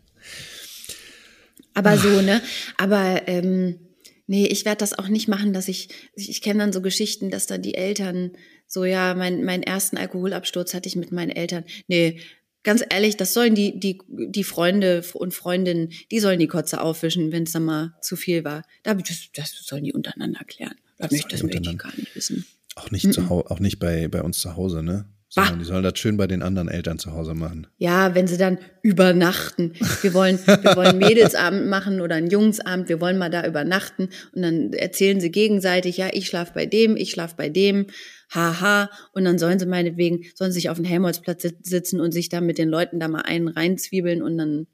Aber 1.74 1.98
so, 1.98 2.22
ne? 2.22 2.42
Aber 2.78 3.28
ähm, 3.28 3.80
nee, 4.26 4.48
ich 4.48 4.66
werde 4.66 4.80
das 4.80 4.98
auch 4.98 5.08
nicht 5.08 5.28
machen, 5.28 5.54
dass 5.54 5.68
ich, 5.68 5.90
ich, 6.16 6.30
ich 6.30 6.42
kenne 6.42 6.60
dann 6.60 6.74
so 6.74 6.82
Geschichten, 6.82 7.30
dass 7.30 7.46
da 7.46 7.58
die 7.58 7.76
Eltern 7.76 8.32
so, 8.68 8.84
ja, 8.84 9.14
mein, 9.14 9.46
meinen 9.46 9.64
ersten 9.64 9.98
Alkoholabsturz 9.98 10.74
hatte 10.74 10.90
ich 10.90 10.96
mit 10.96 11.12
meinen 11.12 11.30
Eltern. 11.30 11.64
Nee, 11.88 12.20
ganz 12.64 12.84
ehrlich, 12.90 13.16
das 13.16 13.34
sollen 13.34 13.56
die, 13.56 13.80
die, 13.80 14.00
die 14.08 14.44
Freunde 14.44 15.06
und 15.14 15.34
Freundinnen, 15.34 15.94
die 16.12 16.20
sollen 16.20 16.40
die 16.40 16.48
Kotze 16.48 16.82
aufwischen, 16.82 17.32
wenn 17.32 17.44
es 17.44 17.54
dann 17.54 17.64
mal 17.64 17.96
zu 18.02 18.18
viel 18.18 18.44
war. 18.44 18.64
Das, 18.84 18.98
das 19.34 19.52
sollen 19.64 19.86
die 19.86 19.94
untereinander 19.94 20.44
klären. 20.44 20.76
Das, 20.98 21.12
das, 21.12 21.28
das 21.30 21.44
möchte 21.44 21.70
ich 21.70 21.78
gar 21.78 21.96
nicht 21.96 22.16
wissen. 22.16 22.46
Auch 22.76 22.92
nicht, 22.92 23.12
zu 23.12 23.22
auch 23.30 23.60
nicht 23.60 23.80
bei, 23.80 24.08
bei 24.08 24.22
uns 24.22 24.40
zu 24.40 24.56
Hause, 24.56 24.84
ne? 24.84 25.06
Sondern 25.30 25.60
die 25.60 25.66
sollen 25.66 25.84
das 25.84 26.00
schön 26.00 26.16
bei 26.16 26.26
den 26.26 26.42
anderen 26.42 26.70
Eltern 26.70 27.00
zu 27.00 27.12
Hause 27.12 27.34
machen. 27.34 27.68
Ja, 27.78 28.16
wenn 28.16 28.28
sie 28.28 28.38
dann 28.38 28.60
übernachten. 28.82 29.74
Wir 30.02 30.14
wollen, 30.14 30.40
wir 30.46 30.76
wollen 30.78 30.98
Mädelsabend 31.00 31.68
machen 31.68 32.00
oder 32.00 32.16
einen 32.16 32.30
Jungsabend. 32.30 32.88
Wir 32.88 33.02
wollen 33.02 33.18
mal 33.18 33.30
da 33.30 33.46
übernachten. 33.46 34.10
Und 34.34 34.42
dann 34.42 34.72
erzählen 34.72 35.20
sie 35.20 35.30
gegenseitig, 35.30 35.98
ja, 35.98 36.08
ich 36.14 36.28
schlaf 36.28 36.54
bei 36.54 36.66
dem, 36.66 36.96
ich 36.96 37.12
schlaf 37.12 37.36
bei 37.36 37.50
dem. 37.50 37.88
Haha. 38.34 38.90
Und 39.12 39.26
dann 39.26 39.38
sollen 39.38 39.60
sie 39.60 39.66
meinetwegen, 39.66 40.24
sollen 40.34 40.54
sie 40.54 40.60
sich 40.60 40.70
auf 40.70 40.78
den 40.78 40.86
Helmholtzplatz 40.86 41.46
sitzen 41.62 42.00
und 42.00 42.14
sich 42.14 42.30
da 42.30 42.40
mit 42.40 42.58
den 42.58 42.70
Leuten 42.70 43.00
da 43.00 43.10
mal 43.10 43.24
einen 43.24 43.50
reinzwiebeln 43.50 44.22
und 44.22 44.38
dann 44.38 44.68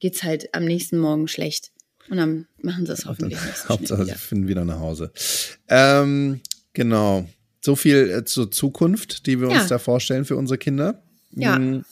geht's 0.00 0.24
halt 0.24 0.52
am 0.54 0.64
nächsten 0.64 0.98
Morgen 0.98 1.28
schlecht. 1.28 1.70
Und 2.10 2.16
dann 2.16 2.46
machen 2.60 2.86
sie 2.86 2.92
es 2.92 3.06
hoffentlich. 3.06 3.38
Hauptsache, 3.68 4.04
sie 4.04 4.14
finden 4.14 4.48
wieder 4.48 4.64
nach 4.64 4.80
Hause. 4.80 5.12
Ähm, 5.68 6.40
genau. 6.72 7.28
So 7.60 7.76
viel 7.76 8.10
äh, 8.10 8.24
zur 8.24 8.50
Zukunft, 8.50 9.26
die 9.26 9.40
wir 9.40 9.48
ja. 9.48 9.60
uns 9.60 9.68
da 9.68 9.78
vorstellen 9.78 10.24
für 10.24 10.36
unsere 10.36 10.58
Kinder. 10.58 11.02
Ja. 11.30 11.58
Mhm. 11.58 11.84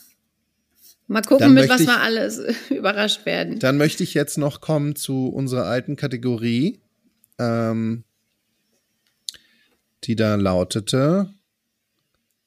Mal 1.07 1.23
gucken, 1.23 1.55
mit 1.55 1.71
was 1.71 1.81
ich, 1.81 1.87
wir 1.87 2.01
alles 2.01 2.39
überrascht 2.71 3.25
werden. 3.25 3.59
Dann 3.61 3.79
möchte 3.79 4.03
ich 4.03 4.13
jetzt 4.13 4.37
noch 4.37 4.61
kommen 4.61 4.95
zu 4.95 5.29
unserer 5.29 5.65
alten 5.65 5.97
Kategorie, 5.97 6.81
ähm, 7.39 8.05
die 10.05 10.17
da 10.17 10.35
lautete, 10.35 11.33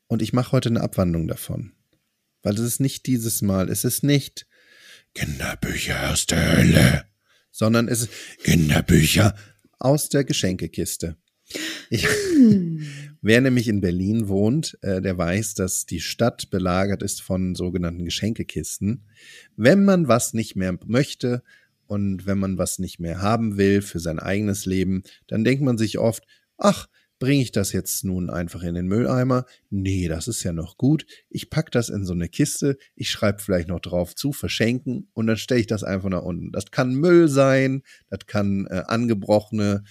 und 0.08 0.22
ich 0.22 0.34
mache 0.34 0.52
heute 0.52 0.68
eine 0.68 0.82
Abwandlung 0.82 1.30
davon. 1.30 1.72
Weil 2.44 2.56
es 2.56 2.60
ist 2.60 2.82
nicht 2.82 3.06
dieses 3.06 3.42
Mal, 3.42 3.70
es 3.70 3.86
ist 3.86 4.04
nicht 4.04 4.46
Kinderbücher 5.16 6.12
aus 6.12 6.26
der 6.26 6.58
Hölle, 6.58 7.06
sondern 7.52 7.88
es 7.88 8.02
ist 8.04 8.12
Kinderbücher 8.44 9.36
aus 9.80 10.10
der 10.10 10.24
Geschenkekiste. 10.24 11.18
Ich, 11.90 12.08
hm. 12.08 12.86
Wer 13.24 13.40
nämlich 13.42 13.68
in 13.68 13.82
Berlin 13.82 14.30
wohnt, 14.30 14.80
äh, 14.82 15.00
der 15.00 15.16
weiß, 15.16 15.54
dass 15.54 15.86
die 15.86 16.00
Stadt 16.00 16.50
belagert 16.50 17.04
ist 17.04 17.22
von 17.22 17.54
sogenannten 17.54 18.04
Geschenkekisten. 18.04 19.04
Wenn 19.56 19.84
man 19.84 20.08
was 20.08 20.34
nicht 20.34 20.56
mehr 20.56 20.80
möchte 20.86 21.44
und 21.86 22.26
wenn 22.26 22.40
man 22.40 22.58
was 22.58 22.80
nicht 22.80 23.00
mehr 23.00 23.22
haben 23.22 23.58
will 23.58 23.84
für 23.84 24.00
sein 24.00 24.18
eigenes 24.18 24.66
Leben, 24.66 25.04
dann 25.28 25.44
denkt 25.44 25.62
man 25.62 25.78
sich 25.78 26.00
oft, 26.00 26.26
ach, 26.58 26.88
bringe 27.22 27.44
ich 27.44 27.52
das 27.52 27.72
jetzt 27.72 28.04
nun 28.04 28.30
einfach 28.32 28.64
in 28.64 28.74
den 28.74 28.88
Mülleimer? 28.88 29.46
Nee, 29.70 30.08
das 30.08 30.28
ist 30.28 30.44
ja 30.44 30.52
noch 30.52 30.76
gut. 30.76 31.06
Ich 31.30 31.52
pack 31.52 31.72
das 31.72 31.88
in 31.88 32.04
so 32.04 32.14
eine 32.14 32.28
Kiste, 32.28 32.78
ich 32.96 33.12
schreibe 33.12 33.40
vielleicht 33.40 33.70
noch 33.70 33.80
drauf 33.80 34.16
zu 34.16 34.34
verschenken 34.34 35.08
und 35.14 35.28
dann 35.28 35.38
stelle 35.38 35.62
ich 35.62 35.68
das 35.68 35.84
einfach 35.84 36.10
nach 36.10 36.24
unten. 36.24 36.52
Das 36.52 36.72
kann 36.72 36.96
Müll 36.96 37.28
sein, 37.28 37.84
das 38.10 38.26
kann 38.26 38.66
äh, 38.70 38.84
angebrochene 38.88 39.84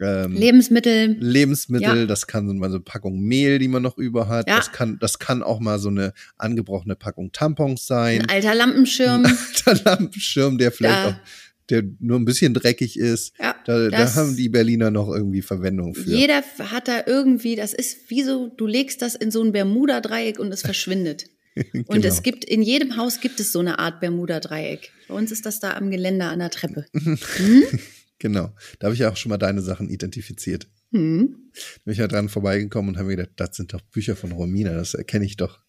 ähm, 0.00 0.32
Lebensmittel. 0.32 1.16
Lebensmittel, 1.18 2.00
ja. 2.00 2.06
das 2.06 2.28
kann 2.28 2.46
so 2.46 2.54
eine 2.54 2.80
Packung 2.80 3.18
Mehl, 3.18 3.58
die 3.58 3.66
man 3.66 3.82
noch 3.82 3.98
über 3.98 4.28
hat. 4.28 4.48
Ja. 4.48 4.58
Das 4.58 4.70
kann, 4.70 4.98
das 5.00 5.18
kann 5.18 5.42
auch 5.42 5.58
mal 5.58 5.80
so 5.80 5.88
eine 5.88 6.12
angebrochene 6.36 6.94
Packung 6.94 7.32
Tampons 7.32 7.86
sein. 7.86 8.22
Ein 8.22 8.30
alter 8.30 8.54
Lampenschirm. 8.54 9.24
Ein 9.26 9.36
alter 9.66 9.84
Lampenschirm, 9.84 10.58
der 10.58 10.70
vielleicht 10.70 10.94
da. 10.94 11.08
auch, 11.08 11.16
der 11.70 11.82
nur 11.98 12.20
ein 12.20 12.24
bisschen 12.24 12.54
dreckig 12.54 12.96
ist. 12.96 13.34
Da, 13.68 13.90
da 13.90 14.14
haben 14.14 14.34
die 14.34 14.48
Berliner 14.48 14.90
noch 14.90 15.14
irgendwie 15.14 15.42
Verwendung 15.42 15.94
für. 15.94 16.08
Jeder 16.08 16.42
hat 16.58 16.88
da 16.88 17.02
irgendwie, 17.06 17.54
das 17.54 17.74
ist 17.74 18.08
wie 18.08 18.22
so, 18.22 18.48
du 18.48 18.66
legst 18.66 19.02
das 19.02 19.14
in 19.14 19.30
so 19.30 19.42
ein 19.42 19.52
Bermuda-Dreieck 19.52 20.38
und 20.38 20.50
es 20.50 20.62
verschwindet. 20.62 21.26
genau. 21.54 21.84
Und 21.88 22.02
es 22.06 22.22
gibt, 22.22 22.46
in 22.46 22.62
jedem 22.62 22.96
Haus 22.96 23.20
gibt 23.20 23.40
es 23.40 23.52
so 23.52 23.58
eine 23.58 23.78
Art 23.78 24.00
Bermuda-Dreieck. 24.00 24.90
Bei 25.08 25.14
uns 25.14 25.30
ist 25.32 25.44
das 25.44 25.60
da 25.60 25.74
am 25.74 25.90
Geländer 25.90 26.30
an 26.30 26.38
der 26.38 26.48
Treppe. 26.48 26.86
Hm? 26.94 27.64
Genau. 28.18 28.54
Da 28.78 28.86
habe 28.86 28.94
ich 28.94 29.00
ja 29.00 29.12
auch 29.12 29.16
schon 29.18 29.28
mal 29.28 29.36
deine 29.36 29.60
Sachen 29.60 29.90
identifiziert. 29.90 30.66
Mhm. 30.90 31.50
Da 31.52 31.60
bin 31.84 31.92
ich 31.92 31.98
ja 31.98 32.08
dran 32.08 32.30
vorbeigekommen 32.30 32.88
und 32.88 32.96
habe 32.96 33.08
mir 33.08 33.16
gedacht, 33.16 33.34
das 33.36 33.54
sind 33.54 33.74
doch 33.74 33.82
Bücher 33.82 34.16
von 34.16 34.32
Romina, 34.32 34.72
das 34.72 34.94
erkenne 34.94 35.26
ich 35.26 35.36
doch. 35.36 35.60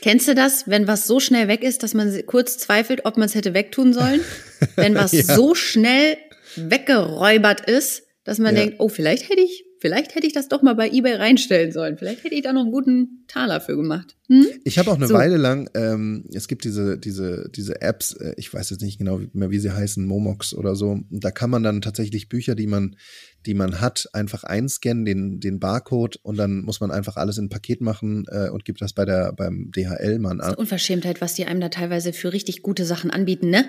Kennst 0.00 0.26
du 0.26 0.34
das, 0.34 0.66
wenn 0.66 0.86
was 0.86 1.06
so 1.06 1.20
schnell 1.20 1.48
weg 1.48 1.62
ist, 1.62 1.82
dass 1.82 1.94
man 1.94 2.24
kurz 2.26 2.58
zweifelt, 2.58 3.04
ob 3.04 3.18
man 3.18 3.26
es 3.26 3.34
hätte 3.34 3.54
wegtun 3.54 3.92
sollen? 3.92 4.20
wenn 4.76 4.94
was 4.94 5.12
ja. 5.12 5.22
so 5.22 5.54
schnell 5.54 6.16
weggeräubert 6.56 7.68
ist, 7.68 8.02
dass 8.24 8.38
man 8.38 8.56
ja. 8.56 8.62
denkt, 8.62 8.76
oh, 8.80 8.88
vielleicht 8.88 9.28
hätte 9.28 9.40
ich 9.40 9.66
vielleicht 9.80 10.14
hätte 10.14 10.26
ich 10.26 10.32
das 10.32 10.48
doch 10.48 10.62
mal 10.62 10.74
bei 10.74 10.88
eBay 10.90 11.14
reinstellen 11.14 11.72
sollen. 11.72 11.96
Vielleicht 11.98 12.24
hätte 12.24 12.34
ich 12.34 12.42
da 12.42 12.52
noch 12.52 12.62
einen 12.62 12.72
guten 12.72 13.24
Taler 13.28 13.60
für 13.60 13.76
gemacht. 13.76 14.16
Hm? 14.28 14.46
Ich 14.64 14.78
habe 14.78 14.90
auch 14.90 14.96
eine 14.96 15.06
so. 15.06 15.14
Weile 15.14 15.36
lang, 15.36 15.70
ähm, 15.74 16.24
es 16.32 16.48
gibt 16.48 16.64
diese, 16.64 16.98
diese, 16.98 17.48
diese 17.54 17.80
Apps, 17.82 18.14
äh, 18.14 18.34
ich 18.36 18.52
weiß 18.52 18.70
jetzt 18.70 18.82
nicht 18.82 18.98
genau 18.98 19.20
mehr, 19.32 19.50
wie 19.50 19.58
sie 19.58 19.70
heißen, 19.70 20.04
Momox 20.04 20.54
oder 20.54 20.74
so. 20.74 21.00
Da 21.10 21.30
kann 21.30 21.50
man 21.50 21.62
dann 21.62 21.82
tatsächlich 21.82 22.28
Bücher, 22.28 22.54
die 22.54 22.66
man, 22.66 22.96
die 23.44 23.54
man 23.54 23.80
hat, 23.80 24.08
einfach 24.12 24.44
einscannen, 24.44 25.04
den, 25.04 25.40
den 25.40 25.60
Barcode 25.60 26.16
und 26.22 26.36
dann 26.36 26.62
muss 26.62 26.80
man 26.80 26.90
einfach 26.90 27.16
alles 27.16 27.38
in 27.38 27.44
ein 27.44 27.50
Paket 27.50 27.80
machen 27.80 28.24
äh, 28.28 28.48
und 28.48 28.64
gibt 28.64 28.80
das 28.80 28.92
bei 28.92 29.04
der, 29.04 29.32
beim 29.32 29.70
DHL 29.70 30.18
mal 30.18 30.40
an. 30.40 30.54
Unverschämtheit, 30.54 31.20
was 31.20 31.34
die 31.34 31.44
einem 31.44 31.60
da 31.60 31.68
teilweise 31.68 32.12
für 32.12 32.32
richtig 32.32 32.62
gute 32.62 32.84
Sachen 32.84 33.10
anbieten, 33.10 33.50
ne? 33.50 33.64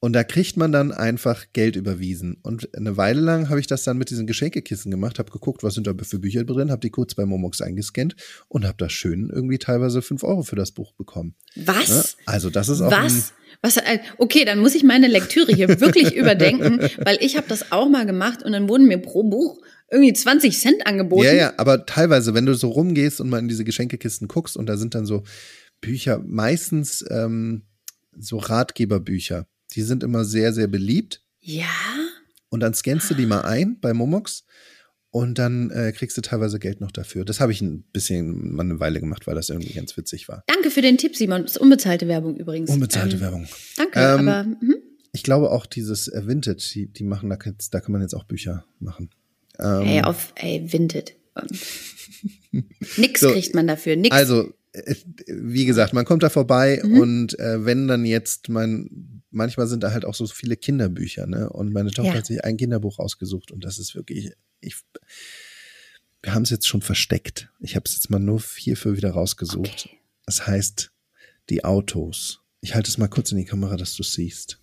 Und 0.00 0.12
da 0.12 0.22
kriegt 0.22 0.56
man 0.56 0.70
dann 0.70 0.92
einfach 0.92 1.46
Geld 1.52 1.74
überwiesen. 1.74 2.38
Und 2.42 2.74
eine 2.76 2.96
Weile 2.96 3.20
lang 3.20 3.48
habe 3.48 3.58
ich 3.58 3.66
das 3.66 3.82
dann 3.82 3.98
mit 3.98 4.10
diesen 4.10 4.28
Geschenkekissen 4.28 4.92
gemacht, 4.92 5.18
habe 5.18 5.32
geguckt, 5.32 5.64
was 5.64 5.74
sind 5.74 5.88
da 5.88 5.94
für 6.02 6.20
Bücher 6.20 6.44
drin, 6.44 6.70
habe 6.70 6.80
die 6.80 6.90
kurz 6.90 7.16
bei 7.16 7.26
Momox 7.26 7.60
eingescannt 7.60 8.14
und 8.46 8.64
habe 8.64 8.76
da 8.78 8.88
schön 8.88 9.28
irgendwie 9.32 9.58
teilweise 9.58 10.00
fünf 10.00 10.22
Euro 10.22 10.42
für 10.42 10.54
das 10.54 10.70
Buch 10.70 10.92
bekommen. 10.92 11.34
Was? 11.56 11.88
Ja, 11.88 12.02
also 12.26 12.48
das 12.48 12.68
ist 12.68 12.80
auch 12.80 12.92
Was? 12.92 13.32
Was, 13.60 13.76
äh, 13.78 13.98
okay, 14.18 14.44
dann 14.44 14.60
muss 14.60 14.76
ich 14.76 14.84
meine 14.84 15.08
Lektüre 15.08 15.52
hier 15.52 15.80
wirklich 15.80 16.14
überdenken, 16.16 16.78
weil 17.04 17.18
ich 17.20 17.36
habe 17.36 17.48
das 17.48 17.72
auch 17.72 17.88
mal 17.88 18.06
gemacht 18.06 18.44
und 18.44 18.52
dann 18.52 18.68
wurden 18.68 18.86
mir 18.86 18.98
pro 18.98 19.24
Buch 19.24 19.60
irgendwie 19.90 20.12
20 20.12 20.56
Cent 20.60 20.86
angeboten. 20.86 21.24
Ja, 21.24 21.32
ja, 21.32 21.52
aber 21.56 21.86
teilweise, 21.86 22.34
wenn 22.34 22.46
du 22.46 22.54
so 22.54 22.68
rumgehst 22.68 23.20
und 23.20 23.30
mal 23.30 23.38
in 23.38 23.48
diese 23.48 23.64
Geschentekisten 23.64 24.28
guckst 24.28 24.56
und 24.56 24.66
da 24.66 24.76
sind 24.76 24.94
dann 24.94 25.06
so 25.06 25.24
Bücher, 25.80 26.22
meistens 26.24 27.04
ähm, 27.10 27.62
so 28.16 28.36
Ratgeberbücher 28.36 29.48
die 29.72 29.82
sind 29.82 30.02
immer 30.02 30.24
sehr, 30.24 30.52
sehr 30.52 30.66
beliebt. 30.66 31.22
Ja. 31.40 31.66
Und 32.48 32.60
dann 32.60 32.74
scannst 32.74 33.10
du 33.10 33.14
die 33.14 33.26
mal 33.26 33.42
ein 33.42 33.78
bei 33.80 33.92
Momox 33.92 34.44
und 35.10 35.38
dann 35.38 35.70
äh, 35.70 35.92
kriegst 35.92 36.16
du 36.16 36.20
teilweise 36.20 36.58
Geld 36.58 36.80
noch 36.80 36.92
dafür. 36.92 37.24
Das 37.24 37.40
habe 37.40 37.52
ich 37.52 37.60
ein 37.60 37.82
bisschen 37.92 38.54
mal 38.54 38.62
eine 38.62 38.80
Weile 38.80 39.00
gemacht, 39.00 39.26
weil 39.26 39.34
das 39.34 39.48
irgendwie 39.48 39.72
ganz 39.72 39.96
witzig 39.96 40.28
war. 40.28 40.44
Danke 40.46 40.70
für 40.70 40.82
den 40.82 40.98
Tipp, 40.98 41.16
Simon. 41.16 41.42
Das 41.42 41.52
ist 41.52 41.58
unbezahlte 41.58 42.08
Werbung 42.08 42.36
übrigens. 42.36 42.70
Unbezahlte 42.70 43.16
ähm, 43.16 43.20
Werbung. 43.20 43.48
Danke, 43.76 43.98
ähm, 43.98 44.28
aber. 44.28 44.44
Mh. 44.44 44.74
Ich 45.12 45.22
glaube 45.22 45.50
auch 45.50 45.64
dieses 45.64 46.08
äh, 46.08 46.26
Vintage, 46.26 46.70
die, 46.74 46.86
die 46.86 47.04
machen 47.04 47.30
da, 47.30 47.36
da 47.36 47.80
kann 47.80 47.92
man 47.92 48.02
jetzt 48.02 48.14
auch 48.14 48.24
Bücher 48.24 48.64
machen. 48.78 49.10
Ähm, 49.58 49.82
ey, 49.82 50.02
auf, 50.02 50.32
ey, 50.36 50.70
Vinted. 50.70 51.14
Nix 52.96 53.20
so, 53.20 53.32
kriegt 53.32 53.54
man 53.54 53.66
dafür, 53.66 53.96
nix. 53.96 54.14
Also, 54.14 54.52
äh, 54.72 54.94
wie 55.26 55.64
gesagt, 55.64 55.92
man 55.92 56.04
kommt 56.04 56.22
da 56.22 56.28
vorbei 56.28 56.80
mhm. 56.82 56.98
und 56.98 57.38
äh, 57.38 57.64
wenn 57.64 57.88
dann 57.88 58.04
jetzt 58.04 58.48
mein 58.48 59.17
manchmal 59.30 59.66
sind 59.66 59.82
da 59.82 59.92
halt 59.92 60.04
auch 60.04 60.14
so 60.14 60.26
viele 60.26 60.56
Kinderbücher, 60.56 61.26
ne? 61.26 61.50
Und 61.50 61.72
meine 61.72 61.90
Tochter 61.90 62.12
ja. 62.12 62.18
hat 62.18 62.26
sich 62.26 62.44
ein 62.44 62.56
Kinderbuch 62.56 62.98
ausgesucht 62.98 63.50
und 63.50 63.64
das 63.64 63.78
ist 63.78 63.94
wirklich, 63.94 64.32
ich, 64.60 64.76
wir 66.22 66.34
haben 66.34 66.42
es 66.42 66.50
jetzt 66.50 66.66
schon 66.66 66.82
versteckt. 66.82 67.50
Ich 67.60 67.76
habe 67.76 67.84
es 67.86 67.94
jetzt 67.94 68.10
mal 68.10 68.18
nur 68.18 68.40
hierfür 68.40 68.96
wieder 68.96 69.10
rausgesucht. 69.10 69.86
Okay. 69.86 69.98
Es 70.26 70.46
heißt 70.46 70.92
Die 71.48 71.64
Autos. 71.64 72.40
Ich 72.60 72.74
halte 72.74 72.90
es 72.90 72.98
mal 72.98 73.08
kurz 73.08 73.30
in 73.32 73.38
die 73.38 73.44
Kamera, 73.44 73.76
dass 73.76 73.94
du 73.94 74.02
siehst. 74.02 74.60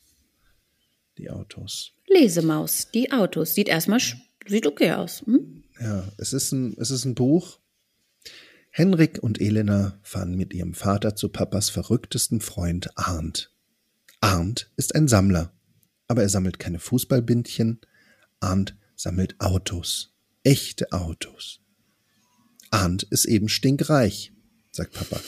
Die 1.18 1.30
Autos. 1.30 1.94
Lesemaus, 2.08 2.90
die 2.94 3.12
Autos. 3.12 3.56
Sieht 3.56 3.70
erstmal, 3.70 4.00
sieht 4.46 4.68
okay 4.68 4.92
aus. 4.92 5.22
Hm? 5.26 5.64
Ja, 5.80 6.12
es 6.18 6.34
ist 6.34 6.52
ein, 6.52 6.76
es 6.78 6.92
ist 6.92 7.06
ein 7.06 7.16
Buch. 7.16 7.60
Henrik 8.70 9.24
und 9.24 9.40
Elena 9.40 9.98
fahren 10.04 10.36
mit 10.36 10.54
ihrem 10.54 10.74
Vater 10.74 11.16
zu 11.16 11.30
Papas 11.30 11.70
verrücktesten 11.70 12.42
Freund 12.42 12.90
Arndt. 12.98 13.55
Arndt 14.26 14.72
ist 14.76 14.96
ein 14.96 15.08
Sammler, 15.08 15.54
aber 16.08 16.24
er 16.24 16.30
sammelt 16.30 16.58
keine 16.58 16.80
Fußballbindchen. 16.80 17.80
Arndt 18.40 18.76
sammelt 18.96 19.40
Autos, 19.40 20.16
echte 20.42 20.92
Autos. 20.92 21.60
Arndt 22.72 23.04
ist 23.04 23.26
eben 23.26 23.50
stinkreich, 23.50 24.34
sagt 24.72 24.94
Papa. 24.94 25.22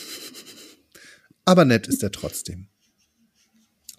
Aber 1.44 1.64
nett 1.64 1.86
ist 1.86 2.02
er 2.02 2.10
trotzdem. 2.10 2.66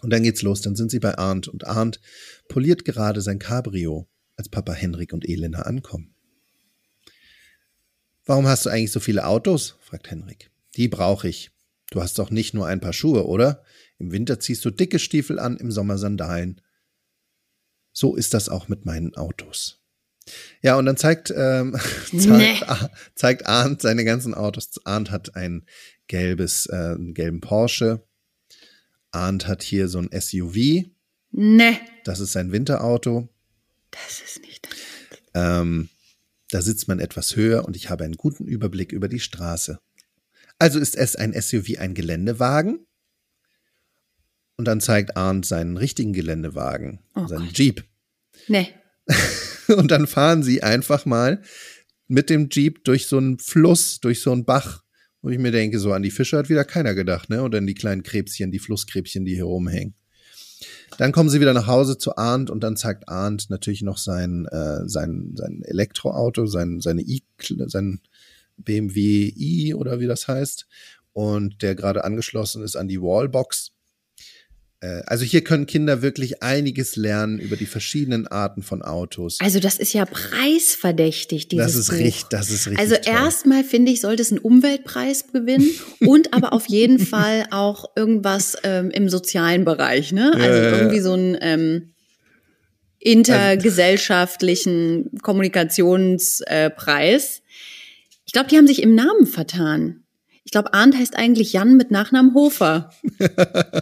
Und 0.02 0.10
dann 0.10 0.22
geht's 0.22 0.42
los, 0.42 0.60
dann 0.60 0.76
sind 0.76 0.90
sie 0.90 1.00
bei 1.00 1.16
Arndt 1.16 1.48
und 1.48 1.66
Arndt 1.66 2.02
poliert 2.48 2.84
gerade 2.84 3.22
sein 3.22 3.38
Cabrio, 3.38 4.06
als 4.36 4.50
Papa 4.50 4.74
Henrik 4.74 5.14
und 5.14 5.26
Elena 5.26 5.62
ankommen. 5.62 6.14
Warum 8.26 8.46
hast 8.46 8.66
du 8.66 8.70
eigentlich 8.70 8.92
so 8.92 9.00
viele 9.00 9.26
Autos? 9.26 9.76
fragt 9.80 10.10
Henrik. 10.10 10.50
Die 10.76 10.88
brauche 10.88 11.26
ich. 11.26 11.52
Du 11.90 12.02
hast 12.02 12.18
doch 12.18 12.30
nicht 12.30 12.52
nur 12.52 12.66
ein 12.66 12.80
paar 12.80 12.92
Schuhe, 12.92 13.26
oder? 13.26 13.64
Im 14.00 14.12
Winter 14.12 14.40
ziehst 14.40 14.64
du 14.64 14.70
dicke 14.70 14.98
Stiefel 14.98 15.38
an, 15.38 15.58
im 15.58 15.70
Sommer 15.70 15.98
Sandalen. 15.98 16.60
So 17.92 18.16
ist 18.16 18.32
das 18.32 18.48
auch 18.48 18.68
mit 18.68 18.86
meinen 18.86 19.14
Autos. 19.14 19.82
Ja, 20.62 20.76
und 20.76 20.86
dann 20.86 20.96
zeigt, 20.96 21.32
ähm, 21.36 21.76
zeigt, 22.06 22.26
nee. 22.26 22.60
zeigt 23.14 23.46
Arndt 23.46 23.82
seine 23.82 24.04
ganzen 24.04 24.32
Autos. 24.32 24.70
Arndt 24.84 25.10
hat 25.10 25.36
ein 25.36 25.66
gelbes, 26.06 26.66
äh, 26.66 26.94
einen 26.94 27.14
gelben 27.14 27.40
Porsche. 27.40 28.06
Arndt 29.10 29.46
hat 29.46 29.62
hier 29.62 29.88
so 29.88 29.98
ein 29.98 30.08
SUV. 30.18 30.86
Ne. 31.32 31.78
Das 32.04 32.20
ist 32.20 32.32
sein 32.32 32.52
Winterauto. 32.52 33.28
Das 33.90 34.22
ist 34.24 34.40
nicht 34.40 34.66
das. 34.66 34.78
Ähm, 35.34 35.90
da 36.50 36.62
sitzt 36.62 36.88
man 36.88 37.00
etwas 37.00 37.36
höher 37.36 37.66
und 37.66 37.76
ich 37.76 37.90
habe 37.90 38.04
einen 38.04 38.16
guten 38.16 38.46
Überblick 38.46 38.92
über 38.92 39.08
die 39.08 39.20
Straße. 39.20 39.78
Also 40.58 40.78
ist 40.78 40.96
es 40.96 41.16
ein 41.16 41.38
SUV 41.38 41.78
ein 41.78 41.94
Geländewagen? 41.94 42.86
Und 44.60 44.66
dann 44.66 44.82
zeigt 44.82 45.16
Arndt 45.16 45.46
seinen 45.46 45.78
richtigen 45.78 46.12
Geländewagen, 46.12 46.98
oh 47.14 47.26
seinen 47.26 47.46
Gott. 47.46 47.58
Jeep. 47.58 47.84
Nee. 48.46 48.68
und 49.68 49.90
dann 49.90 50.06
fahren 50.06 50.42
sie 50.42 50.62
einfach 50.62 51.06
mal 51.06 51.40
mit 52.08 52.28
dem 52.28 52.50
Jeep 52.50 52.84
durch 52.84 53.06
so 53.06 53.16
einen 53.16 53.38
Fluss, 53.38 54.00
durch 54.00 54.20
so 54.20 54.32
einen 54.32 54.44
Bach, 54.44 54.82
wo 55.22 55.30
ich 55.30 55.38
mir 55.38 55.50
denke, 55.50 55.78
so 55.78 55.94
an 55.94 56.02
die 56.02 56.10
Fische 56.10 56.36
hat 56.36 56.50
wieder 56.50 56.66
keiner 56.66 56.94
gedacht, 56.94 57.30
ne? 57.30 57.42
Und 57.42 57.54
an 57.54 57.66
die 57.66 57.72
kleinen 57.72 58.02
Krebschen, 58.02 58.52
die 58.52 58.58
Flusskrebschen, 58.58 59.24
die 59.24 59.34
hier 59.34 59.44
rumhängen. 59.44 59.94
Dann 60.98 61.12
kommen 61.12 61.30
sie 61.30 61.40
wieder 61.40 61.54
nach 61.54 61.66
Hause 61.66 61.96
zu 61.96 62.18
Arndt 62.18 62.50
und 62.50 62.62
dann 62.62 62.76
zeigt 62.76 63.08
Arndt 63.08 63.48
natürlich 63.48 63.80
noch 63.80 63.96
sein, 63.96 64.44
äh, 64.44 64.86
sein, 64.86 65.32
sein 65.36 65.62
Elektroauto, 65.62 66.44
sein, 66.44 66.82
seine 66.82 67.00
I, 67.00 67.22
sein 67.40 68.00
BMW 68.58 69.32
i 69.34 69.72
oder 69.72 70.00
wie 70.00 70.06
das 70.06 70.28
heißt. 70.28 70.66
Und 71.14 71.62
der 71.62 71.74
gerade 71.74 72.04
angeschlossen 72.04 72.62
ist 72.62 72.76
an 72.76 72.88
die 72.88 73.00
Wallbox. 73.00 73.72
Äh, 74.80 75.02
also 75.06 75.24
hier 75.24 75.44
können 75.44 75.66
Kinder 75.66 76.02
wirklich 76.02 76.42
einiges 76.42 76.96
lernen 76.96 77.38
über 77.38 77.56
die 77.56 77.66
verschiedenen 77.66 78.26
Arten 78.26 78.62
von 78.62 78.80
Autos. 78.82 79.38
Also 79.40 79.60
das 79.60 79.78
ist 79.78 79.92
ja 79.92 80.06
preisverdächtig, 80.06 81.48
dieses 81.48 81.66
Das 81.66 81.76
ist 81.76 81.90
Buch. 81.90 81.98
richtig, 81.98 82.24
das 82.30 82.50
ist 82.50 82.66
richtig. 82.68 82.78
Also 82.78 82.94
erstmal 82.94 83.62
finde 83.64 83.92
ich, 83.92 84.00
sollte 84.00 84.22
es 84.22 84.30
einen 84.30 84.38
Umweltpreis 84.40 85.26
gewinnen 85.32 85.68
und 86.00 86.32
aber 86.32 86.54
auf 86.54 86.66
jeden 86.68 86.98
Fall 86.98 87.46
auch 87.50 87.84
irgendwas 87.94 88.56
ähm, 88.62 88.90
im 88.90 89.08
sozialen 89.08 89.64
Bereich, 89.64 90.12
ne? 90.12 90.32
Also 90.32 90.46
Ja, 90.46 90.78
irgendwie 90.78 91.00
so 91.00 91.14
ein 91.14 91.36
ähm, 91.40 91.92
intergesellschaftlichen 92.98 95.18
Kommunikationspreis. 95.22 97.42
ich 98.26 98.32
glaube, 98.32 98.48
die 98.48 98.56
haben 98.56 98.66
sich 98.66 98.82
im 98.82 98.94
Namen 98.94 99.26
vertan. 99.26 100.04
Ich 100.50 100.52
glaube, 100.52 100.74
Arndt 100.74 100.96
heißt 100.96 101.16
eigentlich 101.16 101.52
Jan 101.52 101.76
mit 101.76 101.92
Nachnamen 101.92 102.34
Hofer. 102.34 102.90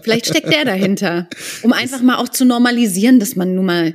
Vielleicht 0.02 0.26
steckt 0.26 0.52
der 0.52 0.66
dahinter, 0.66 1.26
um 1.62 1.72
einfach 1.72 2.02
mal 2.02 2.16
auch 2.18 2.28
zu 2.28 2.44
normalisieren, 2.44 3.18
dass 3.20 3.36
man 3.36 3.54
nun 3.54 3.64
mal 3.64 3.94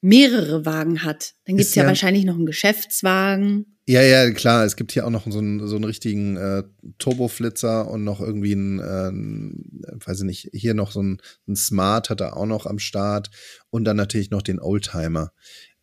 mehrere 0.00 0.64
Wagen 0.64 1.02
hat. 1.02 1.34
Dann 1.44 1.56
gibt's 1.56 1.70
Ist 1.70 1.74
ja, 1.74 1.82
ja- 1.82 1.88
wahrscheinlich 1.88 2.24
noch 2.24 2.36
einen 2.36 2.46
Geschäftswagen. 2.46 3.78
Ja, 3.84 4.00
ja, 4.00 4.30
klar. 4.30 4.64
Es 4.64 4.76
gibt 4.76 4.92
hier 4.92 5.08
auch 5.08 5.10
noch 5.10 5.26
so 5.28 5.38
einen, 5.40 5.66
so 5.66 5.74
einen 5.74 5.84
richtigen 5.86 6.36
äh, 6.36 6.62
Turboflitzer 6.98 7.90
und 7.90 8.04
noch 8.04 8.20
irgendwie 8.20 8.52
einen, 8.52 8.78
äh, 8.78 9.08
einen, 9.08 9.82
weiß 10.04 10.18
ich 10.20 10.24
nicht, 10.24 10.50
hier 10.52 10.74
noch 10.74 10.92
so 10.92 11.02
ein, 11.02 11.20
ein 11.48 11.56
Smart 11.56 12.10
hat 12.10 12.20
er 12.20 12.36
auch 12.36 12.46
noch 12.46 12.66
am 12.66 12.78
Start 12.78 13.28
und 13.70 13.82
dann 13.84 13.96
natürlich 13.96 14.30
noch 14.30 14.42
den 14.42 14.60
Oldtimer. 14.60 15.32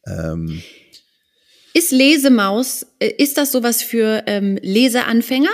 Ähm, 0.08 0.62
Ist 1.74 1.92
Lesemaus, 1.92 2.86
äh, 3.00 3.12
ist 3.18 3.38
das 3.38 3.52
sowas 3.52 3.84
für 3.84 4.24
ähm, 4.28 4.58
Leseanfänger? 4.62 5.50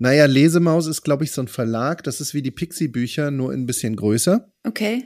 Naja, 0.00 0.24
Lesemaus 0.24 0.86
ist, 0.86 1.02
glaube 1.02 1.24
ich, 1.24 1.30
so 1.30 1.42
ein 1.42 1.48
Verlag. 1.48 2.02
Das 2.04 2.22
ist 2.22 2.32
wie 2.32 2.40
die 2.40 2.50
Pixie-Bücher, 2.50 3.30
nur 3.30 3.52
ein 3.52 3.66
bisschen 3.66 3.96
größer. 3.96 4.50
Okay. 4.66 5.04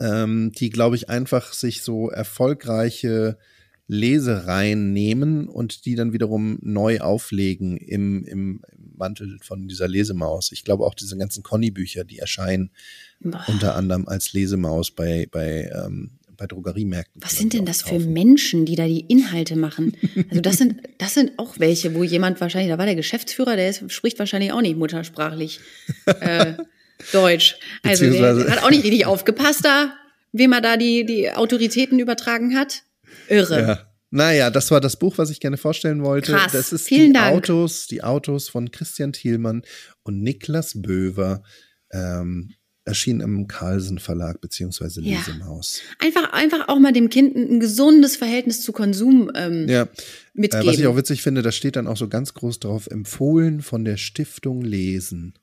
ähm, 0.00 0.52
die, 0.52 0.70
glaube 0.70 0.96
ich, 0.96 1.10
einfach 1.10 1.52
sich 1.52 1.82
so 1.82 2.10
erfolgreiche 2.10 3.36
Lesereien 3.88 4.92
nehmen 4.92 5.48
und 5.48 5.84
die 5.84 5.96
dann 5.96 6.12
wiederum 6.12 6.58
neu 6.62 7.00
auflegen 7.00 7.76
im, 7.76 8.24
im 8.24 8.62
Mantel 8.96 9.38
von 9.42 9.66
dieser 9.66 9.88
Lesemaus. 9.88 10.52
Ich 10.52 10.62
glaube 10.62 10.84
auch 10.84 10.94
diese 10.94 11.16
ganzen 11.16 11.42
Conny-Bücher, 11.42 12.04
die 12.04 12.18
erscheinen 12.18 12.70
Boah. 13.18 13.44
unter 13.48 13.74
anderem 13.74 14.06
als 14.06 14.32
Lesemaus 14.32 14.92
bei, 14.92 15.26
bei, 15.30 15.72
ähm, 15.74 16.19
bei 16.40 16.46
Drogeriemärkten. 16.46 17.22
Was 17.22 17.36
sind 17.36 17.52
denn 17.52 17.66
das 17.66 17.82
für. 17.82 18.00
Menschen, 18.00 18.64
die 18.64 18.74
da 18.74 18.86
die 18.86 19.00
Inhalte 19.00 19.56
machen? 19.56 19.94
Also 20.30 20.40
das 20.40 20.56
sind, 20.56 20.80
das 20.96 21.12
sind 21.12 21.32
auch 21.38 21.58
welche, 21.58 21.94
wo 21.94 22.02
jemand 22.02 22.40
wahrscheinlich, 22.40 22.70
da 22.70 22.78
war 22.78 22.86
der 22.86 22.94
Geschäftsführer, 22.94 23.56
der 23.56 23.68
ist, 23.68 23.92
spricht 23.92 24.18
wahrscheinlich 24.18 24.50
auch 24.52 24.62
nicht 24.62 24.78
muttersprachlich 24.78 25.60
äh, 26.06 26.54
Deutsch. 27.12 27.56
Also 27.82 28.10
der, 28.10 28.50
hat 28.50 28.62
auch 28.62 28.70
nicht 28.70 28.84
richtig 28.84 29.04
aufgepasst 29.04 29.64
da, 29.64 29.92
wem 30.32 30.52
er 30.54 30.62
da 30.62 30.78
die, 30.78 31.04
die 31.04 31.30
Autoritäten 31.30 31.98
übertragen 31.98 32.56
hat. 32.56 32.84
Irre. 33.28 33.60
Ja. 33.60 33.86
Naja, 34.10 34.50
das 34.50 34.70
war 34.70 34.80
das 34.80 34.98
Buch, 34.98 35.18
was 35.18 35.30
ich 35.30 35.40
gerne 35.40 35.58
vorstellen 35.58 36.02
wollte. 36.02 36.32
Krass, 36.32 36.52
Das 36.52 36.72
ist 36.72 36.88
vielen 36.88 37.08
die 37.08 37.18
Dank. 37.20 37.36
Autos, 37.36 37.86
die 37.86 38.02
Autos 38.02 38.48
von 38.48 38.70
Christian 38.70 39.12
Thielmann 39.12 39.62
und 40.02 40.22
Niklas 40.22 40.72
Böver. 40.74 41.42
Ähm, 41.92 42.54
erschienen 42.84 43.20
im 43.20 43.46
Carlsen 43.46 43.98
Verlag 43.98 44.40
beziehungsweise 44.40 45.00
Ja. 45.02 45.18
Lesemaus. 45.18 45.80
Einfach, 45.98 46.32
einfach 46.32 46.68
auch 46.68 46.78
mal 46.78 46.92
dem 46.92 47.10
Kind 47.10 47.36
ein, 47.36 47.56
ein 47.56 47.60
gesundes 47.60 48.16
Verhältnis 48.16 48.62
zu 48.62 48.72
Konsum 48.72 49.30
ähm, 49.34 49.68
Ja, 49.68 49.88
mitgeben. 50.32 50.66
Äh, 50.66 50.70
was 50.70 50.78
ich 50.78 50.86
auch 50.86 50.96
witzig 50.96 51.22
finde, 51.22 51.42
da 51.42 51.52
steht 51.52 51.76
dann 51.76 51.86
auch 51.86 51.96
so 51.96 52.08
ganz 52.08 52.34
groß 52.34 52.60
drauf, 52.60 52.86
empfohlen 52.86 53.60
von 53.62 53.84
der 53.84 53.96
Stiftung 53.96 54.62
Lesen. 54.62 55.34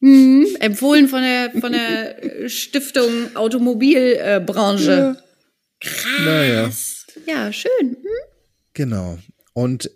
Mhm, 0.00 0.46
empfohlen 0.60 1.08
von 1.08 1.22
der, 1.22 1.52
von 1.52 1.72
der 1.72 2.42
äh, 2.42 2.48
Stiftung 2.48 3.34
Automobilbranche. 3.34 5.16
Äh. 5.18 5.24
Krass. 5.80 6.20
Naja. 6.24 6.70
Ja, 7.26 7.52
schön. 7.52 7.70
Hm? 7.80 8.06
Genau. 8.74 9.18
Und 9.52 9.90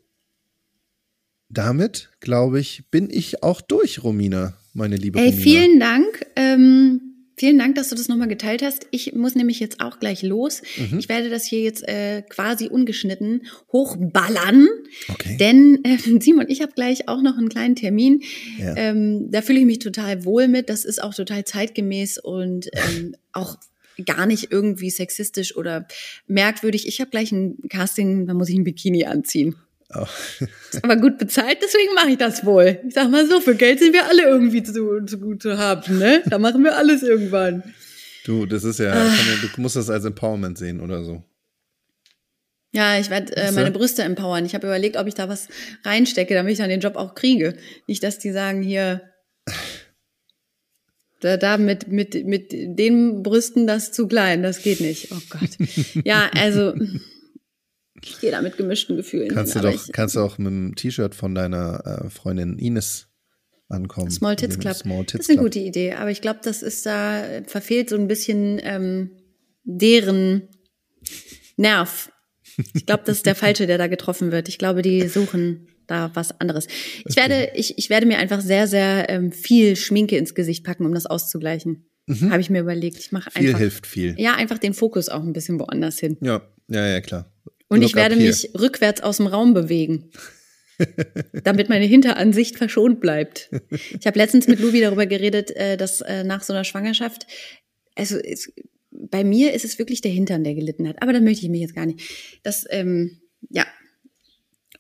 damit, 1.48 2.10
glaube 2.20 2.60
ich, 2.60 2.84
bin 2.90 3.10
ich 3.10 3.42
auch 3.42 3.60
durch, 3.60 4.02
Romina, 4.02 4.56
meine 4.78 4.96
liebe 4.96 5.18
Ey, 5.18 5.26
Romina. 5.26 5.42
vielen 5.42 5.80
Dank. 5.80 6.26
Ähm, 6.36 7.00
vielen 7.36 7.58
Dank, 7.58 7.74
dass 7.74 7.90
du 7.90 7.96
das 7.96 8.08
nochmal 8.08 8.28
geteilt 8.28 8.62
hast. 8.62 8.86
Ich 8.90 9.12
muss 9.12 9.34
nämlich 9.34 9.60
jetzt 9.60 9.80
auch 9.80 9.98
gleich 9.98 10.22
los. 10.22 10.62
Mhm. 10.76 10.98
Ich 10.98 11.08
werde 11.08 11.28
das 11.28 11.44
hier 11.44 11.60
jetzt 11.60 11.86
äh, 11.86 12.22
quasi 12.22 12.68
ungeschnitten 12.68 13.42
hochballern. 13.72 14.66
Okay. 15.08 15.36
Denn 15.38 15.80
äh, 15.84 15.98
Simon, 16.20 16.46
ich 16.48 16.62
habe 16.62 16.72
gleich 16.74 17.08
auch 17.08 17.20
noch 17.20 17.36
einen 17.36 17.50
kleinen 17.50 17.76
Termin. 17.76 18.22
Ja. 18.58 18.74
Ähm, 18.76 19.30
da 19.30 19.42
fühle 19.42 19.60
ich 19.60 19.66
mich 19.66 19.80
total 19.80 20.24
wohl 20.24 20.48
mit. 20.48 20.70
Das 20.70 20.84
ist 20.84 21.02
auch 21.02 21.14
total 21.14 21.44
zeitgemäß 21.44 22.18
und 22.18 22.68
ähm, 22.72 23.14
auch 23.32 23.56
gar 24.06 24.26
nicht 24.26 24.52
irgendwie 24.52 24.90
sexistisch 24.90 25.56
oder 25.56 25.86
merkwürdig. 26.28 26.86
Ich 26.86 27.00
habe 27.00 27.10
gleich 27.10 27.32
ein 27.32 27.58
Casting, 27.68 28.26
da 28.26 28.34
muss 28.34 28.48
ich 28.48 28.56
ein 28.56 28.64
Bikini 28.64 29.04
anziehen. 29.04 29.56
Oh. 29.94 30.06
Aber 30.82 30.96
gut 30.96 31.16
bezahlt, 31.18 31.58
deswegen 31.62 31.94
mache 31.94 32.10
ich 32.10 32.18
das 32.18 32.44
wohl. 32.44 32.78
Ich 32.86 32.94
sag 32.94 33.10
mal 33.10 33.26
so, 33.26 33.40
für 33.40 33.54
Geld 33.54 33.78
sind 33.78 33.94
wir 33.94 34.06
alle 34.06 34.22
irgendwie 34.22 34.62
zu, 34.62 35.04
zu 35.06 35.18
gut 35.18 35.42
zu 35.42 35.56
haben, 35.56 35.98
ne? 35.98 36.22
Da 36.26 36.38
machen 36.38 36.62
wir 36.62 36.76
alles 36.76 37.02
irgendwann. 37.02 37.62
Du, 38.26 38.44
das 38.44 38.64
ist 38.64 38.80
ja, 38.80 38.92
Ah. 38.92 39.14
du 39.40 39.60
musst 39.62 39.76
das 39.76 39.88
als 39.88 40.04
Empowerment 40.04 40.58
sehen 40.58 40.80
oder 40.82 41.02
so. 41.04 41.22
Ja, 42.72 42.98
ich 43.00 43.08
werde 43.08 43.34
äh, 43.34 43.50
meine 43.52 43.70
Brüste 43.70 44.02
empowern. 44.02 44.44
Ich 44.44 44.54
habe 44.54 44.66
überlegt, 44.66 44.98
ob 44.98 45.06
ich 45.06 45.14
da 45.14 45.26
was 45.30 45.48
reinstecke, 45.84 46.34
damit 46.34 46.52
ich 46.52 46.58
dann 46.58 46.68
den 46.68 46.80
Job 46.80 46.96
auch 46.96 47.14
kriege. 47.14 47.56
Nicht, 47.86 48.02
dass 48.02 48.18
die 48.18 48.30
sagen, 48.30 48.60
hier, 48.60 49.00
da, 51.20 51.38
da 51.38 51.56
mit, 51.56 51.88
mit, 51.88 52.26
mit 52.26 52.52
den 52.52 53.22
Brüsten 53.22 53.66
das 53.66 53.90
zu 53.92 54.06
klein, 54.06 54.42
das 54.42 54.62
geht 54.62 54.80
nicht. 54.80 55.08
Oh 55.12 55.20
Gott. 55.30 55.48
Ja, 56.04 56.30
also 56.34 56.74
ich 58.04 58.20
gehe 58.20 58.30
da 58.30 58.40
mit 58.42 58.56
gemischten 58.56 58.96
Gefühlen. 58.96 59.28
Kannst 59.28 59.54
du 59.54 59.60
hin, 59.60 59.68
aber 59.68 59.76
doch, 59.76 59.86
ich, 59.86 59.92
kannst 59.92 60.16
du 60.16 60.20
auch 60.20 60.38
mit 60.38 60.46
dem 60.48 60.74
T-Shirt 60.74 61.14
von 61.14 61.34
deiner 61.34 62.02
äh, 62.04 62.10
Freundin 62.10 62.58
Ines 62.58 63.08
ankommen. 63.68 64.10
Small 64.10 64.36
Tits 64.36 64.58
Club. 64.58 64.74
Small 64.74 65.04
das 65.04 65.12
Tits 65.12 65.20
ist 65.24 65.30
eine 65.30 65.36
Club. 65.38 65.46
gute 65.52 65.58
Idee, 65.60 65.92
aber 65.94 66.10
ich 66.10 66.20
glaube, 66.20 66.40
das 66.42 66.62
ist 66.62 66.86
da, 66.86 67.24
äh, 67.24 67.44
verfehlt 67.44 67.88
so 67.90 67.96
ein 67.96 68.08
bisschen 68.08 68.60
ähm, 68.62 69.10
deren 69.64 70.48
Nerv. 71.56 72.10
Ich 72.74 72.86
glaube, 72.86 73.02
das 73.06 73.18
ist 73.18 73.26
der 73.26 73.34
Falsche, 73.34 73.66
der 73.66 73.78
da 73.78 73.86
getroffen 73.86 74.32
wird. 74.32 74.48
Ich 74.48 74.58
glaube, 74.58 74.82
die 74.82 75.06
suchen 75.08 75.68
da 75.86 76.10
was 76.14 76.40
anderes. 76.40 76.66
Ich 77.06 77.16
werde, 77.16 77.50
ich, 77.54 77.78
ich 77.78 77.88
werde 77.88 78.04
mir 78.06 78.18
einfach 78.18 78.40
sehr, 78.40 78.66
sehr 78.66 79.08
ähm, 79.08 79.30
viel 79.32 79.76
Schminke 79.76 80.16
ins 80.16 80.34
Gesicht 80.34 80.64
packen, 80.64 80.84
um 80.84 80.92
das 80.94 81.06
auszugleichen. 81.06 81.88
Habe 82.30 82.40
ich 82.40 82.48
mir 82.50 82.60
überlegt. 82.62 82.98
Ich 82.98 83.12
mache 83.12 83.28
Mhm. 83.34 83.38
Viel 83.38 83.46
einfach, 83.48 83.58
hilft 83.60 83.86
viel. 83.86 84.14
ja, 84.18 84.34
einfach 84.34 84.58
den 84.58 84.72
Fokus 84.74 85.08
auch 85.10 85.22
ein 85.22 85.32
bisschen 85.34 85.60
woanders 85.60 85.98
hin. 85.98 86.16
Ja, 86.22 86.40
ja, 86.68 86.86
ja, 86.86 87.00
klar. 87.02 87.30
Und 87.68 87.80
Look 87.80 87.90
ich 87.90 87.96
werde 87.96 88.16
mich 88.16 88.50
rückwärts 88.58 89.02
aus 89.02 89.18
dem 89.18 89.26
Raum 89.26 89.54
bewegen. 89.54 90.10
damit 91.44 91.68
meine 91.68 91.84
Hinteransicht 91.84 92.56
verschont 92.56 93.00
bleibt. 93.00 93.50
Ich 93.98 94.06
habe 94.06 94.18
letztens 94.18 94.46
mit 94.46 94.60
Lubi 94.60 94.80
darüber 94.80 95.06
geredet, 95.06 95.50
äh, 95.56 95.76
dass 95.76 96.00
äh, 96.00 96.24
nach 96.24 96.42
so 96.42 96.52
einer 96.52 96.64
Schwangerschaft, 96.64 97.26
also 97.94 98.16
es, 98.16 98.52
bei 98.90 99.24
mir 99.24 99.52
ist 99.52 99.64
es 99.64 99.78
wirklich 99.78 100.00
der 100.00 100.12
Hintern, 100.12 100.44
der 100.44 100.54
gelitten 100.54 100.88
hat. 100.88 101.02
Aber 101.02 101.12
da 101.12 101.20
möchte 101.20 101.44
ich 101.44 101.50
mich 101.50 101.60
jetzt 101.60 101.74
gar 101.74 101.86
nicht. 101.86 102.00
Das, 102.42 102.64
ähm, 102.70 103.20
ja. 103.50 103.66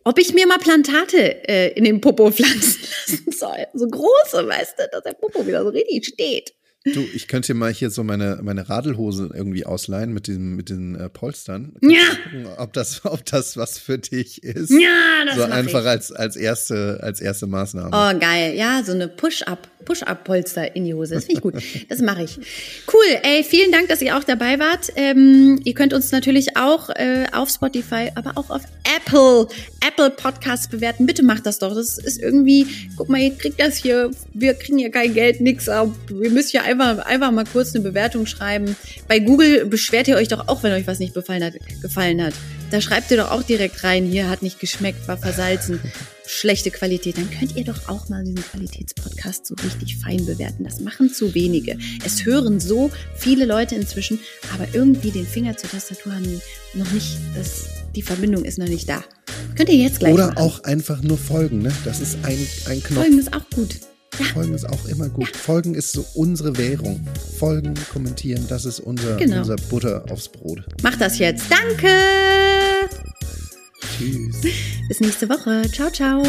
ob 0.04 0.18
ich 0.18 0.32
mir 0.34 0.46
mal 0.46 0.58
Plantate 0.58 1.48
äh, 1.48 1.72
in 1.72 1.84
den 1.84 2.00
Popo 2.00 2.30
pflanzen 2.30 2.80
lassen 3.08 3.32
soll. 3.32 3.66
So 3.74 3.86
große, 3.86 4.46
weißt 4.46 4.78
du, 4.78 4.88
dass 4.92 5.02
der 5.02 5.14
Popo 5.14 5.46
wieder 5.46 5.62
so 5.62 5.70
richtig 5.70 6.06
steht. 6.06 6.54
Du, 6.94 7.04
ich 7.14 7.28
könnte 7.28 7.54
mal 7.54 7.72
hier 7.72 7.90
so 7.90 8.04
meine, 8.04 8.38
meine 8.42 8.68
Radelhose 8.68 9.30
irgendwie 9.34 9.66
ausleihen 9.66 10.12
mit, 10.12 10.26
diesem, 10.26 10.56
mit 10.56 10.70
den 10.70 10.94
äh, 10.94 11.08
Polstern. 11.08 11.72
Ja. 11.80 11.98
Gucken, 12.24 12.46
ob, 12.56 12.72
das, 12.72 13.04
ob 13.04 13.24
das 13.24 13.56
was 13.56 13.78
für 13.78 13.98
dich 13.98 14.42
ist. 14.42 14.70
Ja, 14.70 15.24
das 15.26 15.36
So 15.36 15.42
einfach 15.44 15.80
ich. 15.82 15.86
als, 15.86 16.12
als, 16.12 16.36
erste, 16.36 17.00
als 17.02 17.20
erste 17.20 17.46
Maßnahme. 17.46 17.90
Oh, 17.92 18.18
geil. 18.18 18.54
Ja, 18.56 18.82
so 18.84 18.92
eine 18.92 19.08
Push-Up, 19.08 19.68
Push-Up-Polster 19.84 20.76
in 20.76 20.84
die 20.84 20.94
Hose. 20.94 21.14
Das 21.14 21.24
finde 21.24 21.38
ich 21.38 21.42
gut. 21.42 21.54
Das 21.88 22.00
mache 22.00 22.24
ich. 22.24 22.38
Cool. 22.92 23.18
Ey, 23.22 23.42
vielen 23.44 23.72
Dank, 23.72 23.88
dass 23.88 24.02
ihr 24.02 24.16
auch 24.16 24.24
dabei 24.24 24.58
wart. 24.58 24.92
Ähm, 24.96 25.60
ihr 25.64 25.74
könnt 25.74 25.92
uns 25.94 26.12
natürlich 26.12 26.56
auch 26.56 26.90
äh, 26.90 27.26
auf 27.32 27.48
Spotify, 27.48 28.10
aber 28.14 28.32
auch 28.36 28.50
auf 28.50 28.62
Apple, 28.96 29.48
Apple 29.86 30.10
Podcasts 30.10 30.68
bewerten. 30.68 31.06
Bitte 31.06 31.22
macht 31.22 31.46
das 31.46 31.58
doch. 31.58 31.74
Das 31.74 31.98
ist 31.98 32.20
irgendwie, 32.20 32.66
guck 32.96 33.08
mal, 33.08 33.20
ihr 33.20 33.34
kriegt 33.34 33.60
das 33.60 33.76
hier, 33.76 34.10
wir 34.34 34.54
kriegen 34.54 34.78
ja 34.78 34.88
kein 34.88 35.14
Geld, 35.14 35.40
nix. 35.40 35.66
Wir 35.66 36.30
müssen 36.30 36.56
ja 36.56 36.62
einfach, 36.62 36.77
einfach 36.80 37.30
mal 37.30 37.44
kurz 37.44 37.74
eine 37.74 37.82
Bewertung 37.84 38.26
schreiben. 38.26 38.76
Bei 39.06 39.18
Google 39.18 39.66
beschwert 39.66 40.08
ihr 40.08 40.16
euch 40.16 40.28
doch 40.28 40.48
auch, 40.48 40.62
wenn 40.62 40.72
euch 40.72 40.86
was 40.86 40.98
nicht 40.98 41.14
gefallen 41.14 41.44
hat. 41.44 41.54
Gefallen 41.82 42.22
hat. 42.22 42.34
Da 42.70 42.80
schreibt 42.80 43.10
ihr 43.10 43.16
doch 43.16 43.30
auch 43.30 43.42
direkt 43.42 43.82
rein, 43.84 44.04
hier 44.04 44.28
hat 44.28 44.42
nicht 44.42 44.60
geschmeckt, 44.60 45.08
war 45.08 45.16
versalzen, 45.16 45.80
schlechte 46.26 46.70
Qualität. 46.70 47.16
Dann 47.16 47.30
könnt 47.30 47.56
ihr 47.56 47.64
doch 47.64 47.88
auch 47.88 48.08
mal 48.08 48.22
diesen 48.22 48.42
Qualitätspodcast 48.42 49.46
so 49.46 49.54
richtig 49.64 49.96
fein 49.96 50.26
bewerten. 50.26 50.64
Das 50.64 50.80
machen 50.80 51.12
zu 51.12 51.34
wenige. 51.34 51.78
Es 52.04 52.24
hören 52.24 52.60
so 52.60 52.90
viele 53.16 53.46
Leute 53.46 53.74
inzwischen, 53.74 54.20
aber 54.54 54.66
irgendwie 54.72 55.10
den 55.10 55.26
Finger 55.26 55.56
zur 55.56 55.70
Tastatur 55.70 56.14
haben 56.14 56.24
die 56.24 56.78
noch 56.78 56.90
nicht, 56.92 57.16
das, 57.34 57.68
die 57.94 58.02
Verbindung 58.02 58.44
ist 58.44 58.58
noch 58.58 58.68
nicht 58.68 58.88
da. 58.88 59.02
Könnt 59.56 59.70
ihr 59.70 59.76
jetzt 59.76 60.00
gleich 60.00 60.12
Oder 60.12 60.28
machen. 60.28 60.38
auch 60.38 60.64
einfach 60.64 61.02
nur 61.02 61.18
folgen, 61.18 61.62
ne? 61.62 61.72
Das 61.84 62.00
ist 62.00 62.18
ein, 62.22 62.38
ein 62.66 62.82
Knopf. 62.82 63.00
Folgen 63.00 63.18
ist 63.18 63.32
auch 63.34 63.48
gut. 63.54 63.76
Folgen 64.32 64.54
ist 64.54 64.68
auch 64.68 64.84
immer 64.86 65.08
gut. 65.08 65.36
Folgen 65.36 65.74
ist 65.74 65.92
so 65.92 66.04
unsere 66.14 66.56
Währung. 66.56 67.06
Folgen, 67.38 67.74
kommentieren, 67.92 68.44
das 68.48 68.64
ist 68.64 68.80
unser, 68.80 69.16
Genau. 69.16 69.38
unser 69.38 69.56
Butter 69.56 70.04
aufs 70.10 70.28
Brot. 70.28 70.62
Macht 70.82 71.00
das 71.00 71.18
jetzt. 71.18 71.44
Danke. 71.50 71.88
Tschüss. 73.96 74.36
Bis 74.88 75.00
nächste 75.00 75.28
Woche. 75.28 75.62
Ciao, 75.72 75.90
ciao. 75.90 76.22